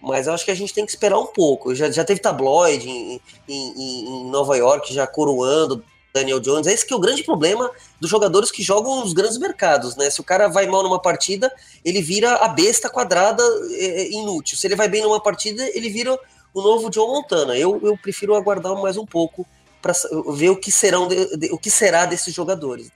Mas 0.00 0.26
eu 0.26 0.32
acho 0.32 0.44
que 0.44 0.50
a 0.50 0.54
gente 0.54 0.72
tem 0.72 0.84
que 0.86 0.92
esperar 0.92 1.18
um 1.18 1.26
pouco. 1.26 1.74
Já, 1.74 1.90
já 1.90 2.04
teve 2.04 2.20
tabloide 2.20 2.88
em- 2.88 3.20
em- 3.48 4.04
em 4.24 4.30
Nova 4.30 4.56
York, 4.56 4.92
já 4.94 5.06
coroando 5.06 5.84
Daniel 6.14 6.40
Jones. 6.40 6.66
Esse 6.66 6.84
que 6.86 6.92
é 6.92 6.96
o 6.96 7.00
grande 7.00 7.22
problema 7.24 7.70
dos 8.00 8.10
jogadores 8.10 8.50
que 8.50 8.62
jogam 8.62 9.00
nos 9.00 9.12
grandes 9.12 9.38
mercados, 9.38 9.96
né? 9.96 10.10
Se 10.10 10.20
o 10.20 10.24
cara 10.24 10.48
vai 10.48 10.66
mal 10.66 10.82
numa 10.82 11.00
partida, 11.00 11.50
ele 11.84 12.02
vira 12.02 12.34
a 12.36 12.48
besta 12.48 12.88
quadrada 12.90 13.42
é, 13.70 14.02
é, 14.02 14.10
inútil. 14.10 14.56
Se 14.56 14.66
ele 14.66 14.76
vai 14.76 14.88
bem 14.88 15.02
numa 15.02 15.20
partida, 15.20 15.64
ele 15.74 15.88
vira 15.88 16.18
o 16.52 16.60
novo 16.60 16.90
John 16.90 17.08
Montana. 17.08 17.56
Eu, 17.56 17.80
eu 17.82 17.96
prefiro 17.96 18.34
aguardar 18.34 18.74
mais 18.80 18.96
um 18.96 19.06
pouco 19.06 19.46
para 19.80 19.94
ver 20.34 20.50
o 20.50 20.56
que 20.56 20.70
serão 20.70 21.08
de- 21.08 21.36
de- 21.36 21.52
o 21.52 21.58
que 21.58 21.70
será 21.70 22.04
desses 22.04 22.32
jogadores. 22.32 22.90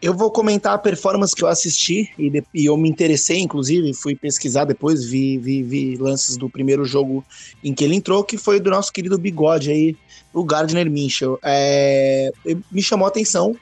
Eu 0.00 0.14
vou 0.14 0.30
comentar 0.30 0.74
a 0.74 0.78
performance 0.78 1.34
que 1.34 1.42
eu 1.42 1.48
assisti 1.48 2.08
e, 2.16 2.30
de- 2.30 2.44
e 2.54 2.66
eu 2.66 2.76
me 2.76 2.88
interessei, 2.88 3.40
inclusive, 3.40 3.92
fui 3.94 4.14
pesquisar 4.14 4.64
depois, 4.64 5.04
vi, 5.04 5.38
vi, 5.38 5.62
vi 5.62 5.96
lances 5.96 6.36
do 6.36 6.48
primeiro 6.48 6.84
jogo 6.84 7.24
em 7.64 7.74
que 7.74 7.82
ele 7.84 7.96
entrou, 7.96 8.22
que 8.22 8.38
foi 8.38 8.60
do 8.60 8.70
nosso 8.70 8.92
querido 8.92 9.18
bigode 9.18 9.70
aí, 9.72 9.96
o 10.32 10.44
Gardner 10.44 10.88
Minshew. 10.88 11.38
É, 11.42 12.30
me 12.70 12.80
chamou 12.80 13.06
a 13.06 13.08
atenção 13.08 13.56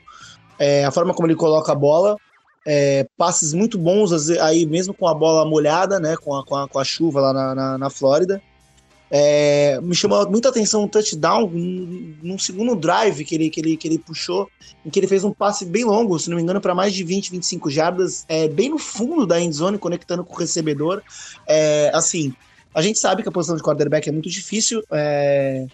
é, 0.58 0.84
a 0.84 0.90
forma 0.90 1.14
como 1.14 1.26
ele 1.26 1.34
coloca 1.34 1.72
a 1.72 1.74
bola, 1.74 2.16
é, 2.66 3.06
passes 3.16 3.52
muito 3.52 3.78
bons, 3.78 4.30
aí 4.40 4.66
mesmo 4.66 4.92
com 4.92 5.06
a 5.06 5.14
bola 5.14 5.48
molhada, 5.48 6.00
né, 6.00 6.16
com 6.16 6.34
a, 6.34 6.44
com 6.44 6.56
a, 6.56 6.68
com 6.68 6.78
a 6.78 6.84
chuva 6.84 7.20
lá 7.20 7.32
na, 7.32 7.54
na, 7.54 7.78
na 7.78 7.90
Flórida. 7.90 8.42
É, 9.10 9.80
me 9.80 9.94
chamou 9.94 10.28
muita 10.28 10.48
atenção 10.48 10.82
um 10.82 10.88
touchdown 10.88 11.48
num, 11.48 12.38
segundo 12.38 12.74
drive 12.74 13.24
que 13.24 13.34
ele, 13.34 13.50
que, 13.50 13.60
ele, 13.60 13.76
que 13.76 13.86
ele 13.86 13.98
puxou, 13.98 14.48
em 14.84 14.90
que 14.90 14.98
ele 14.98 15.06
fez 15.06 15.22
um 15.22 15.32
passe 15.32 15.64
bem 15.64 15.84
longo, 15.84 16.18
se 16.18 16.28
não 16.28 16.36
me 16.36 16.42
engano, 16.42 16.60
para 16.60 16.74
mais 16.74 16.92
de 16.92 17.04
20, 17.04 17.30
25 17.30 17.70
jardas, 17.70 18.24
é, 18.28 18.48
bem 18.48 18.68
no 18.68 18.78
fundo 18.78 19.26
da 19.26 19.40
endzone, 19.40 19.78
conectando 19.78 20.24
com 20.24 20.34
o 20.34 20.38
recebedor. 20.38 21.02
É, 21.46 21.90
assim, 21.94 22.34
a 22.74 22.82
gente 22.82 22.98
sabe 22.98 23.22
que 23.22 23.28
a 23.28 23.32
posição 23.32 23.56
de 23.56 23.62
quarterback 23.62 24.08
é 24.08 24.12
muito 24.12 24.28
difícil. 24.28 24.82
é, 24.90 25.66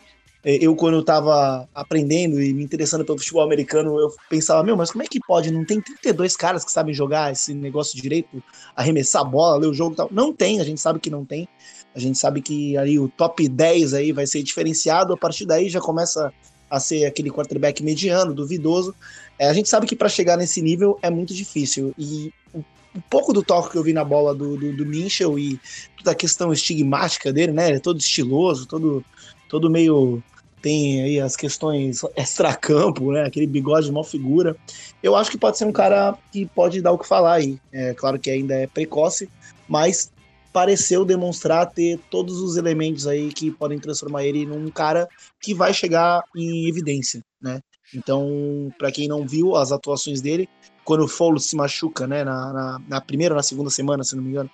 eu, 0.44 0.74
quando 0.74 0.94
eu 0.94 1.04
tava 1.04 1.68
aprendendo 1.74 2.40
e 2.42 2.52
me 2.52 2.64
interessando 2.64 3.04
pelo 3.04 3.18
futebol 3.18 3.42
americano, 3.42 3.98
eu 3.98 4.12
pensava, 4.28 4.62
meu, 4.62 4.76
mas 4.76 4.90
como 4.90 5.02
é 5.02 5.06
que 5.06 5.20
pode? 5.20 5.50
Não 5.50 5.64
tem 5.64 5.80
32 5.80 6.36
caras 6.36 6.64
que 6.64 6.72
sabem 6.72 6.92
jogar 6.92 7.32
esse 7.32 7.54
negócio 7.54 8.00
direito, 8.00 8.42
arremessar 8.74 9.22
a 9.22 9.24
bola, 9.24 9.58
ler 9.58 9.68
o 9.68 9.74
jogo 9.74 9.92
e 9.94 9.96
tal. 9.96 10.08
Não 10.10 10.32
tem, 10.32 10.60
a 10.60 10.64
gente 10.64 10.80
sabe 10.80 10.98
que 10.98 11.10
não 11.10 11.24
tem. 11.24 11.48
A 11.94 11.98
gente 11.98 12.18
sabe 12.18 12.40
que 12.40 12.76
ali 12.76 12.98
o 12.98 13.08
top 13.08 13.48
10 13.48 13.94
aí 13.94 14.12
vai 14.12 14.26
ser 14.26 14.42
diferenciado, 14.42 15.12
a 15.12 15.16
partir 15.16 15.46
daí 15.46 15.68
já 15.68 15.80
começa 15.80 16.32
a 16.70 16.80
ser 16.80 17.04
aquele 17.04 17.30
quarterback 17.30 17.82
mediano, 17.82 18.34
duvidoso. 18.34 18.94
É, 19.38 19.46
a 19.46 19.52
gente 19.52 19.68
sabe 19.68 19.86
que 19.86 19.94
para 19.94 20.08
chegar 20.08 20.36
nesse 20.36 20.62
nível 20.62 20.98
é 21.02 21.10
muito 21.10 21.34
difícil. 21.34 21.94
E 21.98 22.32
um 22.54 22.62
um 22.94 23.00
pouco 23.00 23.32
do 23.32 23.42
toque 23.42 23.70
que 23.70 23.78
eu 23.78 23.82
vi 23.82 23.92
na 23.92 24.04
bola 24.04 24.34
do, 24.34 24.56
do, 24.56 24.76
do 24.76 24.86
Minchel 24.86 25.38
e 25.38 25.58
toda 25.96 26.12
a 26.12 26.14
questão 26.14 26.52
estigmática 26.52 27.32
dele, 27.32 27.52
né? 27.52 27.68
Ele 27.68 27.76
é 27.76 27.80
todo 27.80 27.98
estiloso, 27.98 28.66
todo, 28.66 29.04
todo 29.48 29.70
meio. 29.70 30.22
Tem 30.62 31.02
aí 31.02 31.20
as 31.20 31.36
questões 31.36 32.02
extracampo, 32.16 33.12
né? 33.12 33.24
Aquele 33.24 33.46
bigode 33.46 33.90
de 33.90 34.08
figura. 34.08 34.56
Eu 35.02 35.16
acho 35.16 35.30
que 35.30 35.36
pode 35.36 35.58
ser 35.58 35.64
um 35.64 35.72
cara 35.72 36.16
que 36.30 36.46
pode 36.46 36.80
dar 36.80 36.92
o 36.92 36.98
que 36.98 37.06
falar 37.06 37.34
aí. 37.34 37.58
É 37.72 37.92
claro 37.92 38.18
que 38.18 38.30
ainda 38.30 38.54
é 38.54 38.66
precoce, 38.66 39.28
mas 39.68 40.12
pareceu 40.52 41.04
demonstrar 41.04 41.70
ter 41.70 41.98
todos 42.10 42.38
os 42.40 42.56
elementos 42.56 43.06
aí 43.06 43.32
que 43.32 43.50
podem 43.50 43.78
transformar 43.78 44.24
ele 44.24 44.46
num 44.46 44.70
cara 44.70 45.08
que 45.40 45.52
vai 45.52 45.74
chegar 45.74 46.22
em 46.36 46.68
evidência, 46.68 47.24
né? 47.40 47.60
Então, 47.94 48.72
para 48.78 48.92
quem 48.92 49.08
não 49.08 49.26
viu 49.26 49.56
as 49.56 49.72
atuações 49.72 50.20
dele, 50.20 50.48
quando 50.84 51.04
o 51.04 51.08
Foles 51.08 51.44
se 51.44 51.56
machuca, 51.56 52.06
né, 52.06 52.24
na, 52.24 52.52
na, 52.52 52.82
na 52.88 53.00
primeira 53.00 53.34
ou 53.34 53.36
na 53.36 53.42
segunda 53.42 53.70
semana, 53.70 54.02
se 54.02 54.16
não 54.16 54.22
me 54.22 54.30
engano, 54.30 54.50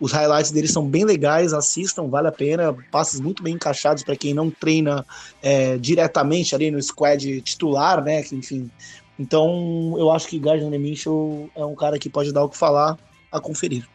os 0.00 0.12
highlights 0.12 0.50
dele 0.50 0.68
são 0.68 0.86
bem 0.86 1.04
legais, 1.04 1.52
assistam, 1.52 2.08
vale 2.08 2.28
a 2.28 2.32
pena, 2.32 2.74
passes 2.90 3.20
muito 3.20 3.42
bem 3.42 3.54
encaixados 3.54 4.02
para 4.02 4.16
quem 4.16 4.34
não 4.34 4.50
treina 4.50 5.06
é, 5.42 5.78
diretamente 5.78 6.54
ali 6.54 6.70
no 6.70 6.82
squad 6.82 7.40
titular, 7.42 8.02
né, 8.02 8.22
enfim. 8.32 8.70
Então, 9.18 9.94
eu 9.96 10.10
acho 10.10 10.28
que 10.28 10.38
Gardner 10.38 10.78
Minshew 10.78 11.50
é 11.56 11.64
um 11.64 11.74
cara 11.74 11.98
que 11.98 12.10
pode 12.10 12.32
dar 12.32 12.44
o 12.44 12.48
que 12.48 12.56
falar 12.56 12.98
a 13.32 13.40
conferir. 13.40 13.88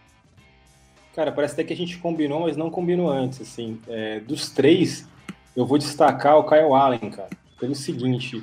Cara, 1.15 1.31
parece 1.31 1.53
até 1.53 1.63
que 1.63 1.73
a 1.73 1.75
gente 1.75 1.97
combinou, 1.97 2.41
mas 2.41 2.57
não 2.57 2.69
combinou 2.71 3.09
antes, 3.09 3.41
assim. 3.41 3.79
É, 3.87 4.19
dos 4.21 4.49
três, 4.49 5.07
eu 5.55 5.65
vou 5.65 5.77
destacar 5.77 6.37
o 6.37 6.43
Kyle 6.43 6.73
Allen, 6.73 7.11
cara. 7.11 7.29
Pelo 7.59 7.75
seguinte, 7.75 8.41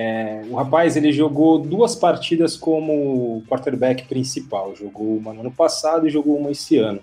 é, 0.00 0.42
o 0.48 0.54
rapaz, 0.54 0.96
ele 0.96 1.10
jogou 1.10 1.58
duas 1.58 1.96
partidas 1.96 2.56
como 2.56 3.42
quarterback 3.48 4.04
principal. 4.04 4.72
Jogou 4.76 5.16
uma 5.16 5.34
no 5.34 5.40
ano 5.40 5.50
passado 5.50 6.06
e 6.06 6.10
jogou 6.10 6.38
uma 6.38 6.52
esse 6.52 6.78
ano. 6.78 7.00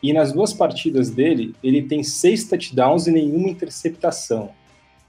E 0.00 0.12
nas 0.12 0.32
duas 0.32 0.52
partidas 0.52 1.10
dele, 1.10 1.52
ele 1.64 1.82
tem 1.82 2.04
seis 2.04 2.44
touchdowns 2.44 3.08
e 3.08 3.10
nenhuma 3.10 3.48
interceptação. 3.48 4.50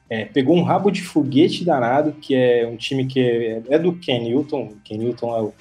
É, 0.09 0.25
pegou 0.25 0.57
um 0.57 0.63
rabo 0.63 0.89
de 0.89 1.03
foguete 1.03 1.63
danado, 1.63 2.13
que 2.13 2.33
é 2.33 2.67
um 2.67 2.77
time 2.77 3.05
que 3.05 3.19
é, 3.19 3.61
é 3.69 3.77
do 3.77 3.93
Ken 3.93 4.19
Newton. 4.19 4.73
Ken 4.83 4.97
Newton 4.97 5.37
é 5.37 5.41
o 5.43 5.53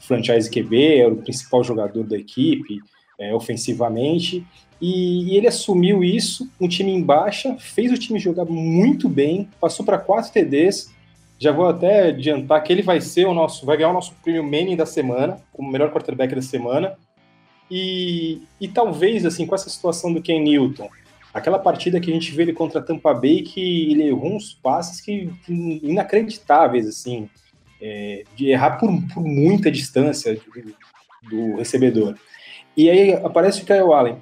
franchise 0.00 0.50
QB, 0.50 0.98
é 0.98 1.06
o 1.06 1.16
principal 1.16 1.64
jogador 1.64 2.04
da 2.04 2.18
equipe, 2.18 2.78
é, 3.18 3.34
ofensivamente. 3.34 4.46
E, 4.80 5.32
e, 5.32 5.36
ele 5.36 5.46
assumiu 5.46 6.02
isso, 6.02 6.50
um 6.60 6.66
time 6.66 6.90
em 6.90 7.02
baixa, 7.02 7.56
fez 7.58 7.92
o 7.92 7.98
time 7.98 8.18
jogar 8.18 8.46
muito 8.46 9.08
bem, 9.08 9.48
passou 9.60 9.84
para 9.84 9.98
quatro 9.98 10.32
TDs. 10.32 10.92
Já 11.38 11.52
vou 11.52 11.68
até 11.68 12.08
adiantar 12.08 12.62
que 12.62 12.72
ele 12.72 12.82
vai 12.82 13.00
ser 13.00 13.26
o 13.26 13.34
nosso, 13.34 13.64
vai 13.64 13.76
ganhar 13.76 13.90
o 13.90 13.94
nosso 13.94 14.14
prêmio 14.22 14.42
Manning 14.42 14.76
da 14.76 14.86
semana, 14.86 15.38
como 15.52 15.70
melhor 15.70 15.90
quarterback 15.90 16.34
da 16.34 16.42
semana. 16.42 16.96
E, 17.70 18.42
e 18.60 18.68
talvez, 18.68 19.24
assim, 19.24 19.46
com 19.46 19.54
essa 19.54 19.70
situação 19.70 20.12
do 20.12 20.20
Ken 20.20 20.40
Newton, 20.40 20.88
aquela 21.32 21.58
partida 21.58 22.00
que 22.00 22.10
a 22.10 22.14
gente 22.14 22.32
vê 22.32 22.42
ele 22.42 22.52
contra 22.52 22.82
Tampa 22.82 23.14
Bay, 23.14 23.42
que 23.42 23.90
ele 23.90 24.08
errou 24.08 24.34
uns 24.34 24.52
passes 24.52 25.00
que 25.00 25.30
inacreditáveis, 25.48 26.86
assim, 26.86 27.28
é, 27.80 28.24
de 28.34 28.48
errar 28.48 28.78
por, 28.78 28.90
por 29.14 29.22
muita 29.22 29.70
distância 29.70 30.34
do, 30.34 30.74
do 31.30 31.56
recebedor. 31.56 32.16
E 32.76 32.88
aí 32.88 33.14
aparece 33.14 33.62
o 33.62 33.66
Kyle 33.66 33.92
Allen, 33.92 34.16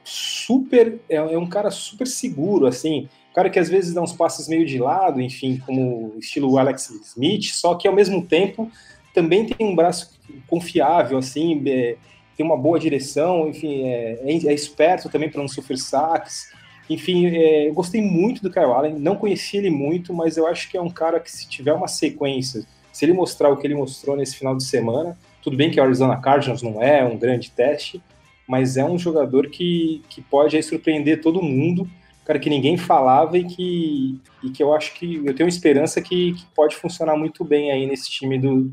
super, 0.49 0.99
é, 1.11 1.17
é, 1.17 1.39
um 1.39 1.47
cara 1.47 1.71
super 1.71 2.07
seguro, 2.07 2.67
assim, 2.67 3.07
um 3.31 3.35
cara 3.35 3.51
que 3.51 3.59
às 3.59 3.69
vezes 3.69 3.93
dá 3.93 4.01
uns 4.01 4.15
passes 4.15 4.49
meio 4.49 4.65
de 4.65 4.79
lado, 4.79 5.21
enfim, 5.21 5.61
como 5.67 6.15
estilo 6.19 6.57
Alex 6.57 6.89
Smith, 6.89 7.51
só 7.53 7.75
que 7.75 7.87
ao 7.87 7.95
mesmo 7.95 8.25
tempo 8.25 8.71
também 9.13 9.45
tem 9.45 9.67
um 9.67 9.77
braço 9.77 10.19
confiável, 10.47 11.19
assim, 11.19 11.63
é, 11.67 11.97
tem 12.35 12.47
uma 12.47 12.57
boa 12.57 12.79
direção, 12.81 13.47
enfim, 13.47 13.89
é, 13.89 14.21
é, 14.25 14.47
é 14.47 14.55
esperto 14.55 15.11
também 15.11 15.29
para 15.29 15.43
não 15.43 15.49
sofrer 15.49 15.77
saques. 15.77 16.51
Enfim, 16.89 17.27
é, 17.27 17.69
eu 17.69 17.75
gostei 17.75 18.01
muito 18.01 18.43
do 18.43 18.51
Kyle 18.51 18.65
Allen, 18.73 18.99
não 18.99 19.17
conheci 19.17 19.59
ele 19.59 19.69
muito, 19.69 20.15
mas 20.15 20.39
eu 20.39 20.47
acho 20.47 20.71
que 20.71 20.79
é 20.79 20.81
um 20.81 20.89
cara 20.89 21.21
que 21.21 21.31
se 21.31 21.47
tiver 21.47 21.75
uma 21.75 21.89
sequência, 21.89 22.65
se 22.91 23.05
ele 23.05 23.13
mostrar 23.13 23.51
o 23.51 23.57
que 23.59 23.67
ele 23.67 23.75
mostrou 23.75 24.17
nesse 24.17 24.37
final 24.37 24.57
de 24.57 24.65
semana, 24.65 25.19
tudo 25.43 25.59
bem 25.59 25.71
que 25.71 25.79
o 25.79 25.83
Arizona 25.83 26.17
Cardinals 26.17 26.63
não 26.63 26.83
é 26.83 27.05
um 27.05 27.19
grande 27.19 27.51
teste, 27.51 28.01
mas 28.49 28.79
é 28.79 28.85
um 28.85 28.99
jogador 28.99 29.49
que, 29.49 30.03
que 30.09 30.23
pode 30.23 30.57
aí, 30.57 30.63
surpreender 30.63 31.21
todo 31.21 31.43
mundo, 31.43 31.89
cara 32.25 32.39
que 32.39 32.51
ninguém 32.51 32.77
falava 32.77 33.39
e 33.39 33.45
que, 33.45 34.21
e 34.43 34.51
que 34.51 34.63
eu 34.63 34.75
acho 34.75 34.95
que 34.95 35.25
eu 35.25 35.35
tenho 35.35 35.49
esperança 35.49 36.01
que, 36.01 36.35
que 36.35 36.47
pode 36.55 36.77
funcionar 36.77 37.17
muito 37.17 37.45
bem 37.45 37.71
aí 37.71 37.87
nesse 37.87 38.11
time 38.11 38.39
do, 38.39 38.71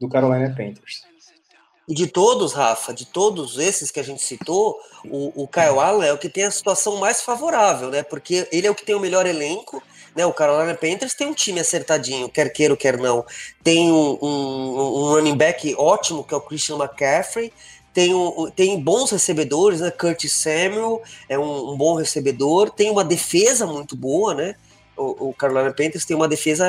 do 0.00 0.08
Carolina 0.08 0.48
Panthers. 0.50 1.02
E 1.88 1.94
de 1.94 2.06
todos, 2.06 2.52
Rafa, 2.52 2.94
de 2.94 3.04
todos 3.04 3.58
esses 3.58 3.90
que 3.90 4.00
a 4.00 4.02
gente 4.02 4.22
citou, 4.22 4.78
o, 5.04 5.42
o 5.42 5.48
Kyle 5.48 5.78
Allen 5.78 6.08
é 6.08 6.12
o 6.12 6.18
que 6.18 6.30
tem 6.30 6.44
a 6.44 6.50
situação 6.50 6.96
mais 6.96 7.20
favorável, 7.20 7.90
né? 7.90 8.02
Porque 8.02 8.48
ele 8.50 8.66
é 8.66 8.70
o 8.70 8.74
que 8.74 8.86
tem 8.86 8.94
o 8.94 9.00
melhor 9.00 9.26
elenco, 9.26 9.82
né? 10.16 10.24
O 10.24 10.32
Carolina 10.32 10.74
Panthers 10.74 11.14
tem 11.14 11.26
um 11.26 11.34
time 11.34 11.60
acertadinho, 11.60 12.28
quer 12.28 12.50
queira 12.50 12.74
quer 12.74 12.96
não. 12.96 13.26
Tem 13.62 13.92
um, 13.92 14.18
um, 14.22 14.78
um 14.78 15.08
running 15.10 15.36
back 15.36 15.74
ótimo, 15.76 16.24
que 16.24 16.32
é 16.32 16.36
o 16.36 16.40
Christian 16.40 16.76
McCaffrey 16.76 17.52
tem, 17.94 18.12
um, 18.12 18.50
tem 18.50 18.78
bons 18.78 19.12
recebedores, 19.12 19.80
né? 19.80 19.90
Curtis 19.90 20.32
Samuel 20.32 21.00
é 21.28 21.38
um, 21.38 21.70
um, 21.70 21.76
bom 21.76 21.94
recebedor, 21.94 22.68
tem 22.70 22.90
uma 22.90 23.04
defesa 23.04 23.66
muito 23.66 23.94
boa, 23.96 24.34
né? 24.34 24.56
O, 24.96 25.28
o 25.28 25.34
Carolina 25.34 25.72
Panthers 25.72 26.04
tem 26.04 26.16
uma 26.16 26.28
defesa 26.28 26.66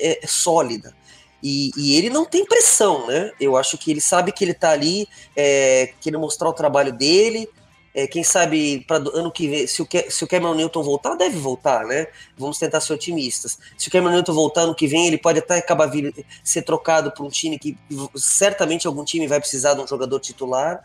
é, 0.00 0.20
sólida. 0.26 0.92
E, 1.40 1.70
e, 1.76 1.96
ele 1.96 2.10
não 2.10 2.24
tem 2.24 2.44
pressão, 2.44 3.06
né? 3.06 3.30
Eu 3.40 3.56
acho 3.56 3.78
que 3.78 3.90
ele 3.90 4.00
sabe 4.00 4.32
que 4.32 4.44
ele 4.44 4.54
tá 4.54 4.70
ali, 4.70 5.06
é, 5.36 5.92
querendo 6.00 6.20
mostrar 6.20 6.48
o 6.48 6.54
trabalho 6.54 6.92
dele, 6.92 7.48
é, 7.94 8.08
quem 8.08 8.24
sabe 8.24 8.84
para 8.88 8.96
ano 8.96 9.30
que 9.30 9.46
vem, 9.46 9.66
se 9.68 9.80
o, 9.80 9.88
se 10.08 10.24
o 10.24 10.26
Cameron 10.26 10.54
Newton 10.54 10.82
voltar, 10.82 11.14
deve 11.14 11.38
voltar, 11.38 11.86
né? 11.86 12.08
Vamos 12.36 12.58
tentar 12.58 12.80
ser 12.80 12.92
otimistas. 12.92 13.56
Se 13.78 13.86
o 13.86 13.90
Cameron 13.90 14.14
Newton 14.14 14.34
voltar 14.34 14.62
ano 14.62 14.74
que 14.74 14.88
vem, 14.88 15.06
ele 15.06 15.16
pode 15.16 15.38
até 15.38 15.58
acabar 15.58 15.86
vir, 15.86 16.12
ser 16.42 16.62
trocado 16.62 17.12
por 17.12 17.24
um 17.24 17.28
time 17.28 17.56
que 17.56 17.78
certamente 18.16 18.88
algum 18.88 19.04
time 19.04 19.28
vai 19.28 19.38
precisar 19.38 19.74
de 19.74 19.80
um 19.80 19.86
jogador 19.86 20.18
titular. 20.18 20.82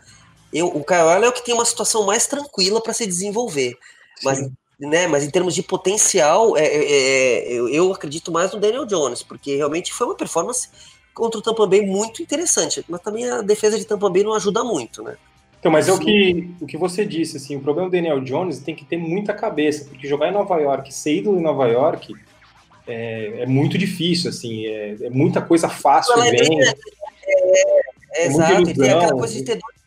Eu, 0.52 0.68
o 0.68 0.84
Kyle 0.84 1.00
Allen 1.00 1.24
é 1.24 1.28
o 1.28 1.32
que 1.32 1.44
tem 1.44 1.52
uma 1.52 1.64
situação 1.64 2.06
mais 2.06 2.28
tranquila 2.28 2.80
para 2.80 2.92
se 2.92 3.04
desenvolver. 3.04 3.76
Mas, 4.22 4.48
né, 4.78 5.08
mas 5.08 5.24
em 5.24 5.30
termos 5.30 5.54
de 5.54 5.64
potencial, 5.64 6.56
é, 6.56 6.64
é, 6.64 6.92
é, 6.92 7.52
eu, 7.52 7.68
eu 7.68 7.92
acredito 7.92 8.30
mais 8.30 8.52
no 8.52 8.60
Daniel 8.60 8.86
Jones, 8.86 9.24
porque 9.24 9.56
realmente 9.56 9.92
foi 9.92 10.06
uma 10.06 10.16
performance 10.16 10.68
contra 11.12 11.40
o 11.40 11.42
Tampa 11.42 11.66
Bay 11.66 11.84
muito 11.84 12.22
interessante. 12.22 12.84
Mas 12.88 13.00
também 13.00 13.28
a 13.28 13.42
defesa 13.42 13.76
de 13.76 13.84
Tampa 13.84 14.08
Bay 14.08 14.22
não 14.22 14.32
ajuda 14.32 14.62
muito, 14.62 15.02
né? 15.02 15.16
Então, 15.60 15.70
mas 15.70 15.88
é 15.88 15.92
o 15.92 15.98
que, 15.98 16.50
o 16.58 16.66
que 16.66 16.78
você 16.78 17.04
disse, 17.04 17.36
assim, 17.36 17.54
o 17.54 17.60
problema 17.60 17.88
do 17.88 17.92
Daniel 17.92 18.18
Jones 18.20 18.58
tem 18.60 18.74
que 18.74 18.84
ter 18.84 18.96
muita 18.96 19.34
cabeça, 19.34 19.84
porque 19.84 20.08
jogar 20.08 20.28
em 20.28 20.32
Nova 20.32 20.58
York, 20.58 20.92
ser 20.92 21.18
ídolo 21.18 21.38
em 21.38 21.42
Nova 21.42 21.68
York, 21.68 22.14
é, 22.86 23.42
é 23.42 23.46
muito 23.46 23.76
difícil, 23.76 24.30
assim, 24.30 24.64
é, 24.64 24.96
é 25.02 25.10
muita 25.10 25.42
coisa 25.42 25.68
fácil. 25.68 26.18
É, 26.22 26.30
é, 26.30 26.74
é, 28.14 28.26
exato, 28.26 28.72
tem 28.72 28.90
aquela 28.90 29.12
coisa 29.12 29.34
de 29.34 29.44
ter 29.44 29.58
dois 29.58 29.79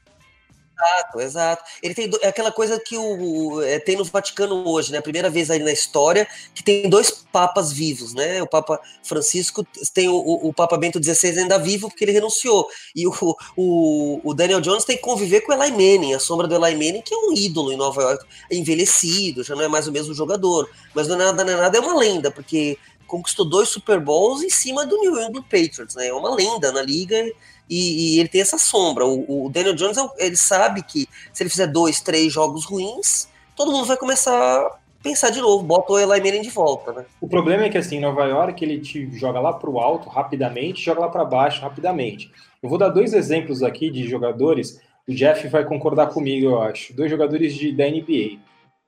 Exato, 0.83 1.21
exato. 1.21 1.63
Ele 1.81 1.93
tem 1.93 2.11
é 2.21 2.27
aquela 2.27 2.51
coisa 2.51 2.79
que 2.79 2.97
o, 2.97 3.61
é, 3.61 3.79
tem 3.79 3.95
no 3.95 4.03
Vaticano 4.03 4.67
hoje, 4.67 4.91
né? 4.91 4.99
Primeira 5.01 5.29
vez 5.29 5.49
aí 5.49 5.59
na 5.59 5.71
história 5.71 6.27
que 6.53 6.63
tem 6.63 6.89
dois 6.89 7.11
papas 7.31 7.71
vivos, 7.71 8.13
né? 8.13 8.41
O 8.43 8.47
Papa 8.47 8.79
Francisco 9.01 9.65
tem 9.93 10.09
o, 10.09 10.15
o, 10.15 10.49
o 10.49 10.53
Papa 10.53 10.77
Bento 10.77 11.01
XVI 11.01 11.39
ainda 11.39 11.57
vivo 11.57 11.89
porque 11.89 12.03
ele 12.03 12.11
renunciou. 12.11 12.67
E 12.95 13.07
o, 13.07 13.13
o, 13.55 14.21
o, 14.23 14.33
Daniel 14.33 14.61
Jones 14.61 14.83
tem 14.83 14.97
que 14.97 15.01
conviver 15.03 15.41
com 15.41 15.51
o 15.51 15.63
Eli 15.63 15.71
Manning, 15.71 16.13
a 16.13 16.19
sombra 16.19 16.47
do 16.47 16.55
Eli 16.55 16.73
Manning, 16.73 17.01
que 17.01 17.13
é 17.13 17.17
um 17.17 17.33
ídolo 17.33 17.71
em 17.71 17.77
Nova 17.77 18.01
York, 18.01 18.25
é 18.49 18.55
envelhecido, 18.55 19.43
já 19.43 19.55
não 19.55 19.63
é 19.63 19.67
mais 19.67 19.87
o 19.87 19.91
mesmo 19.91 20.13
jogador. 20.13 20.69
Mas 20.93 21.07
não 21.07 21.15
é 21.15 21.19
nada, 21.19 21.43
não 21.43 21.53
é 21.53 21.55
nada, 21.55 21.77
é 21.77 21.81
uma 21.81 21.97
lenda, 21.97 22.29
porque 22.29 22.77
conquistou 23.07 23.45
dois 23.45 23.69
Super 23.69 23.99
Bowls 23.99 24.41
em 24.41 24.49
cima 24.49 24.85
do 24.85 24.97
New 24.97 25.19
England 25.19 25.43
Patriots, 25.43 25.95
né? 25.95 26.07
É 26.07 26.13
uma 26.13 26.33
lenda 26.33 26.71
na 26.71 26.81
liga 26.81 27.23
e, 27.69 28.15
e, 28.15 28.19
ele 28.19 28.29
tem 28.29 28.41
essa 28.41 28.57
sombra. 28.57 29.05
O, 29.05 29.45
o 29.45 29.49
Daniel 29.49 29.75
Jones, 29.75 29.97
ele 30.17 30.35
sabe 30.35 30.83
que 30.83 31.07
se 31.31 31.43
ele 31.43 31.49
fizer 31.49 31.67
dois, 31.67 32.01
três 32.01 32.31
jogos 32.31 32.65
ruins, 32.65 33.27
todo 33.55 33.71
mundo 33.71 33.85
vai 33.85 33.97
começar 33.97 34.33
a 34.33 34.77
pensar 35.01 35.29
de 35.29 35.41
novo, 35.41 35.63
bota 35.63 35.91
o 35.91 35.99
Eli 35.99 36.21
Manning 36.21 36.41
de 36.41 36.49
volta, 36.49 36.93
né? 36.93 37.05
O 37.19 37.27
problema 37.27 37.65
é 37.65 37.69
que 37.69 37.77
assim, 37.77 37.99
Nova 37.99 38.23
York 38.25 38.63
ele 38.63 38.79
te 38.79 39.11
joga 39.17 39.39
lá 39.39 39.51
para 39.51 39.69
o 39.69 39.77
alto 39.77 40.09
rapidamente, 40.09 40.81
joga 40.81 41.01
lá 41.01 41.09
para 41.09 41.25
baixo 41.25 41.61
rapidamente. 41.61 42.31
Eu 42.61 42.69
vou 42.69 42.77
dar 42.77 42.87
dois 42.87 43.13
exemplos 43.13 43.61
aqui 43.61 43.91
de 43.91 44.07
jogadores. 44.07 44.79
O 45.05 45.13
Jeff 45.13 45.45
vai 45.49 45.65
concordar 45.65 46.07
comigo, 46.07 46.45
eu 46.45 46.61
acho. 46.61 46.93
Dois 46.93 47.11
jogadores 47.11 47.53
de, 47.53 47.73
da 47.73 47.85
NBA. 47.85 48.39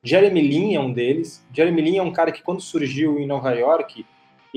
Jeremy 0.01 0.41
Lin 0.41 0.75
é 0.75 0.79
um 0.79 0.93
deles. 0.93 1.45
Jeremy 1.51 1.81
Lin 1.81 1.97
é 1.97 2.01
um 2.01 2.13
cara 2.13 2.31
que 2.31 2.41
quando 2.41 2.61
surgiu 2.61 3.19
em 3.19 3.27
Nova 3.27 3.51
York, 3.51 4.05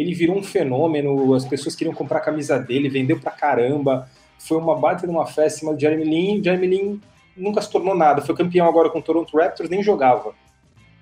ele 0.01 0.15
virou 0.15 0.37
um 0.37 0.43
fenômeno, 0.43 1.35
as 1.35 1.45
pessoas 1.45 1.75
queriam 1.75 1.95
comprar 1.95 2.19
a 2.19 2.23
camisa 2.23 2.59
dele, 2.59 2.89
vendeu 2.89 3.19
pra 3.19 3.33
caramba, 3.33 4.09
foi 4.39 4.57
uma 4.57 4.77
baita 4.77 5.07
de 5.07 5.13
uma 5.13 5.27
festa 5.27 5.57
em 5.57 5.61
cima 5.61 5.75
do 5.75 5.81
Jeremy 5.81 6.05
Lin, 6.05 6.45
Jeremy 6.45 6.67
Lin 6.67 7.01
nunca 7.37 7.61
se 7.61 7.71
tornou 7.71 7.95
nada, 7.95 8.23
foi 8.23 8.35
campeão 8.35 8.69
agora 8.69 8.91
com 8.91 8.99
o 8.99 9.03
Toronto 9.03 9.37
Raptors, 9.37 9.69
nem 9.69 9.83
jogava. 9.83 10.35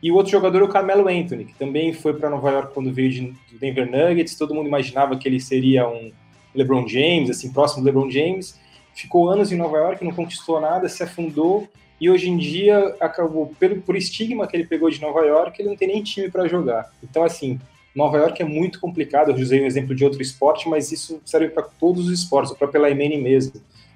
E 0.03 0.11
o 0.11 0.15
outro 0.15 0.33
jogador 0.33 0.61
é 0.61 0.65
o 0.65 0.69
Carmelo 0.69 1.09
Anthony, 1.09 1.47
que 1.47 1.55
também 1.55 1.93
foi 1.93 2.15
para 2.15 2.31
Nova 2.31 2.51
York 2.51 2.75
quando 2.75 2.93
veio 2.93 3.11
de, 3.11 3.21
do 3.23 3.59
Denver 3.59 3.91
Nuggets, 3.91 4.37
todo 4.37 4.55
mundo 4.55 4.67
imaginava 4.67 5.17
que 5.17 5.29
ele 5.29 5.41
seria 5.41 5.89
um 5.89 6.13
LeBron 6.55 6.87
James, 6.87 7.31
assim, 7.31 7.53
próximo 7.53 7.83
do 7.83 7.87
LeBron 7.87 8.11
James, 8.11 8.59
ficou 8.95 9.29
anos 9.29 9.53
em 9.53 9.57
Nova 9.57 9.77
York, 9.77 10.05
não 10.05 10.13
conquistou 10.13 10.61
nada, 10.61 10.89
se 10.89 11.03
afundou, 11.03 11.69
e 12.01 12.11
hoje 12.11 12.29
em 12.29 12.37
dia 12.37 12.95
acabou, 13.01 13.53
pelo, 13.59 13.81
por 13.81 13.97
estigma 13.97 14.47
que 14.47 14.57
ele 14.57 14.67
pegou 14.67 14.91
de 14.91 15.01
Nova 15.01 15.21
York, 15.21 15.61
ele 15.61 15.69
não 15.71 15.77
tem 15.77 15.89
nem 15.89 16.03
time 16.03 16.31
para 16.31 16.47
jogar. 16.47 16.91
Então, 17.03 17.25
assim, 17.25 17.59
Nova 17.97 18.19
York 18.19 18.43
é 18.43 18.45
muito 18.45 18.79
complicado. 18.79 19.31
Eu 19.31 19.37
usei 19.37 19.63
um 19.63 19.67
exemplo 19.67 19.95
de 19.95 20.05
outro 20.05 20.21
esporte, 20.21 20.69
mas 20.69 20.93
isso 20.93 21.19
serve 21.25 21.49
para 21.49 21.63
todos 21.63 22.07
os 22.07 22.13
esportes, 22.13 22.53
o 22.53 22.55
próprio 22.55 22.83
Laimene 22.83 23.17
mesmo. 23.17 23.55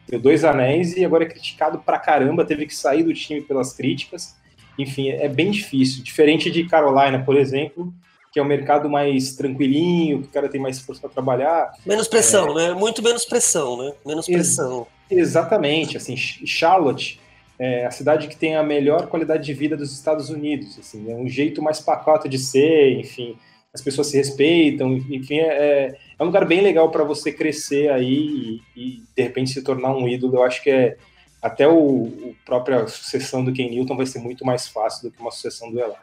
Deu 0.08 0.18
dois 0.18 0.42
anéis 0.42 0.96
e 0.96 1.04
agora 1.04 1.24
é 1.24 1.28
criticado 1.28 1.78
pra 1.78 1.98
caramba, 1.98 2.44
teve 2.44 2.64
que 2.64 2.74
sair 2.74 3.02
do 3.02 3.12
time 3.12 3.42
pelas 3.42 3.74
críticas. 3.74 4.34
Enfim, 4.78 5.10
é 5.10 5.28
bem 5.28 5.50
difícil. 5.50 6.02
Diferente 6.02 6.50
de 6.50 6.64
Carolina, 6.64 7.22
por 7.22 7.36
exemplo, 7.36 7.92
que 8.32 8.40
é 8.40 8.42
um 8.42 8.46
mercado 8.46 8.88
mais 8.88 9.36
tranquilinho, 9.36 10.22
que 10.22 10.28
o 10.28 10.30
cara 10.30 10.48
tem 10.48 10.60
mais 10.60 10.80
força 10.80 11.02
para 11.02 11.10
trabalhar. 11.10 11.70
Menos 11.84 12.08
pressão, 12.08 12.58
é... 12.58 12.68
né? 12.68 12.74
Muito 12.74 13.02
menos 13.02 13.26
pressão, 13.26 13.76
né? 13.76 13.92
Menos 14.06 14.24
pressão. 14.24 14.86
Ex 15.10 15.20
exatamente. 15.20 15.98
Assim, 15.98 16.16
Charlotte 16.16 17.20
é 17.58 17.84
a 17.84 17.90
cidade 17.90 18.28
que 18.28 18.36
tem 18.36 18.56
a 18.56 18.62
melhor 18.62 19.08
qualidade 19.08 19.44
de 19.44 19.52
vida 19.52 19.76
dos 19.76 19.92
Estados 19.92 20.30
Unidos. 20.30 20.78
Assim, 20.78 21.12
é 21.12 21.14
um 21.14 21.28
jeito 21.28 21.60
mais 21.60 21.80
pacato 21.80 22.30
de 22.30 22.38
ser, 22.38 22.98
enfim 22.98 23.36
as 23.72 23.80
pessoas 23.80 24.08
se 24.08 24.16
respeitam, 24.16 24.94
enfim, 24.96 25.38
é, 25.38 25.96
é 26.18 26.22
um 26.22 26.26
lugar 26.26 26.44
bem 26.44 26.60
legal 26.60 26.90
para 26.90 27.04
você 27.04 27.32
crescer 27.32 27.90
aí 27.90 28.62
e, 28.74 28.80
e, 28.80 29.02
de 29.14 29.22
repente 29.22 29.52
se 29.52 29.62
tornar 29.62 29.94
um 29.94 30.08
ídolo. 30.08 30.36
Eu 30.36 30.42
acho 30.42 30.62
que 30.62 30.70
é 30.70 30.96
até 31.40 31.68
o, 31.68 31.78
o 31.78 32.36
própria 32.44 32.86
sucessão 32.88 33.44
do 33.44 33.52
Ken 33.52 33.70
Newton 33.70 33.96
vai 33.96 34.06
ser 34.06 34.18
muito 34.18 34.44
mais 34.44 34.66
fácil 34.66 35.08
do 35.08 35.14
que 35.14 35.20
uma 35.20 35.30
sucessão 35.30 35.70
do 35.70 35.80
Eli. 35.80 35.94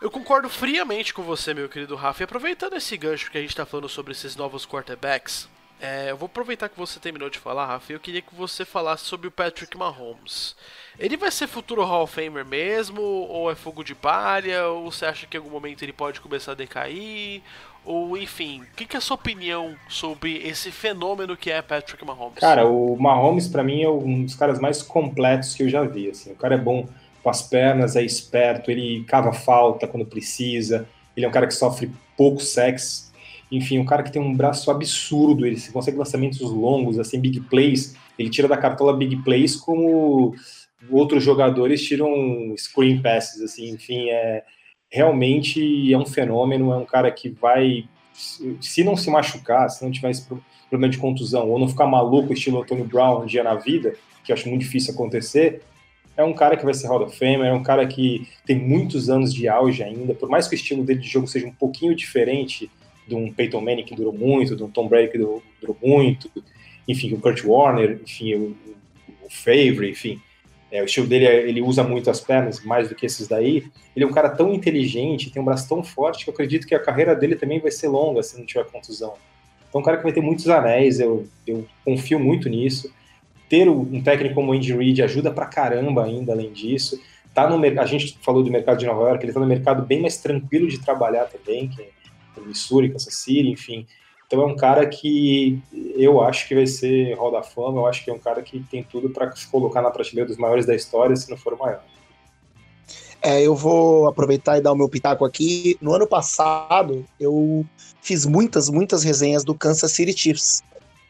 Eu 0.00 0.10
concordo 0.10 0.48
friamente 0.48 1.12
com 1.12 1.22
você, 1.22 1.54
meu 1.54 1.68
querido 1.68 1.96
Rafa. 1.96 2.22
E 2.22 2.24
aproveitando 2.24 2.76
esse 2.76 2.96
gancho 2.96 3.30
que 3.30 3.38
a 3.38 3.40
gente 3.40 3.50
está 3.50 3.66
falando 3.66 3.88
sobre 3.88 4.12
esses 4.12 4.36
novos 4.36 4.66
quarterbacks, 4.66 5.48
É, 5.80 6.10
eu 6.10 6.16
vou 6.16 6.26
aproveitar 6.26 6.68
que 6.68 6.78
você 6.78 6.98
terminou 6.98 7.28
de 7.28 7.38
falar, 7.38 7.66
Rafa, 7.66 7.92
eu 7.92 8.00
queria 8.00 8.22
que 8.22 8.34
você 8.34 8.64
falasse 8.64 9.04
sobre 9.04 9.28
o 9.28 9.30
Patrick 9.30 9.76
Mahomes. 9.76 10.56
Ele 10.98 11.16
vai 11.16 11.30
ser 11.30 11.46
futuro 11.46 11.84
Hall 11.84 12.04
of 12.04 12.14
Famer 12.14 12.46
mesmo? 12.46 13.02
Ou 13.02 13.50
é 13.50 13.54
fogo 13.54 13.84
de 13.84 13.94
palha? 13.94 14.66
Ou 14.68 14.90
você 14.90 15.04
acha 15.04 15.26
que 15.26 15.36
em 15.36 15.40
algum 15.40 15.50
momento 15.50 15.82
ele 15.82 15.92
pode 15.92 16.20
começar 16.20 16.52
a 16.52 16.54
decair? 16.54 17.42
Ou 17.84 18.16
enfim, 18.16 18.62
o 18.62 18.76
que, 18.76 18.86
que, 18.86 18.96
é 18.96 18.98
a 18.98 19.00
sua 19.02 19.14
opinião 19.14 19.76
sobre 19.88 20.38
esse 20.38 20.72
fenômeno 20.72 21.36
que 21.36 21.50
é 21.50 21.60
Patrick 21.60 22.04
Mahomes? 22.04 22.38
Cara, 22.38 22.66
o 22.66 22.96
Mahomes 22.98 23.46
para 23.46 23.62
mim 23.62 23.82
é 23.82 23.88
um 23.88 24.24
dos 24.24 24.34
caras 24.34 24.58
mais 24.58 24.82
completos 24.82 25.54
que 25.54 25.62
eu 25.62 25.68
já 25.68 25.82
vi. 25.82 26.10
Assim. 26.10 26.32
O 26.32 26.36
cara 26.36 26.54
é 26.54 26.58
bom 26.58 26.88
com 27.22 27.30
as 27.30 27.42
pernas, 27.42 27.96
é 27.96 28.02
esperto, 28.02 28.70
ele 28.70 29.04
cava 29.04 29.32
falta 29.32 29.86
quando 29.86 30.06
precisa, 30.06 30.88
ele 31.16 31.26
é 31.26 31.28
um 31.28 31.32
cara 31.32 31.46
que 31.46 31.54
sofre 31.54 31.90
pouco 32.16 32.40
sexo 32.40 33.06
enfim, 33.50 33.78
um 33.78 33.84
cara 33.84 34.02
que 34.02 34.12
tem 34.12 34.20
um 34.20 34.34
braço 34.34 34.70
absurdo, 34.70 35.46
ele 35.46 35.60
consegue 35.72 35.96
lançamentos 35.96 36.40
longos, 36.40 36.98
assim, 36.98 37.20
big 37.20 37.40
plays, 37.42 37.94
ele 38.18 38.30
tira 38.30 38.48
da 38.48 38.56
cartola 38.56 38.96
big 38.96 39.16
plays 39.22 39.54
como 39.54 40.34
outros 40.90 41.22
jogadores 41.22 41.82
tiram 41.82 42.54
screen 42.56 43.00
passes, 43.00 43.40
assim, 43.40 43.70
enfim, 43.70 44.08
é 44.10 44.42
realmente 44.90 45.92
é 45.92 45.98
um 45.98 46.06
fenômeno, 46.06 46.72
é 46.72 46.76
um 46.76 46.84
cara 46.84 47.10
que 47.10 47.28
vai, 47.28 47.84
se 48.60 48.84
não 48.84 48.96
se 48.96 49.10
machucar, 49.10 49.68
se 49.68 49.84
não 49.84 49.90
tiver 49.90 50.10
esse 50.10 50.26
problema 50.68 50.90
de 50.90 50.98
contusão, 50.98 51.50
ou 51.50 51.58
não 51.58 51.68
ficar 51.68 51.86
maluco 51.86 52.32
estilo 52.32 52.62
Antônio 52.62 52.84
Brown 52.84 53.22
um 53.22 53.26
dia 53.26 53.42
na 53.42 53.54
vida, 53.54 53.94
que 54.24 54.32
eu 54.32 54.34
acho 54.34 54.48
muito 54.48 54.62
difícil 54.62 54.94
acontecer, 54.94 55.62
é 56.16 56.24
um 56.24 56.32
cara 56.32 56.56
que 56.56 56.64
vai 56.64 56.72
ser 56.72 56.86
Hall 56.86 57.02
of 57.02 57.16
Fame, 57.16 57.44
é 57.44 57.52
um 57.52 57.62
cara 57.62 57.86
que 57.86 58.26
tem 58.46 58.58
muitos 58.58 59.10
anos 59.10 59.34
de 59.34 59.48
auge 59.48 59.82
ainda, 59.82 60.14
por 60.14 60.28
mais 60.28 60.48
que 60.48 60.54
o 60.54 60.56
estilo 60.56 60.82
dele 60.82 61.00
de 61.00 61.08
jogo 61.08 61.26
seja 61.26 61.46
um 61.46 61.52
pouquinho 61.52 61.94
diferente 61.94 62.70
de 63.06 63.14
um 63.14 63.32
Peyton 63.32 63.60
Manning 63.60 63.84
que 63.84 63.94
durou 63.94 64.12
muito, 64.12 64.56
de 64.56 64.62
um 64.62 64.70
Tom 64.70 64.88
Brady 64.88 65.12
que 65.12 65.18
durou, 65.18 65.42
durou 65.60 65.76
muito, 65.82 66.30
enfim, 66.88 67.12
o 67.14 67.20
Kurt 67.20 67.44
Warner, 67.44 68.00
enfim, 68.02 68.34
o, 68.34 68.56
o 69.24 69.30
Favre, 69.30 69.90
enfim, 69.90 70.20
é, 70.70 70.82
o 70.82 70.84
estilo 70.84 71.06
dele, 71.06 71.26
ele 71.26 71.62
usa 71.62 71.82
muito 71.82 72.10
as 72.10 72.20
pernas, 72.20 72.64
mais 72.64 72.88
do 72.88 72.94
que 72.94 73.06
esses 73.06 73.28
daí. 73.28 73.64
Ele 73.94 74.04
é 74.04 74.08
um 74.08 74.12
cara 74.12 74.28
tão 74.28 74.52
inteligente, 74.52 75.30
tem 75.30 75.40
um 75.40 75.44
braço 75.44 75.68
tão 75.68 75.82
forte, 75.82 76.24
que 76.24 76.30
eu 76.30 76.34
acredito 76.34 76.66
que 76.66 76.74
a 76.74 76.78
carreira 76.78 77.14
dele 77.14 77.36
também 77.36 77.60
vai 77.60 77.70
ser 77.70 77.88
longa 77.88 78.22
se 78.22 78.38
não 78.38 78.44
tiver 78.44 78.64
contusão. 78.66 79.14
Então, 79.68 79.80
um 79.80 79.84
cara 79.84 79.96
que 79.96 80.02
vai 80.02 80.12
ter 80.12 80.20
muitos 80.20 80.48
anéis, 80.48 81.00
eu, 81.00 81.26
eu 81.46 81.66
confio 81.84 82.18
muito 82.18 82.48
nisso. 82.48 82.92
Ter 83.48 83.68
um 83.68 84.02
técnico 84.02 84.34
como 84.34 84.50
o 84.50 84.54
Andy 84.54 84.74
Reid 84.74 85.02
ajuda 85.02 85.30
pra 85.30 85.46
caramba 85.46 86.04
ainda, 86.04 86.32
além 86.32 86.52
disso. 86.52 87.00
Tá 87.32 87.48
no, 87.48 87.62
a 87.62 87.86
gente 87.86 88.18
falou 88.22 88.42
do 88.42 88.50
mercado 88.50 88.78
de 88.78 88.86
Nova 88.86 89.08
York, 89.08 89.24
ele 89.24 89.32
tá 89.32 89.38
no 89.38 89.46
mercado 89.46 89.82
bem 89.82 90.00
mais 90.00 90.16
tranquilo 90.16 90.66
de 90.66 90.78
trabalhar 90.78 91.26
também, 91.26 91.68
que 91.68 91.86
Missouri, 92.44 92.90
Kansas 92.90 93.14
City, 93.14 93.50
enfim. 93.50 93.86
Então 94.26 94.42
é 94.42 94.46
um 94.46 94.56
cara 94.56 94.86
que 94.86 95.62
eu 95.94 96.20
acho 96.20 96.48
que 96.48 96.54
vai 96.54 96.66
ser 96.66 97.14
Hall 97.14 97.30
da 97.30 97.42
Fama, 97.42 97.80
eu 97.80 97.86
acho 97.86 98.04
que 98.04 98.10
é 98.10 98.14
um 98.14 98.18
cara 98.18 98.42
que 98.42 98.60
tem 98.64 98.82
tudo 98.82 99.10
para 99.10 99.34
se 99.36 99.46
colocar 99.46 99.80
na 99.80 99.90
prateleira 99.90 100.28
dos 100.28 100.36
maiores 100.36 100.66
da 100.66 100.74
história, 100.74 101.14
se 101.14 101.30
não 101.30 101.36
for 101.36 101.54
o 101.54 101.58
maior. 101.58 101.82
É, 103.22 103.42
eu 103.42 103.54
vou 103.54 104.08
aproveitar 104.08 104.58
e 104.58 104.60
dar 104.60 104.72
o 104.72 104.76
meu 104.76 104.88
pitaco 104.88 105.24
aqui. 105.24 105.76
No 105.80 105.94
ano 105.94 106.06
passado, 106.06 107.04
eu 107.18 107.64
fiz 108.02 108.26
muitas, 108.26 108.68
muitas 108.68 109.02
resenhas 109.02 109.42
do 109.44 109.54
Kansas 109.54 109.92
City 109.92 110.16
Chiefs. 110.16 110.62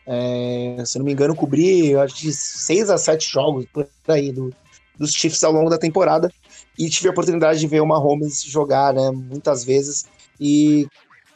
É, 0.07 0.83
se 0.87 0.99
não 0.99 1.05
me 1.05 1.13
engano, 1.13 1.35
cobri 1.35 1.97
acho 1.97 2.15
que 2.17 2.33
seis 2.33 2.89
a 2.91 2.97
sete 2.97 3.29
jogos 3.29 3.67
por 3.73 3.89
aí 4.07 4.31
do, 4.31 4.55
dos 4.97 5.11
Chiefs 5.11 5.43
ao 5.43 5.53
longo 5.53 5.69
da 5.69 5.79
temporada 5.79 6.31
e 6.79 6.89
tive 6.89 7.09
a 7.09 7.11
oportunidade 7.11 7.59
de 7.59 7.67
ver 7.67 7.81
o 7.81 7.87
Mahomes 7.87 8.43
jogar, 8.45 8.95
né, 8.95 9.11
muitas 9.11 9.65
vezes. 9.65 10.07
E 10.41 10.87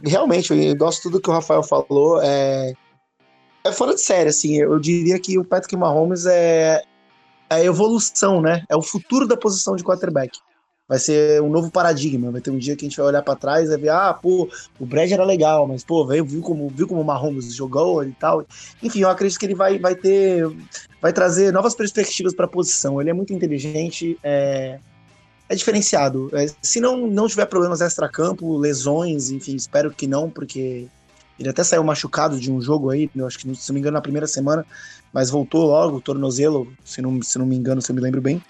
realmente, 0.05 0.53
eu 0.53 0.77
gosto 0.77 1.03
tudo 1.03 1.21
que 1.21 1.31
o 1.31 1.33
Rafael 1.33 1.63
falou. 1.63 2.21
É, 2.23 2.73
é 3.65 3.73
fora 3.73 3.95
de 3.95 4.01
série, 4.01 4.31
assim. 4.31 4.57
Eu 4.57 4.79
diria 4.79 5.19
que 5.19 5.39
o 5.39 5.45
Patrick 5.45 5.77
Mahomes 5.77 6.27
é, 6.27 6.83
é 7.49 7.55
a 7.55 7.65
evolução, 7.65 8.41
né? 8.41 8.65
É 8.69 8.77
o 8.77 8.83
futuro 8.83 9.27
da 9.27 9.37
posição 9.37 9.77
de 9.77 9.85
quarterback. 9.85 10.39
Vai 10.89 10.99
ser 10.99 11.41
um 11.41 11.49
novo 11.49 11.71
paradigma. 11.71 12.33
Vai 12.33 12.41
ter 12.41 12.51
um 12.51 12.59
dia 12.59 12.75
que 12.75 12.85
a 12.85 12.89
gente 12.89 12.97
vai 12.97 13.07
olhar 13.07 13.23
para 13.23 13.37
trás 13.37 13.71
e 13.71 13.77
ver, 13.77 13.91
ah, 13.91 14.13
pô, 14.13 14.49
o 14.79 14.85
Brad 14.85 15.11
era 15.13 15.25
legal, 15.25 15.67
mas, 15.67 15.85
pô, 15.85 16.05
veio, 16.05 16.25
viu 16.25 16.43
como, 16.43 16.69
viu 16.69 16.89
como 16.89 17.01
o 17.01 17.05
Mahomes 17.05 17.55
jogou 17.55 18.03
e 18.03 18.13
tal. 18.13 18.45
Enfim, 18.83 19.01
eu 19.01 19.09
acredito 19.09 19.39
que 19.39 19.47
ele 19.47 19.55
vai, 19.55 19.79
vai 19.79 19.95
ter. 19.95 20.45
Vai 21.01 21.13
trazer 21.13 21.53
novas 21.53 21.75
perspectivas 21.75 22.35
para 22.35 22.47
a 22.47 22.49
posição. 22.49 23.01
Ele 23.01 23.11
é 23.11 23.13
muito 23.13 23.33
inteligente. 23.33 24.19
É, 24.23 24.81
é 25.51 25.55
diferenciado. 25.57 26.31
É, 26.33 26.47
se 26.63 26.81
não, 26.81 27.09
não 27.09 27.27
tiver 27.27 27.45
problemas 27.47 27.81
extra-campo, 27.81 28.57
lesões, 28.57 29.31
enfim, 29.31 29.57
espero 29.57 29.91
que 29.91 30.07
não, 30.07 30.31
porque 30.31 30.87
ele 31.37 31.49
até 31.49 31.65
saiu 31.65 31.83
machucado 31.83 32.39
de 32.39 32.53
um 32.53 32.63
jogo 32.63 32.89
aí, 32.89 33.11
eu 33.17 33.27
acho 33.27 33.37
que, 33.37 33.55
se 33.57 33.69
não 33.69 33.75
me 33.75 33.81
engano, 33.81 33.95
na 33.95 34.01
primeira 34.01 34.29
semana, 34.29 34.65
mas 35.13 35.29
voltou 35.29 35.67
logo, 35.67 36.01
tornozelo, 36.01 36.73
se 36.85 37.03
não, 37.03 37.21
se 37.21 37.37
não 37.37 37.45
me 37.45 37.57
engano, 37.57 37.83
se 37.83 37.91
eu 37.91 37.97
me 37.97 38.01
lembro 38.01 38.23
bem. 38.23 38.41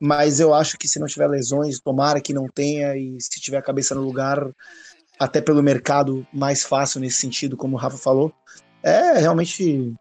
Mas 0.00 0.40
eu 0.40 0.52
acho 0.52 0.76
que 0.76 0.88
se 0.88 0.98
não 0.98 1.06
tiver 1.06 1.28
lesões, 1.28 1.78
tomara 1.78 2.20
que 2.20 2.34
não 2.34 2.48
tenha, 2.48 2.96
e 2.96 3.16
se 3.20 3.40
tiver 3.40 3.58
a 3.58 3.62
cabeça 3.62 3.94
no 3.94 4.02
lugar, 4.02 4.44
até 5.16 5.40
pelo 5.40 5.62
mercado 5.62 6.26
mais 6.32 6.64
fácil 6.64 7.00
nesse 7.00 7.18
sentido, 7.18 7.56
como 7.56 7.76
o 7.76 7.78
Rafa 7.78 7.96
falou, 7.96 8.32
é 8.82 9.20
realmente 9.20 9.94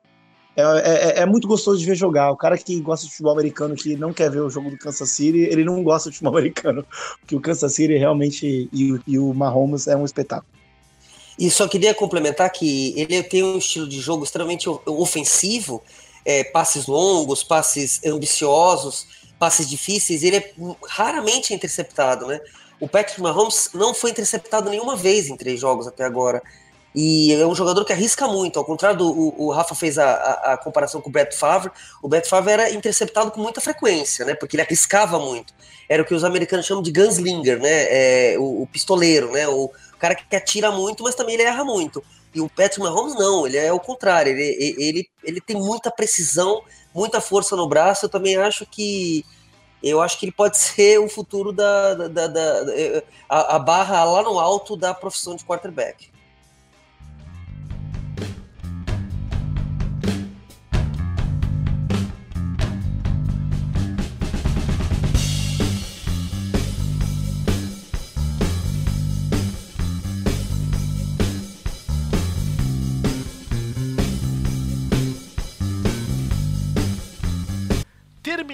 é, 0.56 0.62
é, 0.62 1.20
é, 1.22 1.26
muito 1.26 1.48
gostoso 1.48 1.80
de 1.80 1.86
ver 1.86 1.96
jogar. 1.96 2.32
O 2.32 2.38
cara 2.38 2.58
que 2.58 2.80
gosta 2.80 3.06
de 3.06 3.12
futebol 3.12 3.34
americano, 3.34 3.76
que 3.76 3.96
não 3.96 4.14
quer 4.14 4.30
ver 4.30 4.42
o 4.42 4.50
jogo 4.50 4.70
do 4.70 4.78
Kansas 4.78 5.10
City, 5.10 5.40
ele 5.40 5.64
não 5.64 5.84
gosta 5.84 6.10
de 6.10 6.18
futebol 6.18 6.38
americano. 6.38 6.86
Porque 7.20 7.36
o 7.36 7.42
Kansas 7.42 7.74
City 7.74 7.98
realmente 7.98 8.70
e, 8.72 9.00
e 9.08 9.18
o 9.18 9.34
Mahomes 9.34 9.88
é 9.88 9.96
um 9.96 10.06
espetáculo. 10.06 10.52
E 11.38 11.50
só 11.50 11.68
queria 11.68 11.94
complementar 11.96 12.52
que 12.52 12.94
ele 12.96 13.24
tem 13.24 13.44
um 13.44 13.58
estilo 13.58 13.88
de 13.88 14.00
jogo 14.00 14.24
extremamente 14.24 14.70
ofensivo, 14.86 15.82
é, 16.24 16.44
passes 16.44 16.86
longos, 16.86 17.44
passes 17.44 18.00
ambiciosos, 18.06 19.08
passes 19.40 19.68
difíceis. 19.68 20.24
Ele 20.24 20.38
é 20.38 20.54
raramente 20.88 21.54
interceptado, 21.54 22.28
né? 22.28 22.40
O 22.80 22.88
Patrick 22.88 23.20
Mahomes 23.22 23.70
não 23.74 23.94
foi 23.94 24.12
interceptado 24.12 24.70
nenhuma 24.70 24.96
vez 24.96 25.28
em 25.28 25.36
três 25.36 25.60
jogos 25.60 25.88
até 25.88 26.04
agora. 26.04 26.44
E 26.96 27.34
é 27.34 27.46
um 27.48 27.56
jogador 27.56 27.84
que 27.86 27.92
arrisca 27.92 28.28
muito, 28.28 28.60
ao 28.60 28.66
contrário 28.66 29.00
do 29.00 29.10
o, 29.10 29.48
o 29.48 29.52
Rafa 29.52 29.74
fez 29.74 29.98
a, 29.98 30.12
a, 30.12 30.54
a, 30.54 30.58
comparação 30.58 31.02
com 31.02 31.10
o 31.10 31.12
Brett 31.12 31.36
Favre, 31.36 31.72
o 32.04 32.08
Brett 32.08 32.30
Favre 32.30 32.52
era 32.52 32.70
interceptado 32.72 33.32
com 33.32 33.42
muita 33.42 33.60
frequência, 33.60 34.24
né? 34.26 34.36
Porque 34.36 34.56
ele 34.56 34.62
arriscava 34.62 35.18
muito. 35.18 35.54
Era 35.90 36.04
o 36.04 36.06
que 36.06 36.14
os 36.14 36.24
americanos 36.24 36.66
chamam 36.66 36.84
de 36.84 36.92
gunslinger, 36.92 37.60
né? 37.60 37.88
É, 37.90 38.36
o, 38.38 38.62
o, 38.62 38.68
pistoleiro, 38.68 39.32
né? 39.32 39.48
O, 39.48 39.72
cara 39.98 40.16
que 40.16 40.36
atira 40.36 40.70
muito, 40.70 41.02
mas 41.04 41.16
também 41.16 41.36
ele 41.36 41.44
erra 41.44 41.64
muito. 41.64 42.04
E 42.36 42.42
o 42.42 42.50
Patrick 42.50 42.80
Mahomes 42.80 43.16
não, 43.16 43.48
ele 43.48 43.58
é 43.58 43.72
o 43.72 43.80
contrário, 43.80 44.32
ele, 44.32 44.76
ele, 44.78 45.10
ele 45.24 45.40
tem 45.40 45.56
muita 45.56 45.90
precisão, 45.90 46.62
muita 46.94 47.22
força 47.22 47.56
no 47.56 47.68
braço. 47.68 48.06
Eu 48.06 48.10
também 48.10 48.36
acho 48.36 48.66
que 48.66 49.26
eu 49.82 50.02
acho 50.02 50.20
que 50.20 50.26
ele 50.26 50.32
pode 50.32 50.58
ser 50.60 51.00
o 51.00 51.10
futuro 51.10 51.52
da, 51.52 51.94
da, 51.94 52.08
da, 52.08 52.28
da 52.28 52.74
a, 53.30 53.56
a 53.56 53.60
barra 53.60 54.04
lá 54.04 54.22
no 54.24 54.40
alto 54.40 54.76
da 54.76 54.94
profissão 54.94 55.36
de 55.36 55.44
quarterback. 55.44 56.13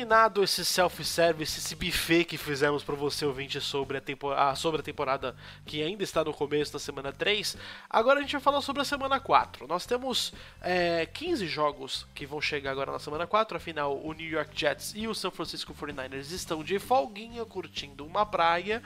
Terminado 0.09 0.43
esse 0.43 0.65
self-service, 0.65 1.59
esse 1.59 1.75
buffet 1.75 2.25
que 2.25 2.35
fizemos 2.35 2.83
para 2.83 2.95
você 2.95 3.27
ouvinte 3.27 3.61
sobre 3.61 3.99
a, 3.99 4.01
temporada, 4.01 4.55
sobre 4.55 4.81
a 4.81 4.83
temporada 4.83 5.35
que 5.67 5.83
ainda 5.83 6.03
está 6.03 6.23
no 6.23 6.33
começo 6.33 6.73
da 6.73 6.79
semana 6.79 7.13
3, 7.13 7.55
agora 7.87 8.17
a 8.17 8.21
gente 8.23 8.31
vai 8.31 8.41
falar 8.41 8.61
sobre 8.61 8.81
a 8.81 8.85
semana 8.85 9.19
4. 9.19 9.67
Nós 9.67 9.85
temos 9.85 10.33
é, 10.61 11.05
15 11.05 11.45
jogos 11.45 12.07
que 12.15 12.25
vão 12.25 12.41
chegar 12.41 12.71
agora 12.71 12.91
na 12.91 12.97
semana 12.97 13.27
4, 13.27 13.55
afinal 13.55 14.03
o 14.03 14.11
New 14.13 14.27
York 14.27 14.59
Jets 14.59 14.93
e 14.95 15.07
o 15.07 15.13
San 15.13 15.29
Francisco 15.29 15.75
49ers 15.75 16.31
estão 16.31 16.63
de 16.63 16.79
folguinha 16.79 17.45
curtindo 17.45 18.03
uma 18.03 18.25
praia. 18.25 18.81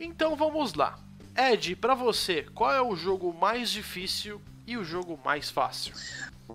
Então 0.00 0.34
vamos 0.34 0.74
lá. 0.74 0.98
Ed, 1.36 1.76
para 1.76 1.94
você, 1.94 2.48
qual 2.52 2.72
é 2.72 2.82
o 2.82 2.96
jogo 2.96 3.32
mais 3.32 3.70
difícil 3.70 4.42
e 4.66 4.76
o 4.76 4.82
jogo 4.82 5.20
mais 5.24 5.50
fácil? 5.50 5.94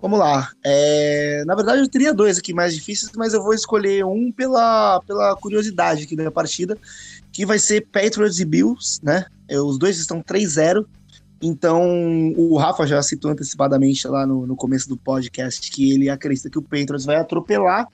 Vamos 0.01 0.19
lá. 0.19 0.49
É, 0.63 1.43
na 1.45 1.55
verdade, 1.55 1.81
eu 1.81 1.89
teria 1.89 2.13
dois 2.13 2.37
aqui 2.37 2.53
mais 2.53 2.73
difíceis, 2.73 3.11
mas 3.15 3.33
eu 3.33 3.43
vou 3.43 3.53
escolher 3.53 4.05
um 4.05 4.31
pela, 4.31 5.01
pela 5.05 5.35
curiosidade 5.35 6.03
aqui 6.03 6.15
da 6.15 6.31
partida, 6.31 6.77
que 7.31 7.45
vai 7.45 7.59
ser 7.59 7.87
Patriots 7.87 8.39
e 8.39 8.45
Bills, 8.45 8.99
né? 9.03 9.25
Os 9.51 9.77
dois 9.77 9.97
estão 9.97 10.21
3-0. 10.21 10.85
Então, 11.41 12.33
o 12.35 12.57
Rafa 12.57 12.85
já 12.85 13.01
citou 13.01 13.31
antecipadamente 13.31 14.05
lá 14.07 14.27
no, 14.27 14.45
no 14.45 14.55
começo 14.55 14.89
do 14.89 14.97
podcast 14.97 15.71
que 15.71 15.93
ele 15.93 16.09
acredita 16.09 16.49
que 16.49 16.57
o 16.57 16.61
Patriots 16.61 17.05
vai 17.05 17.15
atropelar, 17.15 17.87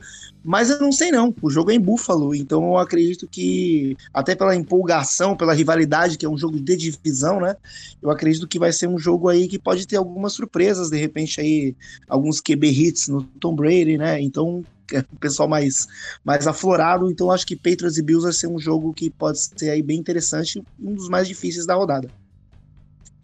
mas 0.44 0.70
eu 0.70 0.80
não 0.80 0.92
sei 0.92 1.12
não. 1.12 1.34
O 1.42 1.50
jogo 1.50 1.70
é 1.70 1.76
em 1.76 1.80
Buffalo, 1.80 2.34
então 2.34 2.64
eu 2.64 2.78
acredito 2.78 3.28
que, 3.28 3.96
até 4.12 4.36
pela 4.36 4.56
empolgação, 4.56 5.38
pela 5.38 5.54
rivalidade, 5.54 6.18
que 6.18 6.26
é 6.26 6.30
um 6.30 6.38
jogo 6.38 6.60
de 6.60 6.76
divisão, 6.76 7.40
né? 7.40 7.56
Eu 8.02 8.10
acredito 8.10 8.48
que 8.48 8.58
vai 8.58 8.72
ser 8.72 8.88
um 8.88 8.98
jogo 8.98 9.30
aí 9.30 9.48
que 9.48 9.60
pode 9.60 9.86
ter 9.86 9.98
algumas 9.98 10.34
surpresas, 10.34 10.90
de 10.90 10.98
repente 10.98 11.40
aí, 11.40 11.76
alguns 12.10 12.42
QB 12.42 12.68
hits 12.68 13.08
no 13.08 13.24
Tom 13.24 13.56
Brady, 13.56 13.98
né? 13.98 14.20
Então, 14.20 14.64
é 14.92 15.00
o 15.00 15.20
pessoal 15.20 15.48
mais, 15.48 15.88
mais 16.24 16.48
aflorado, 16.48 17.10
então 17.10 17.32
acho 17.32 17.46
que 17.46 17.56
Patriots 17.56 17.98
e 17.98 18.04
Bills 18.04 18.24
vai 18.24 18.34
ser 18.34 18.48
um 18.48 18.60
jogo 18.60 18.94
que 18.94 19.10
pode 19.10 19.40
ser 19.40 19.70
aí 19.70 19.82
bem 19.82 20.00
interessante, 20.00 20.64
um 20.80 20.94
dos 20.94 21.10
mais 21.10 21.28
difíceis 21.28 21.66
da 21.66 21.76
rodada. 21.76 22.10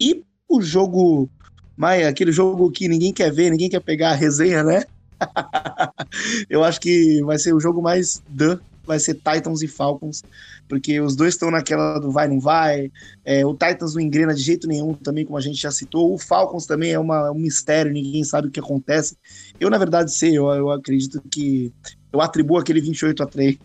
E 0.02 0.24
o 0.48 0.60
jogo, 0.60 1.30
Maia, 1.76 2.08
aquele 2.08 2.32
jogo 2.32 2.72
que 2.72 2.88
ninguém 2.88 3.12
quer 3.12 3.32
ver, 3.32 3.50
ninguém 3.50 3.70
quer 3.70 3.80
pegar 3.80 4.10
a 4.10 4.14
resenha, 4.14 4.64
né? 4.64 4.82
eu 6.50 6.64
acho 6.64 6.80
que 6.80 7.22
vai 7.22 7.38
ser 7.38 7.54
o 7.54 7.60
jogo 7.60 7.80
mais 7.80 8.20
dan, 8.28 8.58
vai 8.84 8.98
ser 8.98 9.14
Titans 9.14 9.62
e 9.62 9.68
Falcons, 9.68 10.24
porque 10.68 11.00
os 11.00 11.14
dois 11.14 11.34
estão 11.34 11.52
naquela 11.52 12.00
do 12.00 12.10
vai, 12.10 12.26
não 12.26 12.40
vai. 12.40 12.90
É, 13.24 13.46
o 13.46 13.52
Titans 13.52 13.94
não 13.94 14.00
engrena 14.00 14.34
de 14.34 14.42
jeito 14.42 14.66
nenhum, 14.66 14.92
também, 14.92 15.24
como 15.24 15.38
a 15.38 15.40
gente 15.40 15.62
já 15.62 15.70
citou. 15.70 16.12
O 16.12 16.18
Falcons 16.18 16.66
também 16.66 16.90
é 16.90 16.98
uma, 16.98 17.30
um 17.30 17.38
mistério, 17.38 17.92
ninguém 17.92 18.24
sabe 18.24 18.48
o 18.48 18.50
que 18.50 18.58
acontece. 18.58 19.16
Eu, 19.60 19.70
na 19.70 19.78
verdade, 19.78 20.12
sei, 20.12 20.36
eu, 20.36 20.48
eu 20.50 20.68
acredito 20.72 21.22
que 21.30 21.72
eu 22.12 22.20
atribuo 22.20 22.58
aquele 22.58 22.80
28 22.80 23.22
a 23.22 23.26
3, 23.26 23.58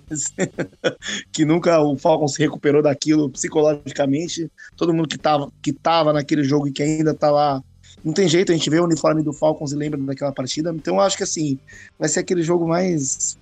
que 1.31 1.43
nunca 1.43 1.79
o 1.81 1.97
Falcons 1.97 2.33
se 2.33 2.39
recuperou 2.39 2.81
daquilo 2.81 3.29
psicologicamente. 3.29 4.49
Todo 4.75 4.93
mundo 4.93 5.07
que 5.07 5.17
tava, 5.17 5.51
que 5.61 5.73
tava 5.73 6.13
naquele 6.13 6.43
jogo 6.43 6.67
e 6.67 6.71
que 6.71 6.81
ainda 6.81 7.13
tá 7.13 7.29
lá, 7.29 7.61
não 8.03 8.13
tem 8.13 8.27
jeito, 8.27 8.51
a 8.51 8.55
gente 8.55 8.69
vê 8.69 8.79
o 8.79 8.85
uniforme 8.85 9.21
do 9.21 9.33
Falcons 9.33 9.71
e 9.71 9.75
lembra 9.75 9.99
daquela 9.99 10.31
partida. 10.31 10.71
Então 10.73 10.95
eu 10.95 11.01
acho 11.01 11.17
que 11.17 11.23
assim, 11.23 11.59
vai 11.99 12.07
ser 12.07 12.21
aquele 12.21 12.41
jogo 12.41 12.67
mais 12.67 13.37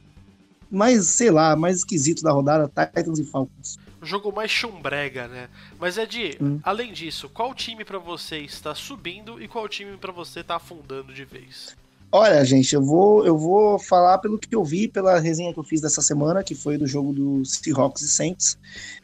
mais, 0.69 1.05
sei 1.07 1.31
lá, 1.31 1.55
mais 1.55 1.77
esquisito 1.77 2.21
da 2.23 2.31
rodada, 2.31 2.67
Titans 2.67 3.19
e 3.19 3.25
Falcons. 3.25 3.77
O 4.01 4.05
jogo 4.05 4.31
mais 4.31 4.51
chumbrega, 4.51 5.27
né? 5.27 5.49
Mas 5.79 5.97
Ed, 5.97 6.37
hum. 6.41 6.59
além 6.63 6.91
disso, 6.91 7.29
qual 7.29 7.53
time 7.53 7.85
para 7.85 7.97
você 7.97 8.39
está 8.39 8.75
subindo 8.75 9.41
e 9.41 9.47
qual 9.47 9.67
time 9.69 9.97
para 9.97 10.11
você 10.11 10.41
está 10.41 10.57
afundando 10.57 11.13
de 11.13 11.23
vez? 11.23 11.75
Olha, 12.11 12.45
gente, 12.45 12.73
eu 12.73 12.81
vou, 12.81 13.25
eu 13.25 13.37
vou 13.37 13.77
falar 13.77 14.17
pelo 14.19 14.39
que 14.39 14.55
eu 14.55 14.63
vi, 14.63 14.87
pela 14.87 15.19
resenha 15.19 15.53
que 15.53 15.59
eu 15.59 15.63
fiz 15.63 15.81
dessa 15.81 16.01
semana, 16.01 16.43
que 16.43 16.55
foi 16.55 16.77
do 16.77 16.87
jogo 16.87 17.11
do 17.11 17.43
Seahawks 17.43 18.03
e 18.03 18.09
Saints. 18.09 18.57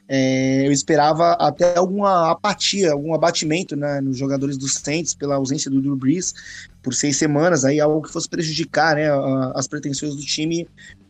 É, 0.07 0.65
eu 0.65 0.71
esperava 0.71 1.33
até 1.33 1.77
alguma 1.77 2.31
apatia, 2.31 2.91
algum 2.91 3.13
abatimento 3.13 3.75
né, 3.75 3.99
nos 3.99 4.17
jogadores 4.17 4.57
dos 4.57 4.75
Saints 4.75 5.13
pela 5.13 5.35
ausência 5.35 5.69
do 5.69 5.81
Drew 5.81 5.95
Brees 5.95 6.33
por 6.81 6.93
seis 6.93 7.17
semanas, 7.17 7.65
aí 7.65 7.79
algo 7.79 8.01
que 8.01 8.11
fosse 8.11 8.29
prejudicar 8.29 8.95
né, 8.95 9.07
as 9.55 9.67
pretensões 9.67 10.15
do 10.15 10.21
time 10.21 10.67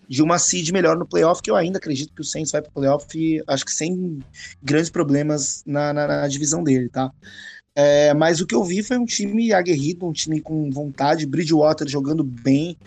de 0.08 0.22
uma 0.22 0.38
seed 0.38 0.72
melhor 0.72 0.98
no 0.98 1.08
playoff, 1.08 1.42
que 1.42 1.50
eu 1.50 1.56
ainda 1.56 1.78
acredito 1.78 2.14
que 2.14 2.22
o 2.22 2.26
Saints 2.26 2.52
vai 2.52 2.62
para 2.62 2.70
o 2.70 2.74
playoff, 2.74 3.06
acho 3.48 3.66
que 3.66 3.72
sem 3.72 4.20
grandes 4.62 4.90
problemas 4.90 5.64
na, 5.66 5.94
na, 5.94 6.08
na 6.08 6.28
divisão 6.28 6.64
dele, 6.64 6.90
tá? 6.90 7.12
É, 7.74 8.14
mas 8.14 8.42
o 8.42 8.46
que 8.46 8.54
eu 8.54 8.64
vi 8.64 8.84
foi 8.84 8.98
um 8.98 9.06
time 9.06 9.54
aguerrido, 9.54 10.06
um 10.06 10.12
time 10.12 10.42
com 10.42 10.70
vontade, 10.70 11.26
Bridgewater 11.26 11.88
jogando 11.88 12.22
bem, 12.22 12.78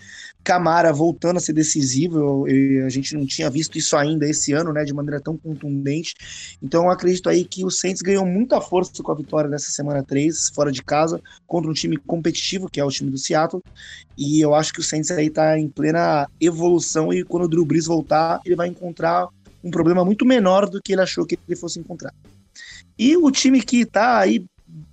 Camara 0.42 0.92
voltando 0.92 1.38
a 1.38 1.40
ser 1.40 1.54
decisivo. 1.54 2.46
Eu, 2.46 2.84
a 2.84 2.90
gente 2.90 3.14
não 3.14 3.26
tinha 3.26 3.48
visto 3.48 3.78
isso 3.78 3.96
ainda 3.96 4.28
esse 4.28 4.52
ano, 4.52 4.74
né, 4.74 4.84
de 4.84 4.92
maneira 4.92 5.20
tão 5.20 5.38
contundente. 5.38 6.14
Então 6.62 6.84
eu 6.84 6.90
acredito 6.90 7.30
aí 7.30 7.44
que 7.46 7.64
o 7.64 7.70
Saints 7.70 8.02
ganhou 8.02 8.26
muita 8.26 8.60
força 8.60 9.02
com 9.02 9.10
a 9.10 9.14
vitória 9.14 9.48
nessa 9.48 9.70
semana 9.70 10.02
3, 10.02 10.50
fora 10.54 10.70
de 10.70 10.82
casa, 10.82 11.20
contra 11.46 11.70
um 11.70 11.74
time 11.74 11.96
competitivo, 11.96 12.68
que 12.68 12.78
é 12.78 12.84
o 12.84 12.90
time 12.90 13.10
do 13.10 13.16
Seattle. 13.16 13.62
E 14.18 14.38
eu 14.40 14.54
acho 14.54 14.72
que 14.72 14.80
o 14.80 14.84
Saints 14.84 15.10
aí 15.10 15.30
tá 15.30 15.58
em 15.58 15.68
plena 15.68 16.28
evolução 16.38 17.10
e 17.10 17.24
quando 17.24 17.44
o 17.44 17.48
Drew 17.48 17.64
Brees 17.64 17.86
voltar, 17.86 18.38
ele 18.44 18.54
vai 18.54 18.68
encontrar 18.68 19.28
um 19.62 19.70
problema 19.70 20.04
muito 20.04 20.26
menor 20.26 20.68
do 20.68 20.80
que 20.82 20.92
ele 20.92 21.00
achou 21.00 21.24
que 21.24 21.38
ele 21.48 21.56
fosse 21.56 21.80
encontrar. 21.80 22.12
E 22.98 23.16
o 23.16 23.30
time 23.30 23.62
que 23.62 23.86
tá 23.86 24.18
aí 24.18 24.44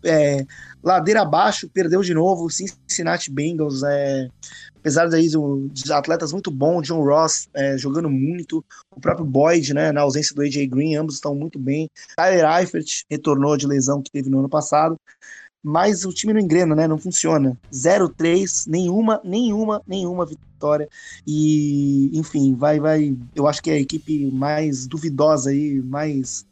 é, 0.04 0.45
ladeira 0.84 1.22
abaixo, 1.22 1.70
perdeu 1.70 2.02
de 2.02 2.14
novo, 2.14 2.49
Cincinnati 2.49 3.32
Bengals, 3.32 3.84
é, 3.84 4.28
apesar 4.78 5.08
daí 5.08 5.28
de 5.28 5.93
atletas 5.93 6.34
muito 6.34 6.49
bons, 6.49 6.88
John 6.88 7.04
Ross 7.04 7.47
é, 7.54 7.78
jogando 7.78 8.10
muito, 8.10 8.64
o 8.95 8.99
próprio 8.99 9.26
Boyd, 9.26 9.74
né, 9.74 9.91
na 9.91 10.02
ausência 10.02 10.36
do 10.36 10.41
AJ 10.41 10.68
Green, 10.68 10.95
ambos 10.95 11.16
estão 11.16 11.36
muito 11.36 11.60
bem, 11.60 11.89
Tyler 12.16 12.45
Eifert 12.60 13.04
retornou 13.10 13.56
de 13.56 13.68
lesão 13.68 14.02
que 14.02 14.12
teve 14.12 14.30
no 14.30 14.39
ano 14.39 14.49
passado, 14.49 14.99
mas 15.64 16.06
o 16.06 16.12
time 16.12 16.34
não 16.34 16.39
engrena, 16.39 16.76
né, 16.76 16.88
não 16.88 16.97
funciona, 16.97 17.56
0-3, 17.72 18.68
nenhuma, 18.68 19.22
nenhuma, 19.24 19.82
nenhuma 19.86 20.26
vitória, 20.26 20.89
e 21.26 22.10
enfim, 22.18 22.56
vai, 22.56 22.80
vai, 22.80 23.16
eu 23.36 23.47
acho 23.47 23.62
que 23.62 23.70
é 23.70 23.74
a 23.76 23.80
equipe 23.80 24.32
mais 24.32 24.88
duvidosa 24.88 25.52
aí, 25.52 25.80
mais 25.82 26.45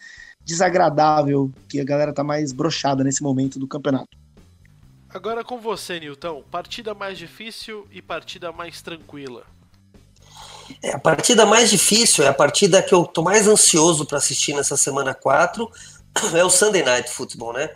desagradável, 0.49 1.51
que 1.67 1.79
a 1.79 1.83
galera 1.83 2.11
tá 2.11 2.23
mais 2.23 2.51
brochada 2.51 3.03
nesse 3.03 3.21
momento 3.21 3.59
do 3.59 3.67
campeonato. 3.67 4.09
Agora 5.09 5.43
com 5.43 5.59
você, 5.59 5.99
Nilton. 5.99 6.43
Partida 6.49 6.93
mais 6.93 7.17
difícil 7.17 7.87
e 7.91 8.01
partida 8.01 8.51
mais 8.51 8.81
tranquila. 8.81 9.43
É, 10.83 10.91
a 10.91 10.99
partida 10.99 11.45
mais 11.45 11.69
difícil 11.69 12.23
é 12.23 12.27
a 12.27 12.33
partida 12.33 12.81
que 12.81 12.93
eu 12.93 13.05
tô 13.05 13.23
mais 13.23 13.47
ansioso 13.47 14.05
para 14.05 14.17
assistir 14.17 14.53
nessa 14.53 14.75
semana 14.75 15.13
4. 15.13 15.69
É 16.33 16.43
o 16.43 16.49
Sunday 16.49 16.83
Night 16.83 17.09
Football, 17.09 17.53
né? 17.53 17.69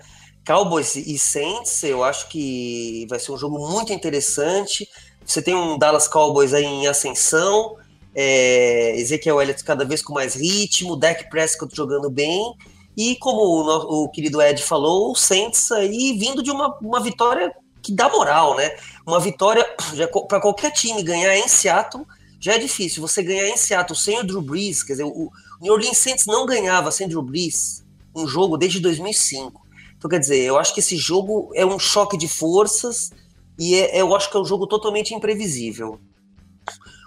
Cowboys 0.45 0.95
e 0.95 1.17
Saints, 1.17 1.84
eu 1.84 2.03
acho 2.03 2.28
que 2.28 3.05
vai 3.07 3.19
ser 3.19 3.32
um 3.32 3.38
jogo 3.38 3.57
muito 3.59 3.93
interessante. 3.93 4.89
Você 5.24 5.41
tem 5.41 5.55
um 5.55 5.78
Dallas 5.78 6.07
Cowboys 6.07 6.53
aí 6.53 6.65
em 6.65 6.88
ascensão, 6.88 7.78
é, 8.16 8.99
Ezequiel 8.99 9.41
Elliott 9.41 9.64
cada 9.64 9.86
vez 9.86 10.01
com 10.01 10.14
mais 10.14 10.36
ritmo, 10.36 10.95
Dak 10.95 11.30
Prescott 11.30 11.76
jogando 11.76 12.09
bem, 12.09 12.55
e 12.95 13.16
como 13.18 13.41
o, 13.41 14.03
o 14.03 14.09
querido 14.09 14.41
Ed 14.41 14.61
falou, 14.61 15.11
o 15.11 15.16
Saints 15.16 15.72
aí 15.72 16.16
vindo 16.18 16.43
de 16.43 16.51
uma, 16.51 16.78
uma 16.80 16.99
vitória 16.99 17.51
que 17.82 17.91
dá 17.91 18.07
moral, 18.09 18.55
né? 18.55 18.76
Uma 19.05 19.20
vitória 19.20 19.66
para 20.28 20.39
qualquer 20.39 20.72
time 20.72 21.01
ganhar 21.03 21.36
em 21.36 21.47
Seattle 21.47 22.05
já 22.39 22.53
é 22.53 22.57
difícil. 22.57 23.01
Você 23.01 23.24
ganhar 23.24 23.49
em 23.49 23.57
Seattle 23.57 23.97
sem 23.97 24.20
o 24.20 24.24
Drew 24.24 24.41
Brees, 24.41 24.84
quer 24.84 24.93
dizer, 24.93 25.05
o 25.05 25.32
New 25.61 25.74
Orleans 25.74 25.97
Saints 25.97 26.26
não 26.26 26.45
ganhava 26.45 26.91
sem 26.91 27.07
Drew 27.07 27.22
Brees 27.22 27.84
um 28.16 28.28
jogo 28.28 28.57
desde 28.57 28.80
2005. 28.80 29.61
Então, 29.97 30.09
quer 30.09 30.20
dizer, 30.20 30.39
eu 30.39 30.57
acho 30.57 30.74
que 30.74 30.80
esse 30.80 30.97
jogo 30.97 31.51
é 31.55 31.66
um 31.66 31.80
choque 31.80 32.18
de 32.18 32.28
forças 32.28 33.11
e 33.57 33.76
é, 33.76 34.01
eu 34.01 34.16
acho 34.16 34.30
que 34.30 34.38
é 34.38 34.39
um 34.39 34.45
jogo 34.45 34.68
totalmente 34.68 35.14
imprevisível. 35.14 35.99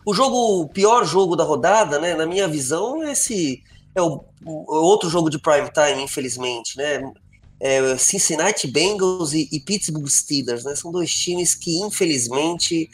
O 0.07 0.15
jogo, 0.15 0.61
o 0.61 0.69
pior 0.69 1.05
jogo 1.05 1.35
da 1.35 1.43
rodada, 1.43 1.99
né, 1.99 2.15
na 2.15 2.25
minha 2.25 2.47
visão, 2.47 3.03
é 3.03 3.11
esse 3.11 3.61
é 3.93 4.01
o, 4.01 4.25
o 4.45 4.73
outro 4.73 5.11
jogo 5.11 5.29
de 5.29 5.37
prime 5.37 5.69
time, 5.71 6.01
infelizmente, 6.01 6.77
né? 6.77 7.03
É 7.59 7.97
Cincinnati 7.97 8.69
Bengals 8.69 9.33
e, 9.33 9.49
e, 9.51 9.59
Pittsburgh 9.59 10.07
Steelers, 10.07 10.63
né? 10.63 10.77
São 10.77 10.93
dois 10.93 11.13
times 11.13 11.57
que, 11.57 11.81
infelizmente, 11.81 12.89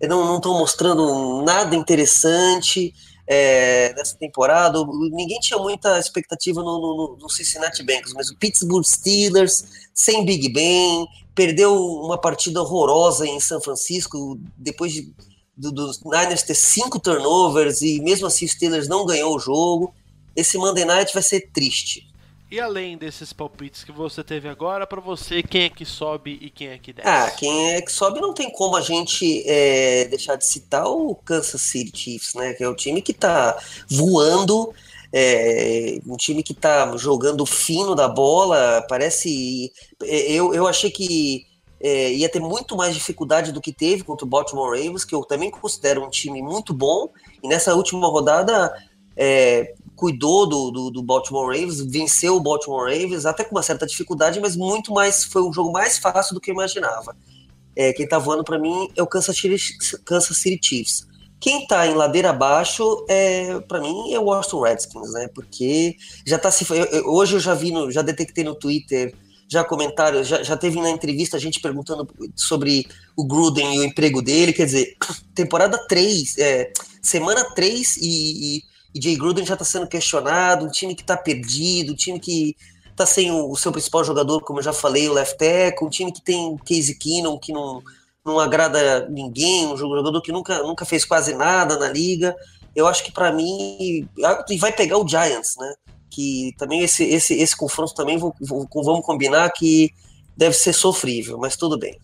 não 0.00 0.36
estão 0.36 0.56
mostrando 0.56 1.42
nada 1.42 1.74
interessante 1.74 2.94
é, 3.26 3.92
nessa 3.94 4.16
temporada. 4.16 4.78
Ninguém 5.10 5.40
tinha 5.40 5.58
muita 5.58 5.98
expectativa 5.98 6.62
no, 6.62 6.78
no, 6.78 7.16
no, 7.20 7.28
Cincinnati 7.28 7.82
Bengals, 7.82 8.12
mas 8.12 8.28
o 8.28 8.36
Pittsburgh 8.36 8.84
Steelers, 8.84 9.64
sem 9.94 10.24
Big 10.24 10.48
Ben, 10.50 11.08
perdeu 11.34 11.74
uma 11.74 12.18
partida 12.18 12.60
horrorosa 12.60 13.26
em 13.26 13.40
São 13.40 13.60
Francisco, 13.60 14.38
depois 14.56 14.92
de 14.92 15.12
do, 15.56 15.70
dos 15.70 16.02
Niners 16.04 16.42
ter 16.42 16.54
cinco 16.54 16.98
turnovers 16.98 17.82
e 17.82 18.00
mesmo 18.00 18.26
assim 18.26 18.44
o 18.44 18.48
Steelers 18.48 18.88
não 18.88 19.06
ganhou 19.06 19.36
o 19.36 19.38
jogo. 19.38 19.94
Esse 20.34 20.56
Monday 20.56 20.84
Night 20.84 21.12
vai 21.12 21.22
ser 21.22 21.50
triste. 21.52 22.10
E 22.52 22.60
além 22.60 22.98
desses 22.98 23.32
palpites 23.32 23.82
que 23.82 23.90
você 23.90 24.22
teve 24.22 24.46
agora, 24.46 24.86
para 24.86 25.00
você, 25.00 25.42
quem 25.42 25.62
é 25.62 25.68
que 25.70 25.86
sobe 25.86 26.38
e 26.38 26.50
quem 26.50 26.68
é 26.68 26.76
que 26.76 26.92
desce? 26.92 27.08
Ah, 27.08 27.30
quem 27.30 27.72
é 27.72 27.80
que 27.80 27.90
sobe 27.90 28.20
não 28.20 28.34
tem 28.34 28.52
como 28.52 28.76
a 28.76 28.82
gente 28.82 29.42
é, 29.46 30.04
deixar 30.04 30.36
de 30.36 30.46
citar 30.46 30.86
o 30.86 31.14
Kansas 31.14 31.62
City 31.62 31.98
Chiefs, 31.98 32.34
né? 32.34 32.52
Que 32.52 32.62
é 32.62 32.68
o 32.68 32.76
time 32.76 33.00
que 33.00 33.14
tá 33.14 33.58
voando, 33.88 34.70
é, 35.10 35.98
um 36.06 36.14
time 36.14 36.42
que 36.42 36.52
tá 36.52 36.94
jogando 36.98 37.46
fino 37.46 37.94
da 37.94 38.06
bola. 38.06 38.84
Parece. 38.86 39.72
É, 40.02 40.32
eu, 40.32 40.52
eu 40.52 40.66
achei 40.66 40.90
que 40.90 41.46
é, 41.82 42.12
ia 42.12 42.28
ter 42.28 42.40
muito 42.40 42.76
mais 42.76 42.94
dificuldade 42.94 43.50
do 43.50 43.60
que 43.60 43.72
teve 43.72 44.04
contra 44.04 44.24
o 44.24 44.28
Baltimore 44.28 44.70
Ravens, 44.70 45.04
que 45.04 45.14
eu 45.14 45.24
também 45.24 45.50
considero 45.50 46.04
um 46.04 46.08
time 46.08 46.40
muito 46.40 46.72
bom. 46.72 47.08
E 47.42 47.48
nessa 47.48 47.74
última 47.74 48.06
rodada 48.06 48.72
é, 49.16 49.74
cuidou 49.96 50.46
do, 50.46 50.70
do, 50.70 50.90
do, 50.90 51.02
Baltimore 51.02 51.46
Ravens, 51.46 51.80
venceu 51.80 52.36
o 52.36 52.40
Baltimore 52.40 52.84
Ravens, 52.84 53.26
até 53.26 53.42
com 53.42 53.56
uma 53.56 53.62
certa 53.62 53.84
dificuldade, 53.84 54.40
mas 54.40 54.54
muito 54.54 54.92
mais 54.92 55.24
foi 55.24 55.42
um 55.42 55.52
jogo 55.52 55.72
mais 55.72 55.98
fácil 55.98 56.34
do 56.34 56.40
que 56.40 56.50
eu 56.50 56.54
imaginava. 56.54 57.16
É, 57.74 57.92
quem 57.92 58.06
tá 58.06 58.18
voando 58.18 58.44
para 58.44 58.58
mim 58.58 58.88
é 58.96 59.02
o 59.02 59.06
Kansas 59.06 59.36
City, 59.36 59.76
Kansas 60.04 60.36
City 60.36 60.60
Chiefs. 60.62 61.06
Quem 61.40 61.66
tá 61.66 61.84
em 61.88 61.94
ladeira 61.94 62.30
abaixo, 62.30 63.04
é, 63.08 63.58
para 63.60 63.80
mim, 63.80 64.12
é 64.12 64.20
o 64.20 64.26
Washington 64.26 64.60
Redskins, 64.60 65.12
né? 65.12 65.28
Porque 65.34 65.96
já 66.24 66.38
tá 66.38 66.52
se. 66.52 66.64
Eu, 66.70 66.84
eu, 66.84 67.08
hoje 67.08 67.34
eu 67.34 67.40
já 67.40 67.52
vi, 67.52 67.72
no, 67.72 67.90
já 67.90 68.00
detectei 68.00 68.44
no 68.44 68.54
Twitter 68.54 69.12
já 69.52 69.62
comentaram, 69.62 70.24
já, 70.24 70.42
já 70.42 70.56
teve 70.56 70.80
na 70.80 70.88
entrevista 70.88 71.36
a 71.36 71.40
gente 71.40 71.60
perguntando 71.60 72.08
sobre 72.34 72.88
o 73.14 73.22
Gruden 73.22 73.76
e 73.76 73.80
o 73.80 73.84
emprego 73.84 74.22
dele. 74.22 74.54
Quer 74.54 74.64
dizer, 74.64 74.96
temporada 75.34 75.76
3, 75.86 76.38
é, 76.38 76.72
semana 77.02 77.44
3 77.54 77.98
e, 77.98 78.00
e, 78.00 78.62
e 78.94 79.02
Jay 79.02 79.14
Gruden 79.14 79.44
já 79.44 79.52
está 79.52 79.64
sendo 79.64 79.86
questionado, 79.86 80.64
um 80.64 80.70
time 80.70 80.94
que 80.94 81.02
está 81.02 81.18
perdido, 81.18 81.92
um 81.92 81.96
time 81.96 82.18
que 82.18 82.56
está 82.90 83.04
sem 83.04 83.30
o, 83.30 83.50
o, 83.50 83.56
seu 83.56 83.70
principal 83.70 84.02
jogador, 84.02 84.40
como 84.40 84.58
eu 84.58 84.64
já 84.64 84.72
falei, 84.72 85.06
o 85.06 85.12
left 85.12 85.36
tackle, 85.36 85.86
um 85.86 85.90
time 85.90 86.10
que 86.10 86.22
tem 86.22 86.56
Casey 86.56 86.94
Keenum, 86.94 87.38
que 87.38 87.52
não, 87.52 87.82
não 88.24 88.40
agrada 88.40 89.06
ninguém, 89.10 89.66
um 89.66 89.76
jogador 89.76 90.22
que 90.22 90.32
nunca, 90.32 90.62
nunca 90.62 90.86
fez 90.86 91.04
quase 91.04 91.34
nada 91.34 91.78
na 91.78 91.90
liga. 91.90 92.34
Eu 92.74 92.86
acho 92.86 93.04
que 93.04 93.12
para 93.12 93.30
mim, 93.30 94.08
e 94.48 94.56
vai 94.56 94.72
pegar 94.72 94.96
o 94.96 95.06
Giants, 95.06 95.56
né? 95.58 95.74
Que 96.12 96.54
também 96.58 96.82
esse, 96.82 97.02
esse, 97.04 97.34
esse 97.34 97.56
confronto 97.56 97.94
também 97.94 98.18
vou, 98.18 98.34
vou, 98.38 98.68
vamos 98.74 99.04
combinar 99.04 99.50
que 99.50 99.90
deve 100.36 100.54
ser 100.54 100.74
sofrível, 100.74 101.38
mas 101.38 101.56
tudo 101.56 101.78
bem. 101.78 101.98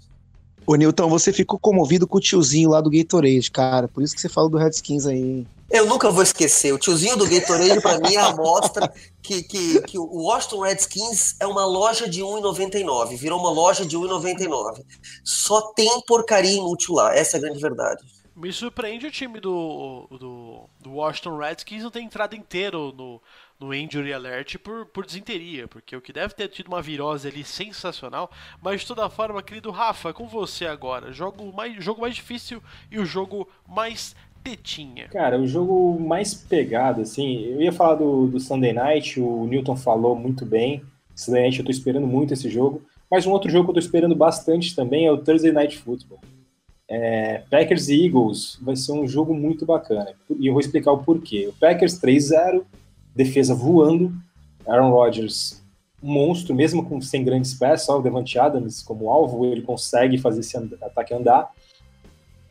Ô 0.66 0.74
Nilton, 0.74 1.08
você 1.08 1.30
ficou 1.32 1.58
comovido 1.58 2.06
com 2.06 2.16
o 2.16 2.20
tiozinho 2.20 2.70
lá 2.70 2.80
do 2.80 2.90
Gatorade, 2.90 3.50
cara. 3.50 3.86
Por 3.86 4.02
isso 4.02 4.14
que 4.14 4.20
você 4.20 4.28
falou 4.28 4.50
do 4.50 4.56
Redskins 4.58 5.06
aí. 5.06 5.46
Eu 5.70 5.86
nunca 5.86 6.10
vou 6.10 6.22
esquecer. 6.22 6.72
O 6.72 6.78
tiozinho 6.78 7.16
do 7.16 7.28
Gatorade, 7.28 7.80
para 7.80 7.98
mim, 8.00 8.14
é 8.14 8.18
a 8.18 8.28
amostra 8.28 8.92
que, 9.22 9.42
que, 9.42 9.82
que 9.82 9.98
o 9.98 10.22
Washington 10.22 10.60
Redskins 10.60 11.36
é 11.40 11.46
uma 11.46 11.66
loja 11.66 12.08
de 12.08 12.22
1,99. 12.22 13.16
Virou 13.16 13.38
uma 13.38 13.50
loja 13.50 13.84
de 13.84 13.96
1,99. 13.96 14.82
Só 15.22 15.72
tem 15.72 16.00
porcaria 16.06 16.52
inútil 16.52 16.94
lá. 16.94 17.14
Essa 17.14 17.36
é 17.36 17.38
a 17.38 17.42
grande 17.42 17.60
verdade. 17.60 18.02
Me 18.34 18.52
surpreende 18.52 19.06
o 19.06 19.10
time 19.10 19.40
do, 19.40 20.06
do, 20.10 20.68
do 20.80 20.92
Washington 20.92 21.38
Redskins 21.38 21.82
não 21.82 21.90
ter 21.90 22.02
entrado 22.02 22.36
inteiro 22.36 22.92
no, 22.96 23.20
no 23.60 23.74
Injury 23.74 24.12
Alert 24.12 24.58
por, 24.58 24.86
por 24.86 25.04
desinteria, 25.04 25.66
porque 25.66 25.96
o 25.96 26.00
que 26.00 26.12
deve 26.12 26.34
ter 26.34 26.48
tido 26.48 26.68
uma 26.68 26.80
virose 26.80 27.28
ali 27.28 27.42
sensacional. 27.42 28.30
Mas 28.62 28.82
de 28.82 28.86
toda 28.86 29.10
forma, 29.10 29.42
querido 29.42 29.70
Rafa, 29.70 30.12
com 30.12 30.26
você 30.26 30.66
agora. 30.66 31.12
Jogo 31.12 31.52
mais, 31.52 31.82
jogo 31.82 32.00
mais 32.00 32.14
difícil 32.14 32.62
e 32.90 32.98
o 32.98 33.04
jogo 33.04 33.48
mais 33.66 34.14
tetinha. 34.42 35.08
Cara, 35.08 35.38
o 35.38 35.46
jogo 35.46 35.98
mais 36.00 36.34
pegado, 36.34 37.02
assim, 37.02 37.44
eu 37.44 37.60
ia 37.60 37.72
falar 37.72 37.96
do, 37.96 38.28
do 38.28 38.40
Sunday 38.40 38.72
Night, 38.72 39.20
o 39.20 39.46
Newton 39.46 39.76
falou 39.76 40.14
muito 40.14 40.46
bem. 40.46 40.82
Sunday 41.14 41.42
Night 41.42 41.58
eu 41.58 41.64
tô 41.64 41.70
esperando 41.70 42.06
muito 42.06 42.32
esse 42.32 42.48
jogo. 42.48 42.82
Mas 43.10 43.26
um 43.26 43.32
outro 43.32 43.50
jogo 43.50 43.64
que 43.64 43.70
eu 43.70 43.74
tô 43.74 43.80
esperando 43.80 44.14
bastante 44.14 44.76
também 44.76 45.06
é 45.06 45.12
o 45.12 45.18
Thursday 45.18 45.50
Night 45.50 45.78
Football. 45.78 46.20
É, 46.86 47.42
Packers 47.50 47.88
e 47.88 48.06
Eagles 48.06 48.58
vai 48.62 48.76
ser 48.76 48.92
um 48.92 49.06
jogo 49.06 49.34
muito 49.34 49.66
bacana. 49.66 50.14
E 50.38 50.46
eu 50.46 50.52
vou 50.52 50.60
explicar 50.60 50.92
o 50.92 51.02
porquê. 51.02 51.46
O 51.48 51.52
Packers 51.52 52.00
3-0, 52.00 52.62
defesa 53.18 53.52
voando, 53.52 54.12
Aaron 54.64 54.90
Rodgers, 54.90 55.60
um 56.00 56.12
monstro, 56.12 56.54
mesmo 56.54 56.84
com, 56.84 57.00
sem 57.00 57.24
grandes 57.24 57.52
peças, 57.52 57.86
só 57.86 57.98
o 57.98 58.02
Devante 58.02 58.38
Adams 58.38 58.80
como 58.80 59.10
alvo, 59.10 59.44
ele 59.44 59.62
consegue 59.62 60.16
fazer 60.18 60.40
esse 60.40 60.56
and 60.56 60.68
ataque 60.80 61.12
andar. 61.12 61.50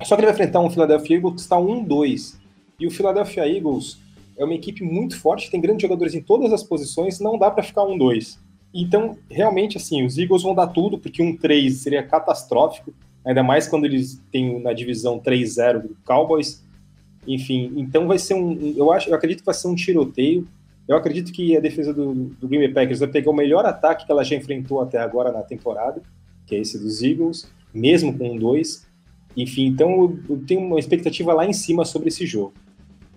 Só 0.03 0.15
que 0.15 0.21
ele 0.21 0.27
vai 0.27 0.33
enfrentar 0.33 0.59
um 0.59 0.69
Philadelphia 0.69 1.15
Eagles 1.15 1.35
que 1.35 1.39
está 1.39 1.55
1-2. 1.55 2.35
E 2.77 2.85
o 2.85 2.91
Philadelphia 2.91 3.47
Eagles 3.47 3.97
é 4.37 4.43
uma 4.43 4.53
equipe 4.53 4.83
muito 4.83 5.17
forte, 5.17 5.49
tem 5.49 5.61
grandes 5.61 5.81
jogadores 5.81 6.13
em 6.13 6.21
todas 6.21 6.51
as 6.51 6.61
posições, 6.61 7.19
não 7.19 7.37
dá 7.37 7.49
para 7.49 7.63
ficar 7.63 7.83
1-2. 7.83 8.37
Então, 8.73 9.17
realmente, 9.31 9.77
assim, 9.77 10.05
os 10.05 10.17
Eagles 10.17 10.43
vão 10.43 10.53
dar 10.53 10.67
tudo, 10.67 10.99
porque 10.99 11.23
um 11.23 11.35
3 11.35 11.77
seria 11.77 12.03
catastrófico, 12.03 12.93
ainda 13.25 13.41
mais 13.41 13.67
quando 13.67 13.85
eles 13.85 14.21
têm 14.31 14.61
na 14.61 14.73
divisão 14.73 15.17
3-0 15.17 15.81
do 15.83 15.97
Cowboys. 16.05 16.61
Enfim, 17.25 17.73
então 17.77 18.05
vai 18.05 18.19
ser 18.19 18.33
um. 18.35 18.73
Eu, 18.75 18.91
acho, 18.91 19.09
eu 19.09 19.15
acredito 19.15 19.39
que 19.39 19.45
vai 19.45 19.55
ser 19.55 19.67
um 19.67 19.75
tiroteio. 19.75 20.47
Eu 20.87 20.95
acredito 20.95 21.33
que 21.33 21.55
a 21.57 21.59
defesa 21.59 21.93
do, 21.93 22.13
do 22.13 22.47
Green 22.47 22.59
Bay 22.59 22.73
Packers 22.73 22.99
vai 22.99 23.09
pegar 23.09 23.29
o 23.29 23.35
melhor 23.35 23.65
ataque 23.65 24.05
que 24.05 24.11
ela 24.11 24.23
já 24.23 24.35
enfrentou 24.35 24.81
até 24.81 24.97
agora 24.97 25.31
na 25.31 25.41
temporada, 25.41 26.01
que 26.45 26.55
é 26.55 26.59
esse 26.59 26.79
dos 26.79 27.03
Eagles, 27.03 27.51
mesmo 27.73 28.17
com 28.17 28.31
um 28.31 28.37
2. 28.37 28.87
Enfim, 29.35 29.65
então 29.65 30.17
eu, 30.29 30.39
tenho 30.47 30.61
uma 30.61 30.79
expectativa 30.79 31.33
lá 31.33 31.45
em 31.45 31.53
cima 31.53 31.83
sobre 31.83 32.07
esse 32.07 32.25
jogo. 32.25 32.53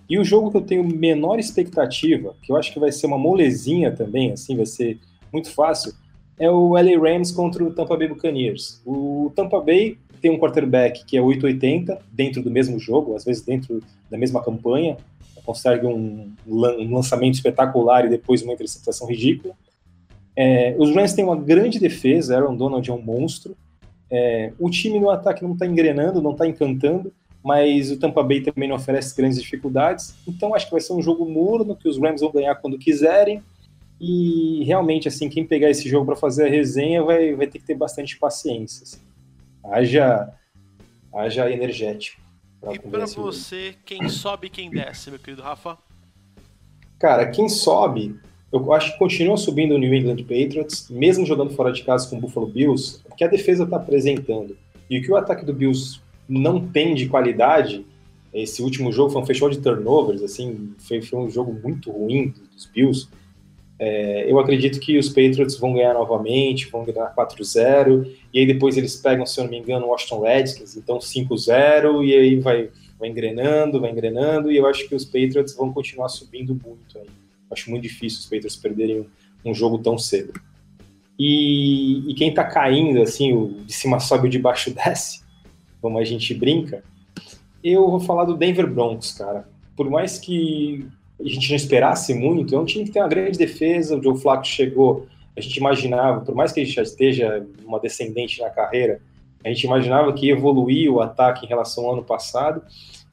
E 0.09 0.19
o 0.19 0.25
jogo 0.25 0.51
que 0.51 0.57
eu 0.57 0.61
tenho 0.61 0.83
menor 0.83 1.39
expectativa, 1.39 2.35
que 2.41 2.51
eu 2.51 2.57
acho 2.57 2.73
que 2.73 2.79
vai 2.79 2.91
ser 2.91 3.07
uma 3.07 3.17
molezinha 3.17 3.91
também, 3.91 4.33
assim, 4.33 4.57
vai 4.57 4.65
ser 4.65 4.99
muito 5.31 5.49
fácil, 5.49 5.93
é 6.37 6.49
o 6.49 6.73
LA 6.73 6.99
Rams 6.99 7.31
contra 7.31 7.63
o 7.63 7.73
Tampa 7.73 7.95
Bay 7.95 8.09
Buccaneers. 8.09 8.81
O 8.85 9.31
Tampa 9.33 9.61
Bay 9.61 9.97
tem 10.21 10.29
um 10.29 10.37
quarterback 10.37 11.05
que 11.05 11.15
é 11.15 11.21
880 11.21 11.97
dentro 12.11 12.43
do 12.43 12.51
mesmo 12.51 12.77
jogo, 12.77 13.15
às 13.15 13.23
vezes 13.23 13.41
dentro 13.41 13.81
da 14.09 14.17
mesma 14.17 14.43
campanha, 14.43 14.97
consegue 15.45 15.85
um, 15.85 16.31
um 16.47 16.93
lançamento 16.93 17.35
espetacular 17.35 18.05
e 18.05 18.09
depois 18.09 18.41
uma 18.41 18.53
interceptação 18.53 19.07
ridícula. 19.07 19.55
É, 20.35 20.75
os 20.77 20.93
Rams 20.95 21.13
têm 21.13 21.25
uma 21.25 21.35
grande 21.35 21.79
defesa, 21.79 22.35
Aaron 22.35 22.55
Donald 22.55 22.89
é 22.89 22.93
um 22.93 23.01
monstro. 23.01 23.55
É, 24.09 24.53
o 24.59 24.69
time 24.69 24.99
no 24.99 25.09
ataque 25.09 25.43
não 25.43 25.53
está 25.53 25.65
engrenando, 25.65 26.21
não 26.21 26.31
está 26.31 26.47
encantando, 26.47 27.13
mas 27.43 27.91
o 27.91 27.97
Tampa 27.97 28.21
Bay 28.21 28.41
também 28.41 28.69
não 28.69 28.75
oferece 28.75 29.15
grandes 29.15 29.41
dificuldades. 29.41 30.15
Então 30.27 30.53
acho 30.53 30.65
que 30.65 30.71
vai 30.71 30.81
ser 30.81 30.93
um 30.93 31.01
jogo 31.01 31.25
morno, 31.25 31.75
que 31.75 31.87
os 31.87 31.97
Rams 31.97 32.21
vão 32.21 32.31
ganhar 32.31 32.55
quando 32.55 32.77
quiserem. 32.77 33.41
E 33.99 34.63
realmente, 34.63 35.07
assim, 35.07 35.29
quem 35.29 35.45
pegar 35.45 35.69
esse 35.69 35.87
jogo 35.87 36.07
para 36.07 36.15
fazer 36.15 36.45
a 36.45 36.49
resenha 36.49 37.03
vai, 37.03 37.35
vai 37.35 37.45
ter 37.45 37.59
que 37.59 37.65
ter 37.65 37.75
bastante 37.75 38.17
paciência. 38.17 38.83
Assim. 38.83 38.99
Haja, 39.63 40.33
haja 41.13 41.51
energético. 41.51 42.20
Pra 42.61 42.73
e 42.75 42.79
para 42.79 43.05
você, 43.07 43.75
quem 43.83 44.07
sobe 44.07 44.47
e 44.47 44.49
quem 44.49 44.69
desce, 44.69 45.09
meu 45.09 45.19
querido 45.19 45.41
Rafa? 45.41 45.77
Cara, 46.99 47.25
quem 47.31 47.49
sobe, 47.49 48.15
eu 48.53 48.71
acho 48.71 48.93
que 48.93 48.99
continua 48.99 49.35
subindo 49.35 49.73
o 49.73 49.77
New 49.79 49.91
England 49.91 50.23
Patriots, 50.23 50.87
mesmo 50.89 51.25
jogando 51.25 51.49
fora 51.55 51.73
de 51.73 51.83
casa 51.83 52.07
com 52.07 52.17
o 52.17 52.21
Buffalo 52.21 52.45
Bills, 52.45 53.01
que 53.17 53.23
a 53.23 53.27
defesa 53.27 53.63
está 53.63 53.77
apresentando. 53.77 54.55
E 54.87 54.99
o 54.99 55.01
que 55.01 55.11
o 55.11 55.15
ataque 55.15 55.43
do 55.43 55.53
Bills 55.53 55.99
não 56.29 56.67
tem 56.67 56.93
de 56.93 57.09
qualidade, 57.09 57.83
esse 58.31 58.61
último 58.61 58.91
jogo 58.91 59.09
foi 59.09 59.21
um 59.23 59.25
festival 59.25 59.49
de 59.49 59.59
turnovers, 59.59 60.21
assim, 60.21 60.73
foi, 60.77 61.01
foi 61.01 61.19
um 61.19 61.29
jogo 61.29 61.59
muito 61.63 61.89
ruim 61.91 62.33
dos 62.53 62.67
Bills. 62.67 63.09
É, 63.83 64.31
eu 64.31 64.39
acredito 64.39 64.79
que 64.79 64.95
os 64.99 65.09
Patriots 65.09 65.57
vão 65.57 65.73
ganhar 65.73 65.95
novamente, 65.95 66.69
vão 66.69 66.85
ganhar 66.85 67.15
4-0, 67.15 68.07
e 68.31 68.37
aí 68.37 68.45
depois 68.45 68.77
eles 68.77 68.95
pegam, 68.95 69.25
se 69.25 69.39
eu 69.39 69.45
não 69.45 69.51
me 69.51 69.57
engano, 69.57 69.87
o 69.87 69.89
Washington 69.89 70.21
Redskins, 70.21 70.77
então 70.77 70.99
5-0, 70.99 72.05
e 72.05 72.13
aí 72.13 72.35
vai, 72.39 72.69
vai 72.99 73.09
engrenando, 73.09 73.81
vai 73.81 73.89
engrenando, 73.89 74.51
e 74.51 74.57
eu 74.57 74.67
acho 74.67 74.87
que 74.87 74.93
os 74.93 75.03
Patriots 75.03 75.55
vão 75.55 75.73
continuar 75.73 76.09
subindo 76.09 76.53
muito 76.53 76.95
aí. 76.95 77.07
Acho 77.49 77.71
muito 77.71 77.81
difícil 77.81 78.19
os 78.19 78.25
Patriots 78.25 78.55
perderem 78.55 79.07
um, 79.43 79.51
jogo 79.51 79.79
tão 79.79 79.97
cedo. 79.97 80.31
E, 81.17 82.07
e 82.07 82.13
quem 82.13 82.31
tá 82.31 82.43
caindo, 82.43 83.01
assim, 83.01 83.33
o 83.33 83.63
de 83.65 83.73
cima 83.73 83.99
sobe, 83.99 84.27
o 84.27 84.29
de 84.29 84.37
baixo 84.37 84.69
desce, 84.75 85.23
como 85.81 85.97
a 85.97 86.03
gente 86.03 86.35
brinca, 86.35 86.83
eu 87.63 87.89
vou 87.89 87.99
falar 87.99 88.25
do 88.25 88.37
Denver 88.37 88.71
Broncos, 88.71 89.11
cara. 89.13 89.49
Por 89.75 89.89
mais 89.89 90.19
que 90.19 90.87
a 91.23 91.29
gente 91.29 91.49
não 91.49 91.55
esperasse 91.55 92.13
muito, 92.13 92.55
é 92.55 92.59
um 92.59 92.65
time 92.65 92.85
que 92.85 92.91
tem 92.91 93.01
uma 93.01 93.07
grande 93.07 93.37
defesa, 93.37 93.97
o 93.97 94.03
Joe 94.03 94.17
Flacco 94.17 94.45
chegou, 94.45 95.07
a 95.35 95.41
gente 95.41 95.57
imaginava, 95.57 96.21
por 96.21 96.35
mais 96.35 96.51
que 96.51 96.59
ele 96.59 96.69
já 96.69 96.81
esteja 96.81 97.45
uma 97.65 97.79
descendente 97.79 98.41
na 98.41 98.49
carreira, 98.49 99.01
a 99.43 99.49
gente 99.49 99.63
imaginava 99.63 100.13
que 100.13 100.27
ia 100.27 100.33
evoluir 100.33 100.91
o 100.91 101.01
ataque 101.01 101.45
em 101.45 101.49
relação 101.49 101.85
ao 101.85 101.93
ano 101.93 102.03
passado, 102.03 102.61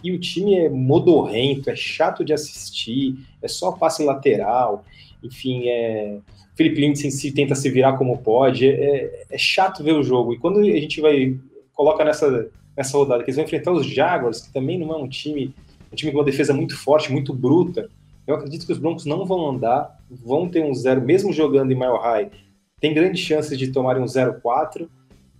e 0.02 0.12
o 0.12 0.18
time 0.18 0.54
é 0.54 0.68
modorrento, 0.68 1.70
é 1.70 1.76
chato 1.76 2.24
de 2.24 2.32
assistir, 2.32 3.16
é 3.42 3.48
só 3.48 3.72
passe 3.72 4.04
lateral, 4.04 4.84
enfim, 5.22 5.68
é... 5.68 6.18
Felipe 6.54 6.80
Lindsay 6.80 7.30
tenta 7.30 7.54
se 7.54 7.70
virar 7.70 7.96
como 7.96 8.18
pode, 8.18 8.68
é, 8.68 9.26
é, 9.30 9.38
chato 9.38 9.84
ver 9.84 9.92
o 9.92 10.02
jogo, 10.02 10.34
e 10.34 10.38
quando 10.38 10.58
a 10.58 10.64
gente 10.64 11.00
vai, 11.00 11.36
coloca 11.72 12.04
nessa, 12.04 12.48
nessa 12.76 12.98
rodada, 12.98 13.22
que 13.22 13.30
eles 13.30 13.36
vão 13.36 13.44
enfrentar 13.44 13.70
os 13.70 13.86
Jaguars, 13.86 14.40
que 14.40 14.52
também 14.52 14.76
não 14.76 14.92
é 14.92 14.96
um 14.96 15.08
time 15.08 15.54
um 15.92 15.96
time 15.96 16.12
com 16.12 16.18
uma 16.18 16.24
defesa 16.24 16.52
muito 16.52 16.76
forte, 16.76 17.10
muito 17.10 17.32
bruta, 17.32 17.88
eu 18.28 18.34
acredito 18.34 18.66
que 18.66 18.72
os 18.72 18.78
Broncos 18.78 19.06
não 19.06 19.24
vão 19.24 19.48
andar, 19.48 19.98
vão 20.10 20.50
ter 20.50 20.62
um 20.62 20.74
zero, 20.74 21.00
mesmo 21.00 21.32
jogando 21.32 21.72
em 21.72 21.74
Mile 21.74 21.98
High, 21.98 22.30
tem 22.78 22.92
grandes 22.92 23.22
chances 23.22 23.58
de 23.58 23.72
tomarem 23.72 24.02
um 24.02 24.06
0-4 24.06 24.86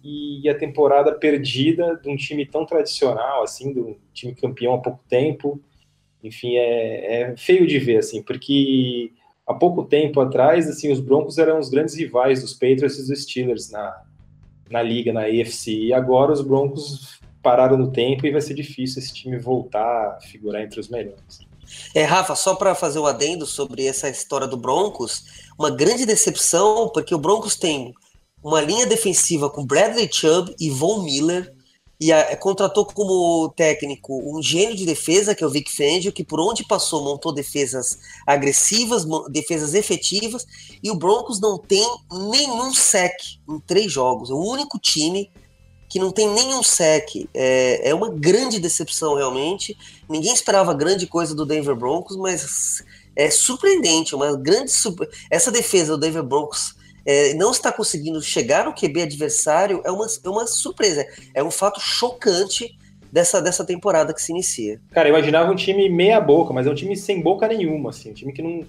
e 0.02 0.48
a 0.48 0.56
temporada 0.56 1.12
perdida 1.12 2.00
de 2.02 2.08
um 2.08 2.16
time 2.16 2.46
tão 2.46 2.64
tradicional, 2.64 3.42
assim, 3.42 3.78
um 3.78 3.94
time 4.14 4.34
campeão 4.34 4.74
há 4.74 4.78
pouco 4.78 5.00
tempo, 5.06 5.60
enfim, 6.24 6.56
é, 6.56 7.20
é 7.20 7.36
feio 7.36 7.66
de 7.66 7.78
ver, 7.78 7.98
assim, 7.98 8.22
porque 8.22 9.12
há 9.46 9.52
pouco 9.52 9.84
tempo 9.84 10.18
atrás, 10.18 10.66
assim, 10.66 10.90
os 10.90 10.98
Broncos 10.98 11.36
eram 11.36 11.58
os 11.58 11.68
grandes 11.68 11.94
rivais 11.94 12.40
dos 12.40 12.54
Patriots 12.54 12.98
e 12.98 13.06
dos 13.06 13.22
Steelers 13.22 13.70
na, 13.70 14.02
na 14.70 14.82
liga, 14.82 15.12
na 15.12 15.26
AFC, 15.26 15.72
e 15.72 15.92
agora 15.92 16.32
os 16.32 16.40
Broncos 16.40 17.20
pararam 17.42 17.76
no 17.76 17.92
tempo 17.92 18.26
e 18.26 18.30
vai 18.30 18.40
ser 18.40 18.54
difícil 18.54 19.00
esse 19.00 19.12
time 19.12 19.38
voltar 19.38 20.16
a 20.16 20.20
figurar 20.22 20.62
entre 20.62 20.80
os 20.80 20.88
melhores. 20.88 21.47
É, 21.94 22.04
Rafa, 22.04 22.34
só 22.34 22.54
para 22.54 22.74
fazer 22.74 22.98
o 22.98 23.02
um 23.02 23.06
adendo 23.06 23.46
sobre 23.46 23.86
essa 23.86 24.08
história 24.08 24.46
do 24.46 24.56
Broncos, 24.56 25.24
uma 25.58 25.70
grande 25.70 26.04
decepção, 26.06 26.90
porque 26.92 27.14
o 27.14 27.18
Broncos 27.18 27.56
tem 27.56 27.92
uma 28.42 28.60
linha 28.60 28.86
defensiva 28.86 29.50
com 29.50 29.66
Bradley 29.66 30.08
Chubb 30.12 30.54
e 30.58 30.70
Von 30.70 31.02
Miller, 31.02 31.52
e 32.00 32.12
a, 32.12 32.36
contratou 32.36 32.86
como 32.86 33.48
técnico 33.56 34.22
um 34.24 34.40
gênio 34.40 34.76
de 34.76 34.86
defesa, 34.86 35.34
que 35.34 35.42
é 35.42 35.46
o 35.46 35.50
Vic 35.50 35.74
Fangio, 35.74 36.12
que 36.12 36.22
por 36.22 36.40
onde 36.40 36.64
passou 36.64 37.02
montou 37.02 37.32
defesas 37.32 37.98
agressivas, 38.26 39.04
defesas 39.30 39.74
efetivas, 39.74 40.46
e 40.82 40.90
o 40.90 40.94
Broncos 40.94 41.40
não 41.40 41.58
tem 41.58 41.84
nenhum 42.30 42.72
sec 42.72 43.14
em 43.48 43.58
três 43.60 43.90
jogos. 43.90 44.30
É 44.30 44.32
o 44.32 44.38
único 44.38 44.78
time 44.78 45.28
que 45.88 45.98
não 45.98 46.10
tem 46.10 46.28
nenhum 46.28 46.62
sec. 46.62 47.28
É, 47.32 47.90
é 47.90 47.94
uma 47.94 48.10
grande 48.10 48.60
decepção, 48.60 49.14
realmente. 49.14 49.76
Ninguém 50.08 50.32
esperava 50.32 50.74
grande 50.74 51.06
coisa 51.06 51.34
do 51.34 51.46
Denver 51.46 51.74
Broncos, 51.74 52.16
mas 52.16 52.84
é 53.16 53.30
surpreendente. 53.30 54.14
Uma 54.14 54.36
grande 54.36 54.70
Essa 55.30 55.50
defesa 55.50 55.92
do 55.92 55.98
Denver 55.98 56.22
Broncos 56.22 56.76
é, 57.06 57.32
não 57.34 57.50
está 57.50 57.72
conseguindo 57.72 58.20
chegar 58.20 58.66
no 58.66 58.74
QB 58.74 59.02
adversário 59.02 59.80
é 59.84 59.90
uma, 59.90 60.06
é 60.22 60.28
uma 60.28 60.46
surpresa. 60.46 61.06
É 61.32 61.42
um 61.42 61.50
fato 61.50 61.80
chocante 61.80 62.76
dessa, 63.10 63.40
dessa 63.40 63.64
temporada 63.64 64.12
que 64.12 64.20
se 64.20 64.30
inicia. 64.30 64.80
Cara, 64.90 65.08
eu 65.08 65.14
imaginava 65.14 65.50
um 65.50 65.56
time 65.56 65.88
meia 65.88 66.20
boca, 66.20 66.52
mas 66.52 66.66
é 66.66 66.70
um 66.70 66.74
time 66.74 66.96
sem 66.96 67.22
boca 67.22 67.48
nenhuma, 67.48 67.90
assim, 67.90 68.10
um 68.10 68.14
time 68.14 68.32
que 68.32 68.42
não, 68.42 68.64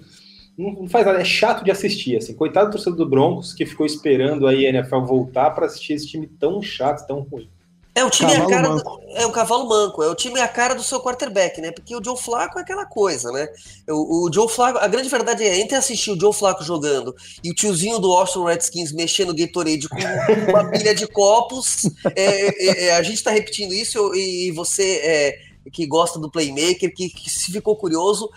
não 0.59 0.89
faz 0.89 1.05
nada, 1.05 1.21
é 1.21 1.25
chato 1.25 1.63
de 1.63 1.71
assistir, 1.71 2.17
assim. 2.17 2.33
Coitado 2.33 2.69
do 2.69 2.73
torcedor 2.73 2.97
do 2.97 3.09
Broncos 3.09 3.53
que 3.53 3.65
ficou 3.65 3.85
esperando 3.85 4.45
aí 4.45 4.65
a 4.65 4.69
NFL 4.69 4.99
voltar 5.01 5.51
para 5.51 5.65
assistir 5.65 5.93
esse 5.93 6.07
time 6.07 6.27
tão 6.27 6.61
chato, 6.61 7.07
tão 7.07 7.21
ruim. 7.21 7.49
É 7.95 8.03
o 8.03 8.09
time 8.09 8.31
cavalo 8.31 8.47
a 8.47 8.49
cara 8.49 8.69
do, 8.69 9.01
é 9.15 9.25
o 9.25 9.31
cavalo 9.31 9.67
manco, 9.67 10.03
é 10.03 10.07
o 10.07 10.15
time 10.15 10.39
a 10.39 10.47
cara 10.47 10.73
do 10.73 10.83
seu 10.83 11.01
quarterback, 11.01 11.59
né? 11.59 11.71
Porque 11.71 11.95
o 11.95 12.03
Joe 12.03 12.17
Flaco 12.17 12.59
é 12.59 12.61
aquela 12.61 12.85
coisa, 12.85 13.31
né? 13.31 13.47
O, 13.89 14.27
o 14.27 14.33
Joe 14.33 14.47
Flaco, 14.47 14.77
a 14.77 14.87
grande 14.87 15.09
verdade 15.09 15.43
é 15.43 15.59
entre 15.59 15.75
assistir 15.75 16.11
o 16.11 16.19
Joe 16.19 16.33
Flaco 16.33 16.63
jogando 16.63 17.15
e 17.43 17.51
o 17.51 17.53
tiozinho 17.53 17.99
do 17.99 18.13
Austin 18.13 18.43
Redskins 18.45 18.93
mexendo 18.93 19.31
o 19.31 19.35
Gatorade 19.35 19.89
com 19.89 19.97
uma 20.49 20.69
pilha 20.69 20.93
de 20.93 21.07
copos, 21.07 21.89
é, 22.15 22.47
é, 22.47 22.85
é, 22.85 22.95
a 22.95 23.01
gente 23.01 23.23
tá 23.23 23.31
repetindo 23.31 23.73
isso 23.73 24.13
e 24.15 24.51
você 24.51 25.01
é, 25.03 25.39
que 25.69 25.85
gosta 25.85 26.19
do 26.19 26.31
playmaker, 26.31 26.93
que, 26.93 27.09
que 27.09 27.29
se 27.29 27.51
ficou 27.51 27.75
curioso, 27.75 28.29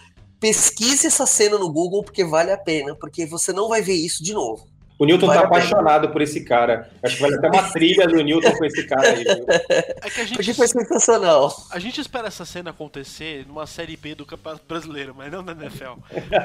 pesquise 0.42 1.06
essa 1.06 1.24
cena 1.24 1.56
no 1.56 1.72
Google 1.72 2.02
porque 2.02 2.24
vale 2.24 2.50
a 2.50 2.58
pena, 2.58 2.96
porque 2.96 3.24
você 3.24 3.52
não 3.52 3.68
vai 3.68 3.80
ver 3.80 3.94
isso 3.94 4.24
de 4.24 4.32
novo. 4.34 4.71
O 5.02 5.04
Newton 5.04 5.26
tá 5.26 5.34
tá 5.34 5.40
apaixonado 5.40 6.10
por 6.10 6.22
esse 6.22 6.44
cara. 6.44 6.88
Acho 7.02 7.16
que 7.16 7.22
vale 7.22 7.34
até 7.34 7.48
uma 7.48 7.64
trilha 7.72 8.06
do 8.06 8.22
Newton 8.22 8.52
com 8.52 8.64
esse 8.64 8.86
cara 8.86 9.08
aí. 9.08 9.24
É 10.00 10.08
que 10.08 10.20
a 10.20 10.24
gente, 10.24 10.36
Porque 10.36 10.54
foi 10.54 10.68
sensacional. 10.68 11.52
A 11.72 11.80
gente 11.80 12.00
espera 12.00 12.28
essa 12.28 12.44
cena 12.44 12.70
acontecer 12.70 13.44
numa 13.48 13.66
série 13.66 13.96
B 13.96 14.14
do 14.14 14.24
Campeonato 14.24 14.62
Brasileiro, 14.68 15.12
mas 15.18 15.32
não 15.32 15.42
na 15.42 15.50
NFL. 15.50 15.94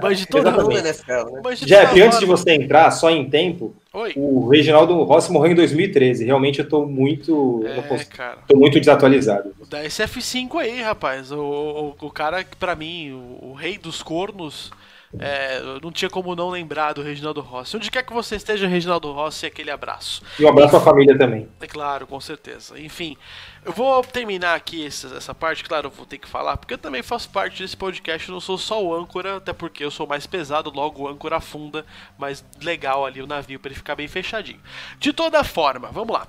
Mas 0.01 0.17
de 0.17 0.25
toda 0.25 0.49
NFL, 0.49 1.11
né? 1.33 1.41
Mas 1.43 1.59
de 1.59 1.67
Jeff, 1.67 1.85
forma... 1.85 2.05
antes 2.05 2.17
de 2.17 2.25
você 2.25 2.51
entrar, 2.51 2.89
só 2.89 3.11
em 3.11 3.29
tempo, 3.29 3.75
Oi. 3.93 4.13
o 4.15 4.49
Reginaldo 4.49 5.03
Rossi 5.03 5.31
morreu 5.31 5.51
em 5.51 5.55
2013. 5.55 6.25
Realmente 6.25 6.57
eu 6.57 6.67
tô 6.67 6.83
muito. 6.83 7.63
É, 7.63 7.79
posso, 7.83 8.09
cara. 8.09 8.39
Tô 8.47 8.57
muito 8.57 8.79
desatualizado. 8.79 9.53
Da 9.69 9.83
SF5 9.83 10.55
aí, 10.55 10.81
rapaz. 10.81 11.31
O, 11.31 11.95
o, 12.01 12.07
o 12.07 12.09
cara 12.09 12.43
que, 12.43 12.55
pra 12.55 12.75
mim, 12.75 13.11
o, 13.11 13.51
o 13.51 13.53
rei 13.53 13.77
dos 13.77 14.01
cornos. 14.01 14.71
É, 15.19 15.61
não 15.81 15.91
tinha 15.91 16.09
como 16.09 16.35
não 16.35 16.49
lembrar 16.49 16.93
do 16.93 17.01
Reginaldo 17.01 17.39
Rossi. 17.39 17.77
Onde 17.77 17.89
quer 17.89 18.03
que 18.03 18.11
você 18.11 18.35
esteja, 18.35 18.67
Reginaldo 18.67 19.11
Rossi, 19.11 19.45
aquele 19.45 19.71
abraço. 19.71 20.21
E 20.37 20.43
um 20.43 20.49
abraço 20.49 20.75
à 20.75 20.81
família 20.81 21.17
também. 21.17 21.47
É 21.61 21.67
claro, 21.67 22.05
com 22.05 22.19
certeza. 22.19 22.77
Enfim, 22.79 23.15
eu 23.63 23.71
vou 23.71 24.03
terminar 24.03 24.55
aqui 24.55 24.85
essa, 24.85 25.15
essa 25.15 25.33
parte, 25.33 25.63
claro, 25.63 25.87
eu 25.87 25.91
vou 25.91 26.05
ter 26.05 26.17
que 26.17 26.27
falar, 26.27 26.57
porque 26.57 26.73
eu 26.73 26.77
também 26.77 27.01
faço 27.01 27.29
parte 27.29 27.63
desse 27.63 27.77
podcast, 27.77 28.27
eu 28.27 28.33
não 28.33 28.41
sou 28.41 28.57
só 28.57 28.83
o 28.83 28.93
âncora, 28.93 29.37
até 29.37 29.53
porque 29.53 29.83
eu 29.83 29.91
sou 29.91 30.05
mais 30.05 30.27
pesado, 30.27 30.69
logo 30.69 31.03
o 31.03 31.07
âncora 31.07 31.37
afunda, 31.37 31.85
mas 32.17 32.43
legal 32.61 33.05
ali 33.05 33.21
o 33.21 33.27
navio 33.27 33.59
para 33.59 33.69
ele 33.69 33.75
ficar 33.75 33.95
bem 33.95 34.07
fechadinho. 34.07 34.59
De 34.99 35.13
toda 35.13 35.43
forma, 35.43 35.89
vamos 35.89 36.13
lá. 36.13 36.27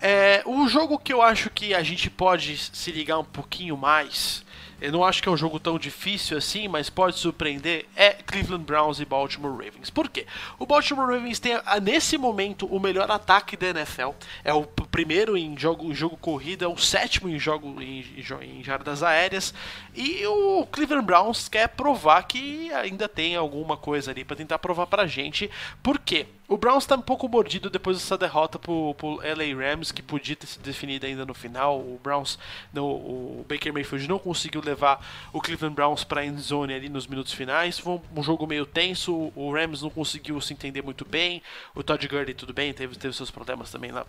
É, 0.00 0.42
o 0.44 0.66
jogo 0.66 0.98
que 0.98 1.12
eu 1.12 1.22
acho 1.22 1.50
que 1.50 1.74
a 1.74 1.82
gente 1.82 2.10
pode 2.10 2.56
se 2.56 2.90
ligar 2.90 3.18
um 3.18 3.24
pouquinho 3.24 3.76
mais 3.76 4.44
eu 4.82 4.90
não 4.90 5.04
acho 5.04 5.22
que 5.22 5.28
é 5.28 5.32
um 5.32 5.36
jogo 5.36 5.60
tão 5.60 5.78
difícil 5.78 6.36
assim, 6.36 6.66
mas 6.66 6.90
pode 6.90 7.16
surpreender, 7.16 7.86
é 7.94 8.10
Cleveland 8.10 8.64
Browns 8.64 8.98
e 8.98 9.04
Baltimore 9.04 9.52
Ravens. 9.52 9.90
Por 9.90 10.08
quê? 10.08 10.26
O 10.58 10.66
Baltimore 10.66 11.06
Ravens 11.06 11.38
tem, 11.38 11.52
nesse 11.80 12.18
momento, 12.18 12.66
o 12.66 12.80
melhor 12.80 13.08
ataque 13.08 13.56
da 13.56 13.68
NFL. 13.68 14.10
É 14.42 14.52
o 14.52 14.64
primeiro 14.64 15.36
em 15.36 15.56
jogo, 15.56 15.94
jogo 15.94 16.16
corrida, 16.16 16.64
é 16.64 16.68
o 16.68 16.76
sétimo 16.76 17.28
em 17.28 17.38
jogo 17.38 17.80
em, 17.80 18.04
em 18.42 18.64
jardas 18.64 19.04
aéreas. 19.04 19.54
E 19.94 20.26
o 20.26 20.66
Cleveland 20.66 21.06
Browns 21.06 21.48
quer 21.48 21.68
provar 21.68 22.24
que 22.24 22.72
ainda 22.72 23.08
tem 23.08 23.36
alguma 23.36 23.76
coisa 23.76 24.10
ali 24.10 24.24
para 24.24 24.36
tentar 24.36 24.58
provar 24.58 24.88
pra 24.88 25.06
gente. 25.06 25.48
Por 25.80 25.98
quê? 25.98 26.26
O 26.52 26.58
Browns 26.58 26.84
está 26.84 26.96
um 26.96 27.00
pouco 27.00 27.26
mordido 27.30 27.70
depois 27.70 27.96
dessa 27.96 28.18
derrota 28.18 28.58
pro, 28.58 28.94
pro 28.98 29.22
LA 29.22 29.56
Rams, 29.56 29.90
que 29.90 30.02
podia 30.02 30.36
ter 30.36 30.46
se 30.46 30.58
definido 30.58 31.06
ainda 31.06 31.24
no 31.24 31.32
final. 31.32 31.78
O 31.80 31.98
Browns, 32.04 32.38
o 32.76 33.42
Baker 33.48 33.72
Mayfield 33.72 34.06
não 34.06 34.18
conseguiu 34.18 34.60
levar 34.62 35.02
o 35.32 35.40
Cleveland 35.40 35.74
Browns 35.74 36.04
para 36.04 36.20
a 36.20 36.26
endzone 36.26 36.74
ali 36.74 36.90
nos 36.90 37.06
minutos 37.06 37.32
finais. 37.32 37.78
Foi 37.78 37.94
um, 37.94 38.00
um, 38.18 38.22
jogo 38.22 38.46
meio 38.46 38.66
tenso. 38.66 39.32
O 39.34 39.50
Rams 39.50 39.80
não 39.80 39.88
conseguiu 39.88 40.38
se 40.42 40.52
entender 40.52 40.82
muito 40.82 41.06
bem. 41.06 41.42
O 41.74 41.82
Todd 41.82 42.06
Gurley 42.06 42.34
tudo 42.34 42.52
bem, 42.52 42.70
teve, 42.74 42.96
teve 42.96 43.16
seus 43.16 43.30
problemas 43.30 43.70
também 43.70 43.90
lá 43.90 44.04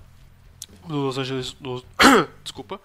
nos 0.85 1.17
Angeles. 1.17 1.55
desculpa 2.43 2.77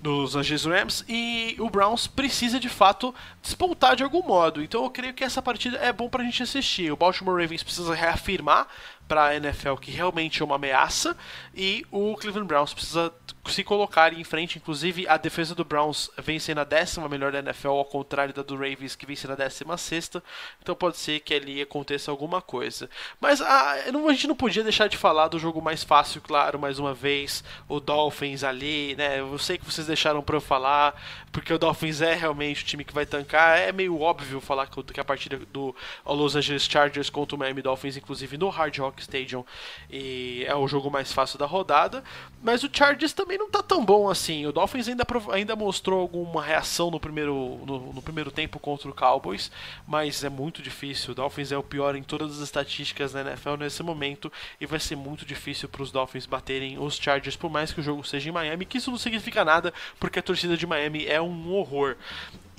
dos 0.00 0.34
Angeles 0.34 0.64
Rams 0.64 1.04
e 1.08 1.56
o 1.58 1.68
Browns 1.68 2.06
precisa 2.06 2.58
de 2.58 2.68
fato 2.68 3.14
despontar 3.42 3.94
de 3.94 4.02
algum 4.02 4.22
modo. 4.22 4.62
Então 4.62 4.84
eu 4.84 4.90
creio 4.90 5.14
que 5.14 5.24
essa 5.24 5.42
partida 5.42 5.76
é 5.78 5.92
bom 5.92 6.08
pra 6.08 6.24
gente 6.24 6.42
assistir. 6.42 6.90
O 6.90 6.96
Baltimore 6.96 7.40
Ravens 7.40 7.62
precisa 7.62 7.94
reafirmar 7.94 8.66
para 9.10 9.24
a 9.24 9.34
NFL 9.34 9.74
que 9.74 9.90
realmente 9.90 10.40
é 10.40 10.44
uma 10.44 10.54
ameaça 10.54 11.16
e 11.52 11.84
o 11.90 12.14
Cleveland 12.14 12.46
Browns 12.46 12.72
precisa 12.72 13.12
se 13.46 13.64
colocar 13.64 14.12
em 14.12 14.22
frente. 14.22 14.56
Inclusive, 14.56 15.08
a 15.08 15.16
defesa 15.16 15.52
do 15.52 15.64
Browns 15.64 16.08
vem 16.16 16.38
sendo 16.38 16.60
a 16.60 16.64
décima 16.64 17.08
melhor 17.08 17.32
da 17.32 17.40
NFL, 17.40 17.70
ao 17.70 17.84
contrário 17.84 18.32
da 18.32 18.42
do 18.42 18.54
Ravens, 18.54 18.94
que 18.94 19.06
vem 19.06 19.16
sendo 19.16 19.32
a 19.32 19.36
décima 19.36 19.76
sexta. 19.76 20.22
Então 20.62 20.76
pode 20.76 20.96
ser 20.96 21.18
que 21.18 21.34
ali 21.34 21.60
aconteça 21.60 22.08
alguma 22.08 22.40
coisa. 22.40 22.88
Mas 23.20 23.40
a, 23.40 23.48
ah, 23.48 23.72
a 23.72 24.12
gente 24.12 24.28
não 24.28 24.36
podia 24.36 24.62
deixar 24.62 24.88
de 24.88 24.96
falar 24.96 25.26
do 25.26 25.40
jogo 25.40 25.60
mais 25.60 25.82
fácil, 25.82 26.20
claro, 26.20 26.56
mais 26.56 26.78
uma 26.78 26.94
vez. 26.94 27.42
O 27.68 27.80
Dolphins 27.80 28.44
ali, 28.44 28.94
né? 28.96 29.18
Eu 29.18 29.38
sei 29.38 29.58
que 29.58 29.64
vocês 29.64 29.88
deixaram 29.88 30.22
para 30.22 30.36
eu 30.36 30.40
falar, 30.40 30.94
porque 31.32 31.52
o 31.52 31.58
Dolphins 31.58 32.00
é 32.00 32.14
realmente 32.14 32.62
o 32.62 32.66
time 32.66 32.84
que 32.84 32.94
vai 32.94 33.06
tancar. 33.06 33.58
É 33.58 33.72
meio 33.72 34.00
óbvio 34.00 34.40
falar 34.40 34.68
que 34.68 35.00
a 35.00 35.04
partida 35.04 35.36
do 35.52 35.74
Los 36.06 36.36
Angeles 36.36 36.62
Chargers 36.62 37.10
contra 37.10 37.34
o 37.34 37.38
Miami 37.38 37.60
Dolphins, 37.60 37.96
inclusive 37.96 38.38
no 38.38 38.48
Hard 38.48 38.78
Rock 38.78 38.99
Stadium, 39.00 39.44
e 39.90 40.44
é 40.46 40.54
o 40.54 40.68
jogo 40.68 40.90
mais 40.90 41.12
fácil 41.12 41.38
da 41.38 41.46
rodada. 41.46 42.02
Mas 42.42 42.62
o 42.62 42.70
Chargers 42.72 43.12
também 43.12 43.36
não 43.36 43.50
tá 43.50 43.62
tão 43.62 43.84
bom 43.84 44.08
assim. 44.08 44.46
O 44.46 44.52
Dolphins 44.52 44.88
ainda, 44.88 45.04
ainda 45.32 45.56
mostrou 45.56 46.00
alguma 46.00 46.42
reação 46.42 46.90
no 46.90 46.98
primeiro, 46.98 47.60
no, 47.66 47.92
no, 47.92 48.02
primeiro 48.02 48.30
tempo 48.30 48.58
contra 48.58 48.88
o 48.88 48.94
Cowboys, 48.94 49.50
mas 49.86 50.24
é 50.24 50.28
muito 50.28 50.62
difícil. 50.62 51.12
O 51.12 51.14
Dolphins 51.14 51.52
é 51.52 51.58
o 51.58 51.62
pior 51.62 51.94
em 51.94 52.02
todas 52.02 52.36
as 52.36 52.38
estatísticas 52.38 53.12
da 53.12 53.20
NFL 53.20 53.56
nesse 53.58 53.82
momento 53.82 54.32
e 54.60 54.66
vai 54.66 54.80
ser 54.80 54.96
muito 54.96 55.26
difícil 55.26 55.68
para 55.68 55.82
os 55.82 55.90
Dolphins 55.90 56.26
baterem 56.26 56.78
os 56.78 56.96
Chargers, 56.96 57.36
por 57.36 57.50
mais 57.50 57.72
que 57.72 57.80
o 57.80 57.82
jogo 57.82 58.02
seja 58.04 58.28
em 58.28 58.32
Miami, 58.32 58.64
que 58.64 58.78
isso 58.78 58.90
não 58.90 58.98
significa 58.98 59.44
nada, 59.44 59.72
porque 59.98 60.18
a 60.18 60.22
torcida 60.22 60.56
de 60.56 60.66
Miami 60.66 61.06
é 61.06 61.20
um 61.20 61.52
horror. 61.52 61.96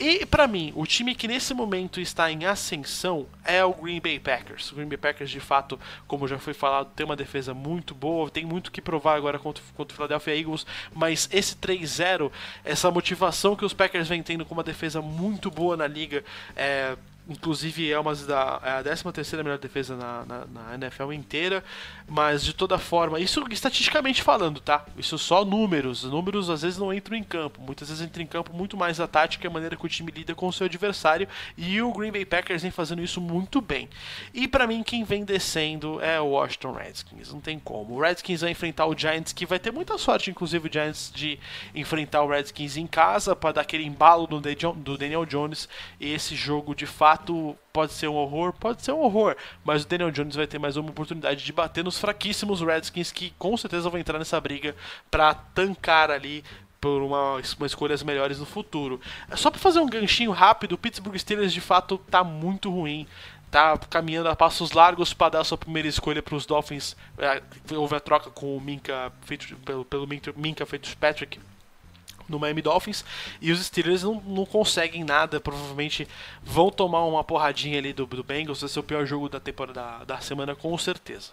E 0.03 0.25
para 0.25 0.47
mim, 0.47 0.73
o 0.75 0.83
time 0.83 1.13
que 1.13 1.27
nesse 1.27 1.53
momento 1.53 2.01
está 2.01 2.31
em 2.31 2.45
ascensão 2.45 3.27
é 3.45 3.63
o 3.63 3.71
Green 3.71 4.01
Bay 4.01 4.19
Packers. 4.19 4.71
O 4.71 4.75
Green 4.75 4.87
Bay 4.87 4.97
Packers, 4.97 5.29
de 5.29 5.39
fato, 5.39 5.79
como 6.07 6.27
já 6.31 6.39
foi 6.39 6.53
falado, 6.53 6.91
tem 6.95 7.05
uma 7.05 7.15
defesa 7.15 7.53
muito 7.53 7.93
boa, 7.93 8.29
tem 8.29 8.45
muito 8.45 8.71
que 8.71 8.81
provar 8.81 9.15
agora 9.15 9.37
contra, 9.37 9.63
contra 9.75 9.93
o 9.93 9.95
Philadelphia 9.95 10.37
Eagles, 10.37 10.65
mas 10.93 11.29
esse 11.31 11.55
3-0, 11.55 12.31
essa 12.63 12.89
motivação 12.89 13.55
que 13.55 13.65
os 13.65 13.73
Packers 13.73 14.07
vêm 14.07 14.23
tendo 14.23 14.45
com 14.45 14.53
uma 14.53 14.63
defesa 14.63 15.01
muito 15.01 15.51
boa 15.51 15.77
na 15.77 15.87
liga, 15.87 16.23
é, 16.55 16.95
Inclusive 17.31 17.91
é 17.91 17.99
uma 17.99 18.13
da 18.15 18.59
é 18.63 18.71
a 18.71 18.83
13 18.83 19.03
terceira 19.11 19.43
melhor 19.43 19.57
defesa 19.57 19.95
na, 19.95 20.25
na, 20.25 20.45
na, 20.45 20.75
NFL 20.75 21.13
inteira, 21.13 21.63
mas 22.07 22.43
de 22.43 22.53
toda 22.53 22.77
forma, 22.77 23.19
isso 23.19 23.43
estatisticamente 23.49 24.21
falando, 24.21 24.59
tá? 24.59 24.85
Isso 24.97 25.17
só 25.17 25.45
números. 25.45 26.03
Números 26.03 26.49
às 26.49 26.61
vezes 26.61 26.77
não 26.77 26.93
entram 26.93 27.15
em 27.15 27.23
campo. 27.23 27.61
Muitas 27.61 27.87
vezes 27.87 28.03
entra 28.03 28.21
em 28.21 28.27
campo 28.27 28.53
muito 28.53 28.75
mais 28.75 28.99
a 28.99 29.07
tática 29.07 29.45
e 29.45 29.47
a 29.47 29.51
maneira 29.51 29.75
que 29.75 29.85
o 29.85 29.89
time 29.89 30.11
lida 30.11 30.35
com 30.35 30.47
o 30.47 30.53
seu 30.53 30.65
adversário. 30.65 31.27
E 31.57 31.81
o 31.81 31.91
Green 31.93 32.11
Bay 32.11 32.25
Packers 32.25 32.61
vem 32.61 32.71
fazendo 32.71 33.01
isso 33.01 33.21
muito 33.21 33.61
bem. 33.61 33.89
E 34.33 34.47
para 34.47 34.67
mim, 34.67 34.83
quem 34.83 35.03
vem 35.03 35.23
descendo 35.23 36.01
é 36.01 36.19
o 36.19 36.27
Washington 36.27 36.73
Redskins. 36.73 37.31
Não 37.31 37.39
tem 37.39 37.57
como. 37.59 37.95
O 37.95 38.01
Redskins 38.01 38.41
vai 38.41 38.51
enfrentar 38.51 38.85
o 38.87 38.97
Giants, 38.97 39.31
que 39.31 39.45
vai 39.45 39.59
ter 39.59 39.71
muita 39.71 39.97
sorte, 39.97 40.29
inclusive, 40.29 40.67
o 40.67 40.71
Giants, 40.71 41.11
de 41.13 41.39
enfrentar 41.73 42.23
o 42.23 42.27
Redskins 42.27 42.75
em 42.75 42.87
casa 42.87 43.35
para 43.35 43.53
dar 43.53 43.61
aquele 43.61 43.85
embalo 43.85 44.27
do 44.27 44.97
Daniel 44.97 45.25
Jones. 45.25 45.69
E 45.99 46.11
esse 46.11 46.35
jogo 46.35 46.75
de 46.75 46.85
fato 46.85 47.20
pode 47.73 47.93
ser 47.93 48.07
um 48.07 48.15
horror, 48.15 48.53
pode 48.53 48.83
ser 48.83 48.91
um 48.91 48.99
horror, 48.99 49.35
mas 49.63 49.83
o 49.83 49.87
Daniel 49.87 50.11
Jones 50.11 50.35
vai 50.35 50.47
ter 50.47 50.59
mais 50.59 50.77
uma 50.77 50.89
oportunidade 50.89 51.43
de 51.43 51.53
bater 51.53 51.83
nos 51.83 51.99
fraquíssimos 51.99 52.61
Redskins 52.61 53.11
que 53.11 53.33
com 53.37 53.55
certeza 53.57 53.89
vão 53.89 53.99
entrar 53.99 54.19
nessa 54.19 54.39
briga 54.39 54.75
para 55.09 55.33
tancar 55.33 56.11
ali 56.11 56.43
por 56.79 57.01
uma, 57.01 57.33
uma 57.57 57.67
escolhas 57.67 58.01
melhores 58.01 58.39
no 58.39 58.45
futuro. 58.45 58.99
Só 59.35 59.51
para 59.51 59.59
fazer 59.59 59.79
um 59.79 59.87
ganchinho 59.87 60.31
rápido, 60.31 60.73
o 60.73 60.77
Pittsburgh 60.77 61.17
Steelers 61.17 61.53
de 61.53 61.61
fato 61.61 61.97
tá 62.09 62.23
muito 62.23 62.71
ruim 62.71 63.07
tá 63.51 63.77
caminhando 63.89 64.29
a 64.29 64.35
passos 64.35 64.71
largos 64.71 65.13
para 65.13 65.33
dar 65.33 65.43
sua 65.43 65.57
primeira 65.57 65.87
escolha 65.87 66.23
para 66.23 66.35
os 66.35 66.45
Dolphins. 66.45 66.95
É, 67.17 67.41
houve 67.75 67.95
a 67.95 67.99
troca 67.99 68.31
com 68.31 68.55
o 68.55 68.61
Minka 68.61 69.11
feito, 69.23 69.57
pelo, 69.57 69.83
pelo 69.83 70.07
Minka 70.07 70.65
Fitzpatrick 70.65 71.37
no 72.31 72.39
Miami 72.39 72.61
Dolphins 72.61 73.05
e 73.39 73.51
os 73.51 73.63
Steelers 73.63 74.03
não, 74.03 74.21
não 74.25 74.45
conseguem 74.45 75.03
nada, 75.03 75.39
provavelmente 75.39 76.07
vão 76.41 76.71
tomar 76.71 77.05
uma 77.05 77.23
porradinha 77.23 77.77
ali 77.77 77.93
do, 77.93 78.05
do 78.05 78.23
Bengals, 78.23 78.61
vai 78.61 78.69
ser 78.69 78.79
o 78.79 78.83
pior 78.83 79.05
jogo 79.05 79.29
da 79.29 79.39
temporada 79.39 79.73
da, 79.73 80.03
da 80.03 80.21
semana 80.21 80.55
com 80.55 80.75
certeza. 80.77 81.31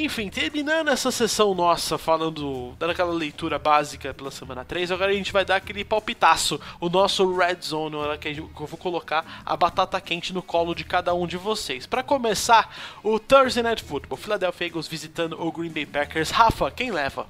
Enfim, 0.00 0.28
terminando 0.28 0.90
essa 0.90 1.10
sessão 1.10 1.56
nossa, 1.56 1.98
falando, 1.98 2.72
dando 2.78 2.90
aquela 2.90 3.12
leitura 3.12 3.58
básica 3.58 4.14
pela 4.14 4.30
semana 4.30 4.64
3, 4.64 4.92
agora 4.92 5.10
a 5.10 5.14
gente 5.14 5.32
vai 5.32 5.44
dar 5.44 5.56
aquele 5.56 5.84
palpitaço, 5.84 6.60
o 6.80 6.88
nosso 6.88 7.36
Red 7.36 7.56
Zone, 7.62 7.96
hora 7.96 8.16
que 8.16 8.28
eu 8.28 8.48
vou 8.54 8.78
colocar 8.78 9.42
a 9.44 9.56
batata 9.56 10.00
quente 10.00 10.32
no 10.32 10.40
colo 10.40 10.72
de 10.72 10.84
cada 10.84 11.12
um 11.14 11.26
de 11.26 11.36
vocês. 11.36 11.84
Para 11.84 12.04
começar, 12.04 12.72
o 13.02 13.18
Thursday 13.18 13.60
Night 13.60 13.82
Football, 13.82 14.16
Philadelphia 14.16 14.68
Eagles 14.68 14.86
visitando 14.86 15.36
o 15.36 15.50
Green 15.50 15.70
Bay 15.70 15.84
Packers. 15.84 16.30
Rafa, 16.30 16.70
quem 16.70 16.92
leva? 16.92 17.26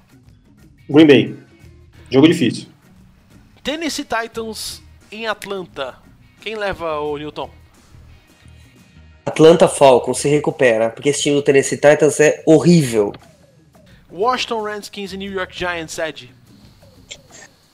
Green 0.90 1.06
Bay. 1.06 1.38
Jogo 2.10 2.28
difícil. 2.28 2.68
Tennessee 3.62 4.04
Titans 4.04 4.82
em 5.10 5.26
Atlanta. 5.26 5.96
Quem 6.42 6.54
leva 6.54 7.00
o 7.00 7.16
Newton? 7.16 7.50
Atlanta 9.28 9.68
Falcons 9.68 10.18
se 10.18 10.28
recupera, 10.28 10.90
porque 10.90 11.10
esse 11.10 11.22
time 11.22 11.36
do 11.36 11.42
Tennessee 11.42 11.76
Titans 11.76 12.18
é 12.18 12.42
horrível. 12.44 13.12
Washington 14.10 14.62
Redskins 14.62 15.12
e 15.12 15.16
New 15.16 15.30
York 15.30 15.56
Giants, 15.56 15.98
Ed. 15.98 16.30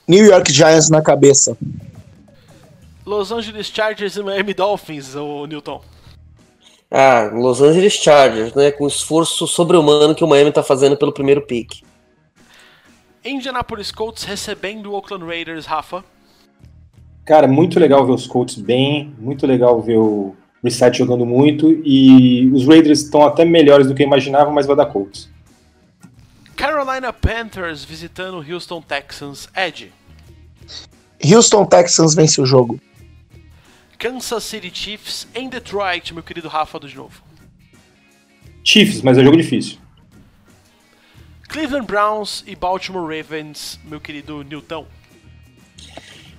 New 0.07 0.23
York 0.23 0.51
Giants 0.51 0.89
na 0.89 1.01
cabeça. 1.01 1.57
Los 3.05 3.31
Angeles 3.31 3.67
Chargers 3.67 4.15
e 4.15 4.23
Miami 4.23 4.53
Dolphins, 4.53 5.15
o 5.15 5.45
Newton. 5.45 5.81
Ah, 6.91 7.29
Los 7.33 7.61
Angeles 7.61 7.93
Chargers, 7.93 8.53
né? 8.53 8.71
Com 8.71 8.83
o 8.83 8.87
esforço 8.87 9.47
sobre-humano 9.47 10.15
que 10.15 10.23
o 10.23 10.27
Miami 10.27 10.51
tá 10.51 10.63
fazendo 10.63 10.95
pelo 10.95 11.11
primeiro 11.11 11.41
pick. 11.41 11.83
Indianapolis 13.23 13.91
Colts 13.91 14.23
recebendo 14.23 14.91
o 14.91 14.93
Oakland 14.93 15.25
Raiders, 15.25 15.65
Rafa. 15.65 16.03
Cara, 17.25 17.47
muito 17.47 17.79
legal 17.79 18.05
ver 18.05 18.13
os 18.13 18.27
Colts 18.27 18.55
bem, 18.55 19.13
muito 19.17 19.47
legal 19.47 19.81
ver 19.81 19.97
o 19.97 20.35
Reset 20.65 20.97
jogando 20.97 21.25
muito 21.25 21.71
e 21.85 22.47
os 22.47 22.67
Raiders 22.67 23.03
estão 23.03 23.23
até 23.23 23.45
melhores 23.45 23.87
do 23.87 23.95
que 23.95 24.03
eu 24.03 24.07
imaginava, 24.07 24.51
mas 24.51 24.65
vai 24.65 24.75
dar 24.75 24.87
Colts. 24.87 25.29
Carolina 26.55 27.13
Panthers 27.13 27.85
visitando 27.85 28.39
o 28.39 28.53
Houston 28.53 28.81
Texans, 28.81 29.47
Ed. 29.55 29.93
Houston 31.23 31.65
Texans 31.65 32.15
vence 32.15 32.41
o 32.41 32.45
jogo. 32.45 32.79
Kansas 33.97 34.43
City 34.43 34.71
Chiefs 34.73 35.27
em 35.33 35.47
Detroit, 35.47 36.13
meu 36.13 36.23
querido 36.23 36.47
Rafa 36.47 36.79
de 36.79 36.95
novo. 36.95 37.23
Chiefs, 38.63 39.01
mas 39.01 39.17
é 39.17 39.23
jogo 39.23 39.37
difícil. 39.37 39.77
Cleveland 41.47 41.85
Browns 41.85 42.43
e 42.47 42.55
Baltimore 42.55 43.03
Ravens, 43.03 43.79
meu 43.85 44.01
querido 44.01 44.43
Newton. 44.43 44.85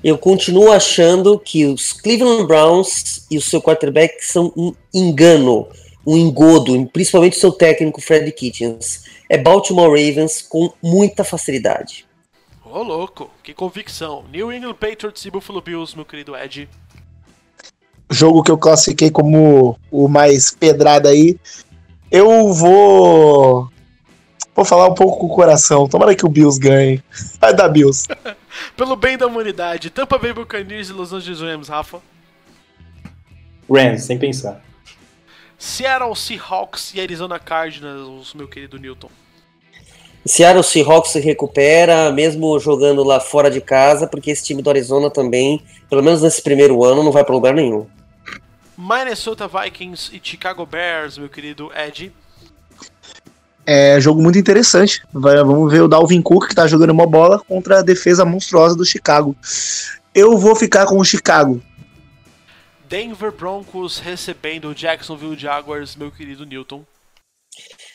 Eu 0.07 0.17
continuo 0.17 0.71
achando 0.71 1.37
que 1.37 1.67
os 1.67 1.93
Cleveland 1.93 2.47
Browns 2.47 3.27
e 3.29 3.37
o 3.37 3.43
seu 3.43 3.61
quarterback 3.61 4.25
são 4.25 4.53
um 4.57 4.73
engano, 4.95 5.67
um 6.07 6.17
engodo, 6.17 6.87
principalmente 6.93 7.37
o 7.37 7.41
seu 7.41 7.51
técnico 7.51 8.01
Fred 8.01 8.31
Kitchens. 8.31 9.03
É 9.29 9.37
Baltimore 9.37 9.89
Ravens 9.89 10.43
com 10.43 10.73
muita 10.81 11.25
facilidade. 11.25 12.07
Ô 12.65 12.85
louco, 12.85 13.29
que 13.43 13.53
convicção. 13.53 14.25
New 14.31 14.53
England 14.53 14.75
Patriots 14.75 15.25
e 15.25 15.31
Buffalo 15.33 15.61
Bills, 15.61 15.97
meu 15.97 16.05
querido 16.05 16.37
Ed. 16.37 16.69
Jogo 18.09 18.45
que 18.45 18.51
eu 18.53 18.59
classifiquei 18.59 19.11
como 19.11 19.77
o 19.91 20.07
mais 20.07 20.53
pedrado 20.53 21.09
aí. 21.09 21.37
Eu 22.13 22.53
vou. 22.53 23.69
Vou 24.55 24.65
falar 24.65 24.87
um 24.87 24.95
pouco 24.95 25.19
com 25.19 25.27
o 25.27 25.35
coração. 25.35 25.89
Tomara 25.89 26.15
que 26.15 26.25
o 26.25 26.29
Bills 26.29 26.61
ganhe. 26.61 27.03
Vai 27.41 27.53
dar 27.53 27.69
Bills. 27.69 28.07
Pelo 28.77 28.95
bem 28.95 29.16
da 29.16 29.27
humanidade, 29.27 29.89
Tampa 29.89 30.18
Bay 30.18 30.33
Buccaneers 30.33 30.91
e 30.91 30.93
Los 30.93 31.12
Angeles 31.12 31.41
Rams, 31.41 31.68
Rafa. 31.68 32.01
Rams, 33.70 34.05
sem 34.05 34.18
pensar. 34.18 34.62
Seattle 35.59 36.14
Seahawks 36.14 36.93
e 36.95 37.01
Arizona 37.01 37.39
Cardinals, 37.39 38.35
meu 38.35 38.47
querido 38.47 38.79
Newton. 38.79 39.09
Seattle 40.27 40.62
Seahawks 40.62 41.12
se 41.12 41.20
recupera, 41.20 42.12
mesmo 42.12 42.59
jogando 42.59 43.03
lá 43.03 43.18
fora 43.18 43.51
de 43.51 43.61
casa, 43.61 44.07
porque 44.07 44.31
esse 44.31 44.45
time 44.45 44.61
do 44.61 44.68
Arizona 44.68 45.09
também, 45.09 45.62
pelo 45.89 46.03
menos 46.03 46.20
nesse 46.20 46.43
primeiro 46.43 46.85
ano, 46.85 47.03
não 47.03 47.12
vai 47.12 47.24
para 47.24 47.35
lugar 47.35 47.55
nenhum. 47.55 47.87
Minnesota 48.77 49.49
Vikings 49.49 50.14
e 50.14 50.20
Chicago 50.22 50.66
Bears, 50.66 51.16
meu 51.16 51.31
querido 51.31 51.70
Ed. 51.74 52.12
É 53.67 54.01
jogo 54.01 54.23
muito 54.23 54.39
interessante. 54.39 55.03
Vai, 55.12 55.37
vamos 55.37 55.73
ver 55.73 55.83
o 55.83 55.89
Dalvin 55.89 56.23
Cook, 56.23 56.49
que 56.49 56.55
tá 56.55 56.67
jogando 56.69 56.91
uma 56.91 57.07
bola, 57.07 57.41
contra 57.41 57.81
a 57.81 57.83
defesa 57.83 58.25
monstruosa 58.25 58.77
do 58.77 58.85
Chicago. 58.85 59.35
Eu 60.14 60.39
vou 60.39 60.55
ficar 60.55 60.87
com 60.87 60.99
o 60.99 61.05
Chicago. 61.05 61.61
Denver 62.89 63.33
Broncos 63.33 63.99
recebendo 63.99 64.69
o 64.69 64.75
Jacksonville 64.75 65.37
Jaguars, 65.37 65.97
meu 65.97 66.12
querido 66.12 66.47
Newton. 66.47 66.85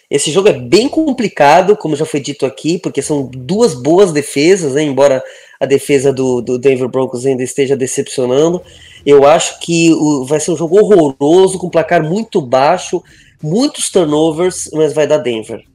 Esse 0.09 0.29
jogo 0.29 0.49
é 0.49 0.53
bem 0.53 0.89
complicado, 0.89 1.77
como 1.77 1.95
já 1.95 2.05
foi 2.05 2.19
dito 2.19 2.45
aqui, 2.45 2.77
porque 2.77 3.01
são 3.01 3.29
duas 3.33 3.73
boas 3.73 4.11
defesas, 4.11 4.73
né? 4.73 4.83
embora 4.83 5.23
a 5.57 5.65
defesa 5.65 6.11
do, 6.11 6.41
do 6.41 6.59
Denver 6.59 6.89
Broncos 6.89 7.25
ainda 7.25 7.43
esteja 7.43 7.77
decepcionando. 7.77 8.61
Eu 9.05 9.25
acho 9.25 9.59
que 9.61 9.93
o, 9.93 10.25
vai 10.25 10.41
ser 10.41 10.51
um 10.51 10.57
jogo 10.57 10.77
horroroso, 10.77 11.57
com 11.57 11.69
placar 11.69 12.03
muito 12.03 12.41
baixo, 12.41 13.01
muitos 13.41 13.89
turnovers, 13.89 14.69
mas 14.73 14.93
vai 14.93 15.07
dar 15.07 15.17
Denver. 15.17 15.65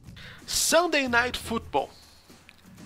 Sunday 0.45 1.07
Night 1.07 1.37
Football. 1.37 1.89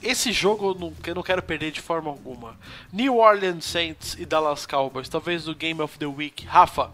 Esse 0.01 0.32
jogo 0.32 0.69
eu 0.69 0.75
não, 0.75 0.93
eu 1.05 1.15
não 1.15 1.21
quero 1.21 1.43
perder 1.43 1.71
de 1.71 1.79
forma 1.79 2.09
alguma. 2.09 2.57
New 2.91 3.17
Orleans 3.17 3.65
Saints 3.65 4.15
e 4.19 4.25
Dallas 4.25 4.65
Cowboys, 4.65 5.07
talvez 5.07 5.47
o 5.47 5.53
Game 5.53 5.79
of 5.79 5.97
the 5.99 6.07
Week. 6.07 6.45
Rafa. 6.45 6.89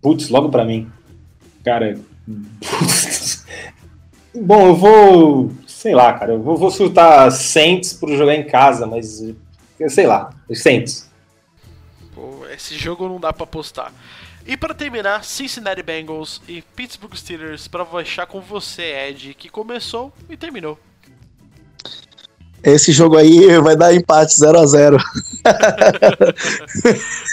Putz, 0.00 0.28
logo 0.28 0.48
pra 0.48 0.64
mim. 0.64 0.90
Cara. 1.64 2.00
putz. 2.60 3.46
Bom, 4.34 4.68
eu 4.68 4.74
vou. 4.74 5.52
Sei 5.66 5.94
lá, 5.94 6.14
cara. 6.14 6.32
Eu 6.32 6.42
vou, 6.42 6.56
vou 6.56 6.70
chutar 6.70 7.30
Saints 7.30 7.92
por 7.92 8.10
jogar 8.16 8.34
em 8.34 8.46
casa, 8.46 8.86
mas. 8.86 9.22
Sei 9.88 10.06
lá. 10.06 10.32
Saints. 10.54 11.10
Pô, 12.14 12.46
esse 12.46 12.76
jogo 12.76 13.08
não 13.08 13.20
dá 13.20 13.32
pra 13.32 13.44
apostar. 13.44 13.92
E 14.46 14.56
para 14.56 14.72
terminar, 14.74 15.24
Cincinnati 15.24 15.82
Bengals 15.82 16.40
e 16.48 16.62
Pittsburgh 16.74 17.14
Steelers 17.14 17.68
para 17.68 17.86
fechar 17.86 18.26
com 18.26 18.40
você, 18.40 19.08
Ed, 19.08 19.34
que 19.34 19.48
começou 19.48 20.12
e 20.28 20.36
terminou. 20.36 20.76
Esse 22.62 22.92
jogo 22.92 23.16
aí 23.16 23.58
vai 23.60 23.76
dar 23.76 23.92
empate 23.92 24.38
0 24.38 24.58
a 24.58 24.66
0 24.66 24.96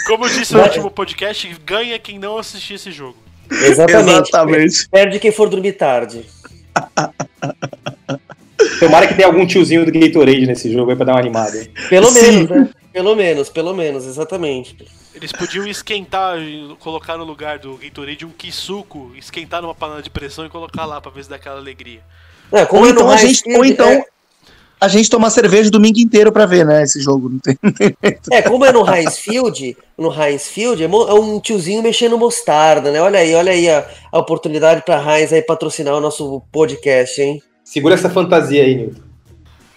Como 0.06 0.24
eu 0.24 0.28
disse 0.28 0.54
no 0.54 0.62
último 0.62 0.90
podcast, 0.90 1.48
ganha 1.64 1.96
quem 2.00 2.18
não 2.18 2.36
assistir 2.36 2.74
esse 2.74 2.90
jogo. 2.90 3.16
Exatamente. 3.50 4.28
Exatamente. 4.28 4.88
Perde 4.88 5.20
quem 5.20 5.30
for 5.30 5.48
dormir 5.48 5.74
tarde. 5.74 6.26
Tomara 8.78 9.06
que 9.06 9.14
tenha 9.14 9.26
algum 9.26 9.46
tiozinho 9.46 9.84
do 9.84 9.92
Gatorade 9.92 10.46
nesse 10.46 10.72
jogo 10.72 10.90
aí 10.90 10.96
pra 10.96 11.06
dar 11.06 11.12
uma 11.12 11.20
animada. 11.20 11.66
Pelo 11.88 12.06
Sim. 12.08 12.22
menos, 12.22 12.50
né? 12.50 12.68
Pelo 12.92 13.14
menos, 13.14 13.48
pelo 13.48 13.74
menos, 13.74 14.06
exatamente. 14.06 14.76
Eles 15.14 15.32
podiam 15.32 15.66
esquentar, 15.66 16.38
colocar 16.78 17.16
no 17.16 17.24
lugar 17.24 17.58
do 17.58 17.76
Gatorade 17.76 18.24
um 18.24 18.30
Kisuko, 18.30 19.12
esquentar 19.16 19.60
numa 19.62 19.74
panela 19.74 20.02
de 20.02 20.10
pressão 20.10 20.46
e 20.46 20.48
colocar 20.48 20.84
lá 20.86 21.00
pra 21.00 21.10
ver 21.10 21.24
se 21.24 21.30
dá 21.30 21.36
aquela 21.36 21.58
alegria. 21.58 22.00
É, 22.52 22.64
como 22.64 22.82
Ou 22.82 22.88
é 22.88 22.92
no 22.92 23.00
então, 23.00 23.10
a 23.10 23.16
gente, 23.16 23.42
ou 23.56 23.64
então 23.64 23.88
é- 23.88 24.04
a 24.80 24.88
gente 24.88 25.10
toma 25.10 25.28
cerveja 25.30 25.68
o 25.68 25.72
domingo 25.72 25.98
inteiro 25.98 26.32
pra 26.32 26.46
ver, 26.46 26.64
né? 26.64 26.82
Esse 26.82 27.00
jogo. 27.00 27.28
Não 27.28 27.38
tem... 27.38 27.58
É, 28.32 28.40
como 28.42 28.64
é 28.64 28.72
no 28.72 28.88
Heinz 28.88 29.18
Field, 29.18 29.76
no 29.96 30.10
Heinz 30.10 30.48
Field, 30.48 30.82
é 30.82 30.86
é 30.86 30.88
um 30.88 31.38
tiozinho 31.38 31.82
mexendo 31.82 32.16
mostarda, 32.18 32.90
né? 32.90 33.00
Olha 33.00 33.18
aí, 33.20 33.34
olha 33.34 33.52
aí 33.52 33.68
a, 33.68 33.86
a 34.10 34.18
oportunidade 34.18 34.82
pra 34.82 34.96
Heinz 35.18 35.32
aí 35.32 35.42
patrocinar 35.42 35.94
o 35.94 36.00
nosso 36.00 36.42
podcast, 36.50 37.20
hein? 37.20 37.42
Segura 37.70 37.94
essa 37.94 38.10
fantasia 38.10 38.64
aí, 38.64 38.74
Nilton. 38.74 39.00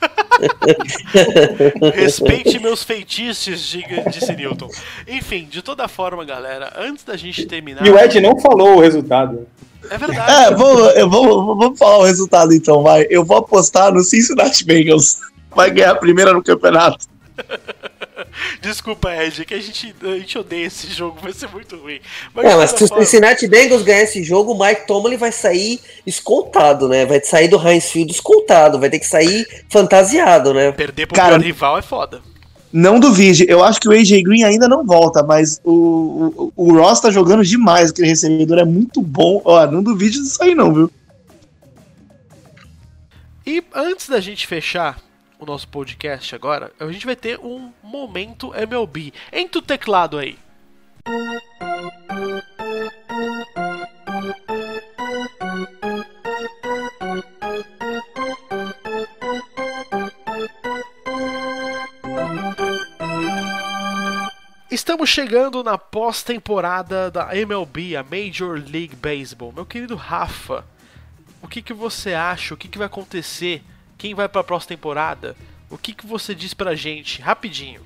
Respeite 1.93 2.57
meus 2.57 2.83
feitiços, 2.83 3.61
diga, 3.61 4.09
disse 4.09 4.35
Newton. 4.35 4.67
Enfim, 5.07 5.47
de 5.47 5.61
toda 5.61 5.87
forma, 5.87 6.25
galera, 6.25 6.73
antes 6.75 7.03
da 7.03 7.15
gente 7.15 7.45
terminar. 7.45 7.85
E 7.85 7.91
o 7.91 7.99
Ed 7.99 8.19
não 8.19 8.39
falou 8.39 8.77
o 8.77 8.81
resultado. 8.81 9.47
É 9.91 9.95
verdade. 9.95 10.31
É, 10.31 10.55
vou, 10.55 10.89
eu 10.89 11.07
vou, 11.07 11.55
vamos 11.55 11.77
falar 11.77 11.99
o 11.99 12.03
resultado 12.03 12.51
então, 12.51 12.81
vai. 12.81 13.05
Eu 13.11 13.23
vou 13.23 13.37
apostar 13.37 13.93
no 13.93 14.01
Cincinnati 14.01 14.65
Bengals. 14.65 15.19
Vai 15.55 15.69
ganhar 15.69 15.91
a 15.91 15.95
primeira 15.95 16.33
no 16.33 16.41
campeonato. 16.41 17.05
Desculpa, 18.61 19.11
Ed, 19.15 19.45
que 19.45 19.53
a 19.53 19.59
gente, 19.61 19.95
a 20.01 20.17
gente 20.19 20.37
odeia 20.37 20.65
esse 20.67 20.87
jogo, 20.87 21.19
vai 21.21 21.33
ser 21.33 21.47
muito 21.49 21.75
ruim. 21.77 21.99
Mas, 22.33 22.45
É, 22.45 22.55
mas 22.55 22.69
se 22.71 22.83
o 22.83 22.87
forma- 22.87 23.03
Cincinnati 23.05 23.47
Bengals 23.47 23.81
ganhar 23.83 24.01
esse 24.03 24.23
jogo, 24.23 24.53
o 24.53 24.59
Mike 24.59 24.87
Tomlin 24.87 25.17
vai 25.17 25.31
sair 25.31 25.79
escoltado, 26.05 26.87
né? 26.87 27.05
Vai 27.05 27.21
sair 27.23 27.47
do 27.47 27.57
Heinz 27.57 27.89
Field 27.91 28.11
escoltado, 28.11 28.79
vai 28.79 28.89
ter 28.89 28.99
que 28.99 29.07
sair 29.07 29.45
fantasiado, 29.69 30.53
né? 30.53 30.71
Perder 30.71 31.07
pro 31.07 31.15
Cara- 31.15 31.37
rival 31.37 31.77
é 31.77 31.81
foda. 31.81 32.21
Não 32.71 32.99
duvide, 32.99 33.45
eu 33.47 33.63
acho 33.63 33.79
que 33.79 33.87
o 33.87 33.91
AJ 33.91 34.23
Green 34.23 34.43
ainda 34.43 34.67
não 34.67 34.83
volta, 34.83 35.21
mas 35.21 35.61
o, 35.63 36.51
o, 36.55 36.69
o 36.69 36.73
Ross 36.73 36.99
tá 36.99 37.11
jogando 37.11 37.43
demais, 37.43 37.91
aquele 37.91 38.07
recebedor 38.07 38.57
é 38.57 38.65
muito 38.65 38.99
bom. 38.99 39.39
Ó, 39.45 39.67
não 39.67 39.83
duvide 39.83 40.17
disso 40.19 40.41
aí 40.41 40.55
não, 40.55 40.73
viu? 40.73 40.91
E 43.45 43.63
antes 43.75 44.07
da 44.09 44.19
gente 44.19 44.47
fechar 44.47 44.97
o 45.43 45.45
nosso 45.45 45.67
podcast 45.67 46.33
agora, 46.33 46.71
a 46.79 46.91
gente 46.91 47.05
vai 47.05 47.15
ter 47.15 47.39
um 47.39 47.71
momento 47.83 48.53
MLB. 48.55 49.13
Entra 49.31 49.59
o 49.59 49.61
teclado 49.61 50.17
aí. 50.17 50.37
Estamos 64.71 65.09
chegando 65.09 65.63
na 65.63 65.77
pós-temporada 65.77 67.11
da 67.11 67.35
MLB, 67.35 67.95
a 67.95 68.03
Major 68.03 68.53
League 68.53 68.95
Baseball. 68.95 69.51
Meu 69.51 69.65
querido 69.65 69.95
Rafa, 69.95 70.65
o 71.41 71.47
que, 71.47 71.61
que 71.61 71.73
você 71.73 72.13
acha? 72.13 72.53
O 72.53 72.57
que, 72.57 72.67
que 72.67 72.77
vai 72.77 72.87
acontecer? 72.87 73.63
Quem 74.04 74.14
vai 74.14 74.28
para 74.28 74.41
a 74.41 74.43
próxima 74.43 74.76
temporada? 74.76 75.34
O 75.72 75.78
que, 75.78 75.93
que 75.93 76.06
você 76.06 76.36
diz 76.36 76.54
pra 76.54 76.76
gente? 76.76 77.22
Rapidinho. 77.22 77.80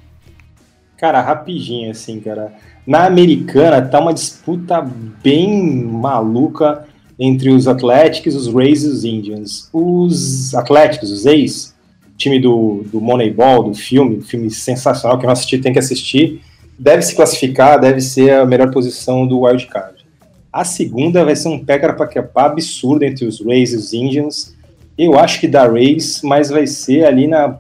Cara, 0.98 1.22
rapidinho, 1.22 1.92
assim, 1.92 2.20
cara. 2.20 2.56
Na 2.88 3.06
americana 3.06 3.84
tá 3.84 4.00
uma 4.00 4.16
disputa 4.16 4.82
bem 4.82 5.84
maluca 5.84 6.88
entre 7.20 7.52
os 7.52 7.68
Athletics, 7.68 8.34
os 8.34 8.52
Rays 8.52 8.84
e 8.84 8.88
os 8.88 9.06
Indians. 9.06 9.70
Os 9.72 10.56
Athletics, 10.56 11.12
os 11.12 11.28
ex, 11.28 11.76
time 12.18 12.40
do, 12.40 12.84
do 12.92 13.00
Moneyball, 13.00 13.66
do 13.66 13.76
filme, 13.76 14.20
filme 14.24 14.50
sensacional 14.50 15.20
que 15.20 15.26
não 15.28 15.34
assisti, 15.34 15.60
tem 15.60 15.72
que 15.72 15.78
assistir, 15.78 16.42
deve 16.80 17.04
se 17.04 17.16
classificar, 17.16 17.80
deve 17.80 18.02
ser 18.02 18.32
a 18.32 18.44
melhor 18.44 18.72
posição 18.72 19.28
do 19.28 19.42
Wild 19.42 19.68
Card. 19.68 20.04
A 20.52 20.64
segunda 20.64 21.24
vai 21.24 21.36
ser 21.36 21.50
um 21.50 21.64
pega 21.64 21.94
para 21.94 22.46
absurdo 22.48 23.04
entre 23.04 23.24
os 23.24 23.40
Rays 23.40 23.72
e 23.72 23.76
os 23.76 23.94
Indians. 23.94 24.57
Eu 24.98 25.18
acho 25.20 25.40
que 25.40 25.48
dá 25.48 25.68
Rays, 25.68 26.22
mas 26.24 26.50
vai 26.50 26.66
ser 26.66 27.06
ali 27.06 27.28
na 27.28 27.60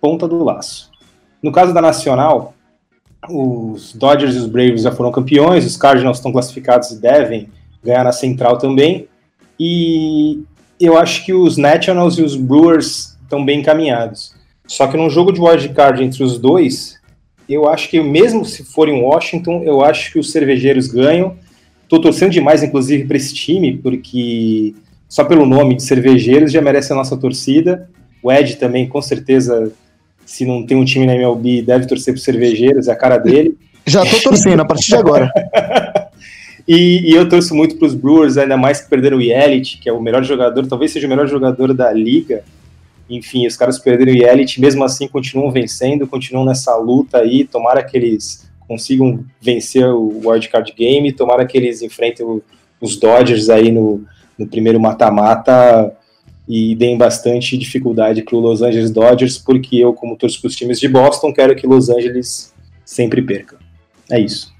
ponta 0.00 0.28
do 0.28 0.44
laço. 0.44 0.90
No 1.42 1.50
caso 1.50 1.74
da 1.74 1.80
Nacional, 1.80 2.54
os 3.28 3.92
Dodgers 3.92 4.34
e 4.34 4.38
os 4.38 4.46
Braves 4.46 4.82
já 4.82 4.92
foram 4.92 5.10
campeões, 5.10 5.66
os 5.66 5.76
Cardinals 5.76 6.18
estão 6.18 6.32
classificados 6.32 6.90
e 6.90 7.00
devem 7.00 7.48
ganhar 7.82 8.04
na 8.04 8.12
Central 8.12 8.58
também. 8.58 9.08
E 9.58 10.42
eu 10.80 10.96
acho 10.96 11.24
que 11.24 11.32
os 11.32 11.56
Nationals 11.56 12.16
e 12.18 12.22
os 12.22 12.36
Brewers 12.36 13.16
estão 13.22 13.44
bem 13.44 13.60
encaminhados. 13.60 14.34
Só 14.66 14.86
que 14.86 14.96
num 14.96 15.10
jogo 15.10 15.32
de 15.32 15.40
wild 15.40 15.68
card 15.70 16.04
entre 16.04 16.22
os 16.22 16.38
dois, 16.38 16.98
eu 17.48 17.68
acho 17.68 17.88
que 17.88 18.00
mesmo 18.00 18.44
se 18.44 18.62
for 18.62 18.88
em 18.88 19.02
Washington, 19.02 19.62
eu 19.64 19.82
acho 19.82 20.12
que 20.12 20.18
os 20.18 20.30
cervejeiros 20.30 20.86
ganham. 20.86 21.36
Tô 21.88 22.00
torcendo 22.00 22.30
demais, 22.30 22.62
inclusive, 22.62 23.06
para 23.06 23.16
esse 23.16 23.34
time, 23.34 23.78
porque 23.78 24.74
só 25.08 25.24
pelo 25.24 25.46
nome 25.46 25.74
de 25.76 25.82
cervejeiros 25.82 26.52
já 26.52 26.60
merece 26.60 26.92
a 26.92 26.96
nossa 26.96 27.16
torcida. 27.16 27.88
O 28.22 28.30
Ed 28.30 28.56
também, 28.56 28.86
com 28.88 29.00
certeza, 29.00 29.72
se 30.26 30.44
não 30.44 30.64
tem 30.66 30.76
um 30.76 30.84
time 30.84 31.06
na 31.06 31.14
MLB, 31.14 31.62
deve 31.62 31.86
torcer 31.86 32.12
para 32.14 32.22
cervejeiros, 32.22 32.88
é 32.88 32.92
a 32.92 32.96
cara 32.96 33.16
dele. 33.18 33.56
Já 33.86 34.04
tô 34.04 34.20
torcendo 34.20 34.60
a 34.60 34.64
partir 34.64 34.88
de 34.88 34.96
agora. 34.96 35.30
E, 36.70 37.10
e 37.10 37.14
eu 37.14 37.26
torço 37.26 37.54
muito 37.54 37.76
para 37.76 37.86
os 37.86 37.94
Brewers, 37.94 38.36
ainda 38.36 38.54
mais 38.54 38.78
que 38.78 38.90
perderam 38.90 39.16
o 39.16 39.22
Yelich, 39.22 39.78
que 39.78 39.88
é 39.88 39.92
o 39.92 40.02
melhor 40.02 40.22
jogador, 40.22 40.66
talvez 40.66 40.90
seja 40.92 41.06
o 41.06 41.10
melhor 41.10 41.26
jogador 41.26 41.72
da 41.72 41.90
liga. 41.90 42.44
Enfim, 43.08 43.46
os 43.46 43.56
caras 43.56 43.78
perderam 43.78 44.12
o 44.12 44.14
Yelich, 44.14 44.60
mesmo 44.60 44.84
assim 44.84 45.08
continuam 45.08 45.50
vencendo, 45.50 46.06
continuam 46.06 46.44
nessa 46.44 46.76
luta 46.76 47.20
aí. 47.20 47.44
Tomara 47.44 47.82
que 47.82 47.96
eles 47.96 48.46
consigam 48.66 49.24
vencer 49.40 49.86
o 49.86 50.20
Wildcard 50.28 50.74
Game, 50.76 51.10
tomara 51.12 51.46
que 51.46 51.56
eles 51.56 51.80
enfrentem 51.80 52.26
o- 52.26 52.42
os 52.82 52.98
Dodgers 52.98 53.48
aí 53.48 53.72
no, 53.72 54.04
no 54.38 54.46
primeiro 54.46 54.80
mata-mata 54.80 55.92
e 56.48 56.74
deem 56.74 56.96
bastante 56.96 57.58
dificuldade 57.58 58.22
para 58.22 58.36
o 58.36 58.40
Los 58.40 58.62
Angeles 58.62 58.90
Dodgers, 58.90 59.36
porque 59.36 59.76
eu, 59.76 59.92
como 59.92 60.16
torço 60.16 60.40
para 60.40 60.48
os 60.48 60.56
times 60.56 60.80
de 60.80 60.88
Boston, 60.88 61.32
quero 61.32 61.54
que 61.54 61.66
Los 61.66 61.90
Angeles 61.90 62.54
sempre 62.84 63.20
perca. 63.20 63.58
É 64.10 64.18
isso. 64.18 64.56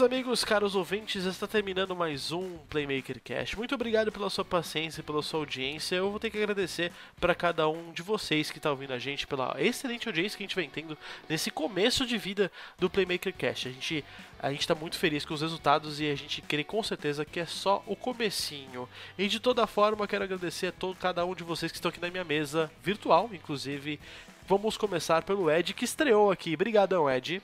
Meus 0.00 0.12
amigos, 0.12 0.44
caros 0.44 0.74
ouvintes, 0.74 1.26
está 1.26 1.46
terminando 1.46 1.94
mais 1.94 2.32
um 2.32 2.56
Playmaker 2.70 3.20
Cast. 3.22 3.54
Muito 3.58 3.74
obrigado 3.74 4.10
pela 4.10 4.30
sua 4.30 4.44
paciência, 4.44 5.02
pela 5.02 5.20
sua 5.20 5.40
audiência. 5.40 5.96
Eu 5.96 6.10
vou 6.10 6.18
ter 6.18 6.30
que 6.30 6.38
agradecer 6.38 6.90
para 7.20 7.34
cada 7.34 7.68
um 7.68 7.92
de 7.92 8.00
vocês 8.00 8.50
que 8.50 8.56
está 8.56 8.70
ouvindo 8.70 8.94
a 8.94 8.98
gente 8.98 9.26
pela 9.26 9.54
excelente 9.58 10.08
audiência 10.08 10.38
que 10.38 10.42
a 10.42 10.46
gente 10.46 10.56
vem 10.56 10.70
tendo 10.70 10.96
nesse 11.28 11.50
começo 11.50 12.06
de 12.06 12.16
vida 12.16 12.50
do 12.78 12.88
Playmaker 12.88 13.34
Cast. 13.34 13.68
A 13.68 13.72
gente 13.72 14.02
a 14.38 14.50
gente 14.50 14.62
está 14.62 14.74
muito 14.74 14.96
feliz 14.96 15.26
com 15.26 15.34
os 15.34 15.42
resultados 15.42 16.00
e 16.00 16.10
a 16.10 16.14
gente 16.14 16.40
crê 16.40 16.64
com 16.64 16.82
certeza 16.82 17.22
que 17.26 17.38
é 17.38 17.44
só 17.44 17.82
o 17.86 17.94
comecinho. 17.94 18.88
E 19.18 19.28
de 19.28 19.38
toda 19.38 19.66
forma, 19.66 20.08
quero 20.08 20.24
agradecer 20.24 20.68
a 20.68 20.72
todo 20.72 20.96
cada 20.96 21.26
um 21.26 21.34
de 21.34 21.44
vocês 21.44 21.70
que 21.70 21.76
estão 21.76 21.90
aqui 21.90 22.00
na 22.00 22.10
minha 22.10 22.24
mesa 22.24 22.70
virtual, 22.82 23.28
inclusive. 23.34 24.00
Vamos 24.48 24.78
começar 24.78 25.24
pelo 25.24 25.50
Ed 25.50 25.74
que 25.74 25.84
estreou 25.84 26.30
aqui. 26.30 26.54
Obrigadão, 26.54 27.10
Ed. 27.10 27.42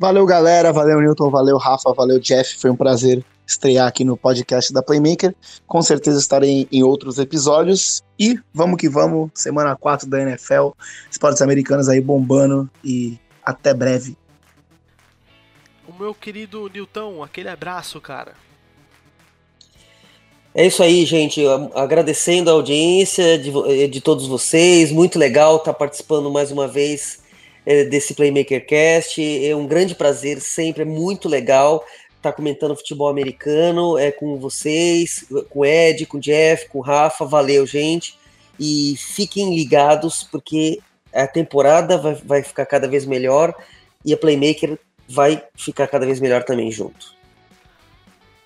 Valeu, 0.00 0.24
galera. 0.24 0.72
Valeu, 0.72 1.00
Newton. 1.00 1.28
Valeu, 1.28 1.56
Rafa. 1.56 1.92
Valeu, 1.92 2.20
Jeff. 2.20 2.56
Foi 2.60 2.70
um 2.70 2.76
prazer 2.76 3.24
estrear 3.44 3.88
aqui 3.88 4.04
no 4.04 4.16
podcast 4.16 4.72
da 4.72 4.80
Playmaker. 4.80 5.34
Com 5.66 5.82
certeza 5.82 6.20
estarei 6.20 6.68
em 6.70 6.84
outros 6.84 7.18
episódios. 7.18 8.00
E 8.16 8.38
vamos 8.54 8.78
que 8.78 8.88
vamos. 8.88 9.28
Semana 9.34 9.74
4 9.74 10.08
da 10.08 10.22
NFL. 10.22 10.68
Esportes 11.10 11.42
americanos 11.42 11.88
aí 11.88 12.00
bombando. 12.00 12.70
E 12.84 13.18
até 13.44 13.74
breve. 13.74 14.16
O 15.88 16.00
meu 16.00 16.14
querido 16.14 16.70
Nilton, 16.72 17.20
aquele 17.24 17.48
abraço, 17.48 18.00
cara. 18.00 18.34
É 20.54 20.64
isso 20.64 20.80
aí, 20.80 21.04
gente. 21.04 21.42
Agradecendo 21.74 22.50
a 22.50 22.52
audiência 22.52 23.36
de, 23.36 23.50
eh, 23.66 23.88
de 23.88 24.00
todos 24.00 24.28
vocês. 24.28 24.92
Muito 24.92 25.18
legal 25.18 25.56
estar 25.56 25.74
participando 25.74 26.30
mais 26.30 26.52
uma 26.52 26.68
vez 26.68 27.26
desse 27.84 28.14
Playmaker 28.14 28.64
Cast. 28.66 29.20
É 29.46 29.54
um 29.54 29.66
grande 29.66 29.94
prazer, 29.94 30.40
sempre 30.40 30.82
é 30.82 30.86
muito 30.86 31.28
legal 31.28 31.84
estar 32.18 32.32
comentando 32.32 32.76
futebol 32.76 33.08
americano 33.08 33.96
é 33.96 34.10
com 34.10 34.36
vocês, 34.38 35.26
com 35.48 35.60
o 35.60 35.64
Ed, 35.64 36.04
com 36.06 36.18
o 36.18 36.20
Jeff, 36.20 36.68
com 36.68 36.78
o 36.78 36.82
Rafa. 36.82 37.24
Valeu, 37.24 37.66
gente. 37.66 38.18
E 38.58 38.96
fiquem 38.98 39.54
ligados, 39.54 40.24
porque 40.24 40.80
a 41.12 41.26
temporada 41.26 41.96
vai, 41.96 42.14
vai 42.14 42.42
ficar 42.42 42.66
cada 42.66 42.88
vez 42.88 43.06
melhor 43.06 43.54
e 44.04 44.12
a 44.12 44.16
Playmaker 44.16 44.78
vai 45.08 45.42
ficar 45.54 45.86
cada 45.86 46.04
vez 46.04 46.20
melhor 46.20 46.42
também 46.42 46.70
junto. 46.70 47.16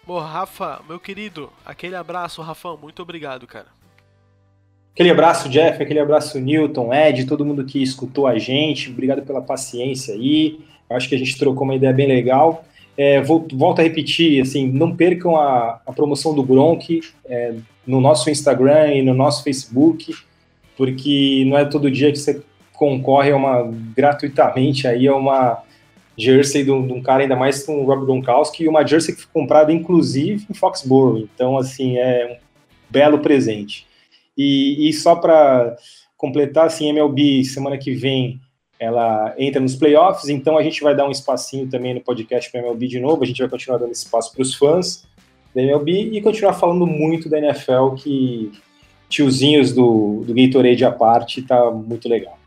Bom, 0.05 0.19
Rafa, 0.19 0.81
meu 0.89 0.99
querido, 0.99 1.51
aquele 1.65 1.95
abraço, 1.95 2.43
Rafão, 2.43 2.77
muito 2.77 3.03
obrigado, 3.03 3.47
cara. 3.47 3.69
Aquele 4.93 5.11
abraço, 5.11 5.49
Jeff, 5.49 5.83
aquele 5.83 6.01
abraço, 6.01 6.39
Newton, 6.39 6.93
Ed, 6.93 7.25
todo 7.25 7.45
mundo 7.45 7.65
que 7.65 7.83
escutou 7.83 8.27
a 8.27 8.39
gente. 8.39 8.91
Obrigado 8.91 9.23
pela 9.23 9.41
paciência 9.41 10.15
aí. 10.15 10.61
Eu 10.89 10.97
acho 10.97 11.09
que 11.09 11.15
a 11.15 11.19
gente 11.19 11.39
trocou 11.39 11.65
uma 11.65 11.75
ideia 11.75 11.93
bem 11.93 12.07
legal. 12.07 12.65
É, 12.97 13.23
vou, 13.23 13.47
volto 13.55 13.79
a 13.79 13.83
repetir, 13.83 14.43
assim, 14.43 14.71
não 14.71 14.95
percam 14.95 15.35
a, 15.35 15.81
a 15.87 15.93
promoção 15.93 16.35
do 16.35 16.43
Gronk 16.43 17.01
é, 17.25 17.55
no 17.87 18.03
nosso 18.03 18.29
Instagram 18.29 18.93
e 18.95 19.03
no 19.03 19.15
nosso 19.15 19.43
Facebook, 19.43 20.15
porque 20.77 21.45
não 21.47 21.57
é 21.57 21.65
todo 21.65 21.91
dia 21.91 22.13
que 22.13 22.19
você 22.19 22.43
concorre 22.75 23.31
a 23.31 23.37
uma 23.37 23.71
gratuitamente 23.97 24.87
aí 24.87 25.09
a 25.09 25.17
uma 25.17 25.63
jersey 26.19 26.65
de 26.65 26.71
um, 26.71 27.01
cara, 27.01 27.23
ainda 27.23 27.35
mais 27.35 27.65
com 27.65 27.83
o 27.83 27.87
Rob 27.87 28.05
Gronkowski, 28.05 28.65
e 28.65 28.69
uma 28.69 28.87
jersey 28.87 29.15
que 29.15 29.23
foi 29.23 29.31
comprada, 29.33 29.73
inclusive, 29.73 30.47
em 30.51 30.55
Foxborough. 30.55 31.19
Então, 31.19 31.57
assim, 31.57 31.97
é 31.97 32.33
um 32.33 32.37
belo 32.91 33.21
presente. 33.21 33.87
E, 34.37 34.89
e 34.89 34.93
só 34.93 35.17
para 35.17 35.77
completar, 36.17 36.67
assim, 36.67 36.89
MLB, 36.89 37.45
semana 37.45 37.77
que 37.77 37.93
vem, 37.93 38.41
ela 38.79 39.35
entra 39.39 39.61
nos 39.61 39.77
playoffs, 39.77 40.29
então 40.29 40.59
a 40.59 40.63
gente 40.63 40.83
vai 40.83 40.95
dar 40.95 41.07
um 41.07 41.11
espacinho 41.11 41.69
também 41.69 41.95
no 41.95 42.01
podcast 42.01 42.51
para 42.51 42.61
MLB 42.61 42.89
de 42.89 43.01
novo, 43.01 43.23
a 43.23 43.27
gente 43.27 43.41
vai 43.41 43.49
continuar 43.49 43.79
dando 43.79 43.93
espaço 43.93 44.33
para 44.33 44.43
os 44.43 44.55
fãs 44.55 45.07
da 45.55 45.63
MLB 45.63 46.11
e 46.13 46.21
continuar 46.21 46.55
falando 46.55 46.87
muito 46.87 47.29
da 47.29 47.39
NFL, 47.39 47.95
que 47.97 48.51
tiozinhos 49.09 49.73
do, 49.73 50.25
do 50.27 50.35
Gatorade 50.35 50.85
à 50.85 50.91
parte, 50.91 51.43
tá 51.43 51.71
muito 51.71 52.09
legal. 52.09 52.39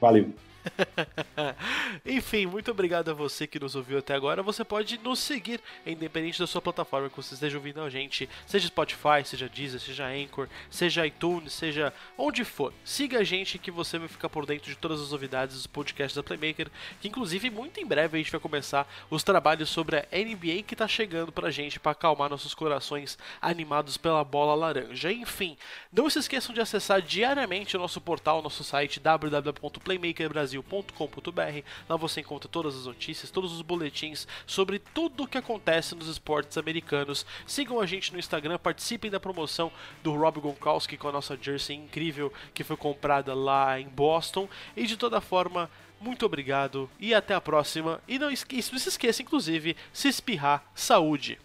Valeu. 0.00 0.28
Enfim, 2.10 2.46
muito 2.46 2.70
obrigado 2.70 3.10
a 3.10 3.12
você 3.12 3.46
que 3.46 3.60
nos 3.60 3.76
ouviu 3.76 3.98
até 3.98 4.14
agora. 4.14 4.42
Você 4.42 4.64
pode 4.64 4.96
nos 4.96 5.18
seguir, 5.18 5.60
independente 5.84 6.38
da 6.38 6.46
sua 6.46 6.62
plataforma 6.62 7.10
que 7.10 7.16
você 7.18 7.34
esteja 7.34 7.58
ouvindo 7.58 7.82
a 7.82 7.90
gente, 7.90 8.26
seja 8.46 8.66
Spotify, 8.66 9.22
seja 9.26 9.46
Deezer, 9.46 9.78
seja 9.78 10.06
Anchor, 10.06 10.48
seja 10.70 11.06
iTunes, 11.06 11.52
seja 11.52 11.92
onde 12.16 12.46
for. 12.46 12.72
Siga 12.82 13.18
a 13.18 13.24
gente 13.24 13.58
que 13.58 13.70
você 13.70 13.98
vai 13.98 14.08
ficar 14.08 14.30
por 14.30 14.46
dentro 14.46 14.70
de 14.70 14.76
todas 14.78 15.02
as 15.02 15.10
novidades 15.10 15.56
dos 15.56 15.66
podcasts 15.66 16.16
da 16.16 16.22
Playmaker, 16.22 16.70
que 16.98 17.08
inclusive 17.08 17.50
muito 17.50 17.78
em 17.78 17.84
breve 17.84 18.16
a 18.16 18.22
gente 18.22 18.32
vai 18.32 18.40
começar 18.40 18.88
os 19.10 19.22
trabalhos 19.22 19.68
sobre 19.68 19.98
a 19.98 20.06
NBA 20.10 20.62
que 20.66 20.74
tá 20.74 20.88
chegando 20.88 21.30
pra 21.30 21.50
gente 21.50 21.78
para 21.78 21.92
acalmar 21.92 22.30
nossos 22.30 22.54
corações 22.54 23.18
animados 23.38 23.98
pela 23.98 24.24
bola 24.24 24.54
laranja. 24.54 25.12
Enfim, 25.12 25.58
não 25.92 26.08
se 26.08 26.20
esqueçam 26.20 26.54
de 26.54 26.62
acessar 26.62 27.02
diariamente 27.02 27.76
o 27.76 27.80
nosso 27.80 28.00
portal, 28.00 28.40
nosso 28.40 28.64
site 28.64 28.98
www.playmakerbrasil.com.br. 28.98 31.62
Lá 31.86 31.97
você 31.98 32.20
encontra 32.20 32.48
todas 32.48 32.76
as 32.76 32.86
notícias, 32.86 33.30
todos 33.30 33.52
os 33.52 33.62
boletins 33.62 34.26
sobre 34.46 34.78
tudo 34.78 35.24
o 35.24 35.28
que 35.28 35.38
acontece 35.38 35.94
nos 35.94 36.08
esportes 36.08 36.56
americanos. 36.56 37.26
Sigam 37.46 37.80
a 37.80 37.86
gente 37.86 38.12
no 38.12 38.18
Instagram, 38.18 38.58
participem 38.58 39.10
da 39.10 39.20
promoção 39.20 39.72
do 40.02 40.14
Rob 40.14 40.40
Gronkowski 40.40 40.96
com 40.96 41.08
a 41.08 41.12
nossa 41.12 41.36
jersey 41.40 41.76
incrível 41.76 42.32
que 42.54 42.64
foi 42.64 42.76
comprada 42.76 43.34
lá 43.34 43.80
em 43.80 43.88
Boston. 43.88 44.48
E 44.76 44.86
de 44.86 44.96
toda 44.96 45.20
forma, 45.20 45.70
muito 46.00 46.24
obrigado 46.24 46.88
e 46.98 47.14
até 47.14 47.34
a 47.34 47.40
próxima. 47.40 48.00
E 48.06 48.18
não, 48.18 48.28
não 48.30 48.36
se 48.36 48.88
esqueça, 48.88 49.22
inclusive, 49.22 49.76
se 49.92 50.08
espirrar, 50.08 50.64
saúde! 50.74 51.38